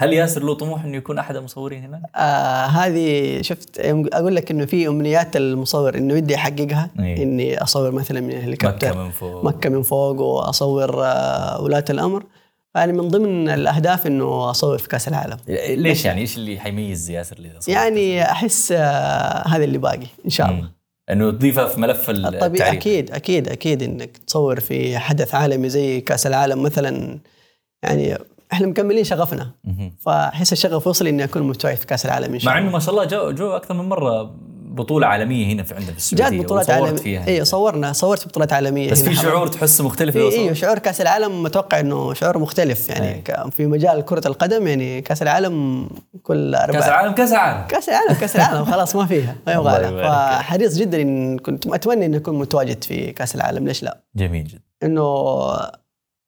هل 0.00 0.12
ياسر 0.12 0.42
له 0.42 0.54
طموح 0.54 0.84
إنه 0.84 0.96
يكون 0.96 1.18
أحد 1.18 1.36
المصورين 1.36 1.84
هناك؟ 1.84 2.02
آه 2.16 2.66
هذه 2.66 3.42
شفت 3.42 3.80
أقول 4.12 4.36
لك 4.36 4.50
إنه 4.50 4.64
في 4.64 4.88
أمنيات 4.88 5.36
المصور 5.36 5.96
إنه 5.96 6.14
ودي 6.14 6.34
أحققها 6.34 6.90
إيه. 7.00 7.22
إني 7.22 7.62
أصور 7.62 7.90
مثلا 7.90 8.20
من 8.20 8.26
مكة 8.26 8.38
الهليكوبتر 8.38 8.98
من 8.98 9.10
فوق. 9.10 9.44
مكة 9.44 9.70
من 9.70 9.82
فوق 9.82 10.20
وأصور 10.20 11.04
آه 11.04 11.62
ولاة 11.62 11.84
الأمر. 11.90 12.24
يعني 12.74 12.92
من 12.92 13.08
ضمن 13.08 13.48
الأهداف 13.48 14.06
إنه 14.06 14.50
أصور 14.50 14.78
في 14.78 14.88
كأس 14.88 15.08
العالم. 15.08 15.36
ليش 15.68 16.04
يعني؟ 16.04 16.20
إيش 16.20 16.36
اللي 16.36 16.60
حيميز 16.60 17.10
ياسر 17.10 17.36
اللي 17.36 17.50
صور 17.58 17.74
يعني 17.74 18.22
أحس 18.22 18.72
آه 18.72 19.48
هذا 19.48 19.64
اللي 19.64 19.78
باقي 19.78 20.06
إن 20.24 20.30
شاء 20.30 20.50
الله. 20.50 20.70
إنه 21.10 21.30
تضيفها 21.30 21.66
في 21.66 21.80
ملف 21.80 22.10
طبيعي 22.10 22.28
التعريف 22.28 22.62
أكيد 22.62 23.10
أكيد 23.10 23.48
أكيد 23.48 23.82
إنك 23.82 24.16
تصور 24.16 24.60
في 24.60 24.98
حدث 24.98 25.34
عالمي 25.34 25.68
زي 25.68 26.00
كأس 26.00 26.26
العالم 26.26 26.62
مثلا. 26.62 27.18
يعني 27.82 28.18
إحنا 28.52 28.66
مكملين 28.66 29.04
شغفنا. 29.04 29.50
فأحس 30.00 30.52
الشغف 30.52 30.86
وصل 30.86 31.06
إني 31.06 31.24
أكون 31.24 31.42
متواجد 31.42 31.76
في 31.76 31.86
كأس 31.86 32.06
العالم 32.06 32.32
إن 32.34 32.38
شاء 32.38 32.46
مع 32.52 32.58
الله. 32.58 32.68
انه 32.68 32.72
ما 32.76 32.80
شاء 32.80 32.90
الله 32.90 33.04
جو 33.04 33.30
جو 33.30 33.50
أكثر 33.50 33.74
من 33.74 33.88
مرة 33.88 34.34
بطولة 34.72 35.06
عالمية 35.06 35.52
هنا 35.52 35.62
في 35.62 35.74
عندنا 35.74 35.92
في 35.92 35.96
السعودية. 35.98 36.38
جات 36.38 36.44
بطولات 36.44 37.00
فيها. 37.00 37.26
أيوه 37.26 37.44
صورنا. 37.44 37.92
صورت 37.92 38.28
بطولات 38.28 38.52
عالمية 38.52 38.90
بس 38.90 39.02
في. 39.02 39.14
شعور 39.14 39.46
تحسه 39.46 39.84
مختلف 39.84 40.16
أيوه 40.16 40.30
صور. 40.30 40.54
شعور 40.54 40.78
كأس 40.78 41.00
العالم 41.00 41.42
متوقع 41.42 41.80
إنه 41.80 42.14
شعور 42.14 42.38
مختلف. 42.38 42.88
يعني 42.88 43.22
أي. 43.28 43.50
في 43.50 43.66
مجال 43.66 44.04
كرة 44.04 44.28
القدم 44.28 44.66
يعني 44.66 45.00
كأس 45.00 45.22
العالم 45.22 45.88
كل 46.22 46.54
أربع 46.54 46.78
كأس 46.78 46.88
العالم 46.88 47.12
كأس 47.12 47.32
العالم. 47.32 47.66
كأس 47.66 47.88
العالم 47.88 48.14
كأس 48.14 48.36
العالم. 48.36 48.64
خلاص 48.64 48.96
ما 48.96 49.06
فيها. 49.06 49.36
ما 49.46 49.52
يبغى 49.52 50.02
فحريص 50.08 50.76
جدا 50.78 51.02
إن 51.02 51.38
كنت 51.38 51.66
أتمنى 51.66 52.06
إني 52.06 52.16
أكون 52.16 52.38
متواجد 52.38 52.84
في 52.84 53.12
كأس 53.12 53.34
العالم. 53.34 53.66
ليش 53.68 53.82
لا؟ 53.82 54.00
جميل 54.16 54.44
جدا. 54.44 54.60
إنه 54.82 55.02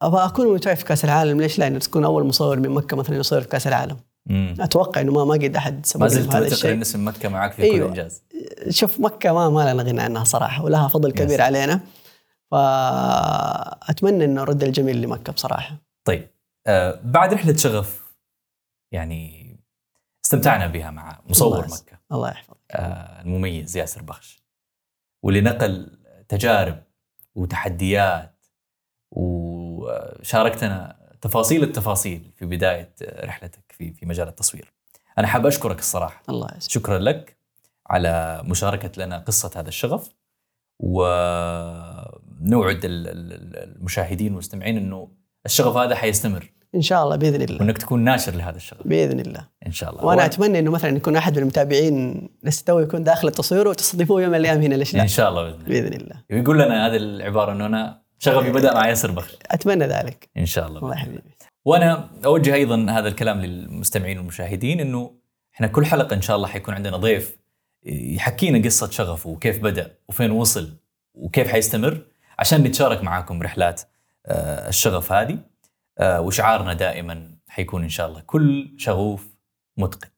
أبغى 0.02 0.24
أكون 0.26 0.54
متواجد 0.54 0.78
في 0.78 0.84
كأس 0.84 1.04
العالم. 1.04 1.40
ليش 1.40 1.58
لا؟ 1.58 1.66
إنه 1.66 1.78
تكون 1.78 2.04
أول 2.04 2.24
مصور 2.24 2.60
من 2.60 2.70
مكة 2.70 2.96
مثلا 2.96 3.16
يصور 3.16 3.40
في 3.40 3.48
كأس 3.48 3.66
العالم. 3.66 3.96
مم. 4.26 4.54
أتوقع 4.60 5.00
إنه 5.00 5.12
ما 5.12 5.24
ما 5.24 5.34
قد 5.34 5.56
أحد 5.56 5.86
سبق 5.86 6.02
ما 6.02 6.08
زلت 6.08 6.64
إن 6.64 6.80
اسم 6.80 7.08
مكة 7.08 7.28
معك 7.28 7.52
في 7.52 7.62
أيوة. 7.62 7.78
كل 7.78 7.84
إنجاز. 7.84 8.22
شوف 8.68 9.00
مكة 9.00 9.32
ما 9.32 9.48
ما 9.48 9.72
لنا 9.72 9.82
غنى 9.82 10.02
عنها 10.02 10.24
صراحة 10.24 10.64
ولها 10.64 10.88
فضل 10.88 11.08
يس. 11.08 11.14
كبير 11.14 11.42
علينا. 11.42 11.80
فأتمنى 12.50 14.24
إنه 14.24 14.42
ارد 14.42 14.62
الجميل 14.62 15.02
لمكة 15.02 15.32
بصراحة. 15.32 15.76
طيب. 16.04 16.28
آه 16.66 17.00
بعد 17.04 17.34
رحلة 17.34 17.56
شغف 17.56 18.02
يعني 18.92 19.42
استمتعنا 20.24 20.66
بها 20.66 20.90
مع 20.90 21.20
مصور 21.28 21.64
الله 21.64 21.76
مكة. 21.76 21.98
الله 22.12 22.30
يحفظك. 22.30 22.56
آه 22.70 23.22
المميز 23.22 23.76
ياسر 23.76 24.02
بخش 24.02 24.42
واللي 25.22 25.40
نقل 25.40 25.98
تجارب 26.28 26.82
وتحديات 27.34 28.46
وشاركتنا 29.82 30.96
تفاصيل 31.20 31.62
التفاصيل 31.62 32.30
في 32.36 32.46
بداية 32.46 32.94
رحلتك 33.24 33.62
في 33.68 33.92
في 33.92 34.06
مجال 34.06 34.28
التصوير. 34.28 34.72
أنا 35.18 35.26
حاب 35.26 35.46
أشكرك 35.46 35.78
الصراحة. 35.78 36.22
الله 36.28 36.46
يسلمك 36.46 36.70
شكرا 36.70 36.98
لك 36.98 37.36
على 37.86 38.42
مشاركة 38.44 39.04
لنا 39.04 39.18
قصة 39.18 39.50
هذا 39.56 39.68
الشغف 39.68 40.08
ونوعد 40.80 42.84
ال- 42.84 43.08
ال- 43.08 43.76
المشاهدين 43.76 44.32
والمستمعين 44.32 44.76
إنه 44.76 45.08
الشغف 45.46 45.76
هذا 45.76 45.94
حيستمر. 45.94 46.52
إن 46.74 46.82
شاء 46.82 47.04
الله 47.04 47.16
بإذن 47.16 47.42
الله. 47.42 47.58
وإنك 47.60 47.78
تكون 47.78 48.00
ناشر 48.04 48.34
لهذا 48.34 48.56
الشغف. 48.56 48.86
بإذن 48.86 49.20
الله. 49.20 49.48
إن 49.66 49.72
شاء 49.72 49.90
الله. 49.90 50.04
وأنا 50.04 50.24
أتمنى 50.24 50.58
إنه 50.58 50.70
مثلا 50.70 50.96
يكون 50.96 51.16
أحد 51.16 51.32
من 51.36 51.42
المتابعين 51.42 52.28
لسه 52.42 52.64
تو 52.64 52.78
يكون 52.78 53.04
داخل 53.04 53.28
التصوير 53.28 53.68
وتستضيفوه 53.68 54.22
يوم 54.22 54.30
من 54.30 54.36
الأيام 54.38 54.62
هنا 54.62 54.74
ليش 54.74 54.94
لا؟ 54.94 55.02
إن 55.02 55.08
شاء 55.08 55.28
الله 55.28 55.42
بإذن 55.42 55.60
الله. 55.60 55.68
بإذن 55.68 55.92
الله. 56.00 56.22
ويقول 56.30 56.58
لنا 56.58 56.86
هذه 56.86 56.96
العبارة 56.96 57.52
إنه 57.52 57.66
أنا 57.66 58.01
شغفي 58.22 58.52
بدأ 58.52 58.74
مع 58.74 58.88
ياسر 58.88 59.10
بخش 59.10 59.36
أتمنى 59.50 59.84
ذلك. 59.86 60.30
إن 60.36 60.46
شاء 60.46 60.66
الله. 60.66 60.78
الله. 60.78 60.94
يحبيبي 60.94 61.22
وأنا 61.64 62.10
أوجه 62.24 62.54
أيضا 62.54 62.86
هذا 62.90 63.08
الكلام 63.08 63.40
للمستمعين 63.40 64.18
والمشاهدين 64.18 64.80
إنه 64.80 65.14
إحنا 65.54 65.66
كل 65.66 65.86
حلقة 65.86 66.14
إن 66.14 66.22
شاء 66.22 66.36
الله 66.36 66.48
حيكون 66.48 66.74
عندنا 66.74 66.96
ضيف 66.96 67.36
يحكينا 67.86 68.64
قصة 68.64 68.90
شغفه 68.90 69.30
وكيف 69.30 69.62
بدأ 69.62 69.94
وفين 70.08 70.30
وصل 70.30 70.76
وكيف 71.14 71.48
حيستمر 71.48 72.00
عشان 72.38 72.62
نتشارك 72.62 73.04
معاكم 73.04 73.42
رحلات 73.42 73.82
آه، 74.26 74.68
الشغف 74.68 75.12
هذه 75.12 75.38
آه، 75.98 76.20
وشعارنا 76.20 76.74
دائما 76.74 77.30
حيكون 77.48 77.82
إن 77.82 77.88
شاء 77.88 78.08
الله 78.08 78.20
كل 78.20 78.74
شغوف 78.78 79.28
متقن. 79.76 80.08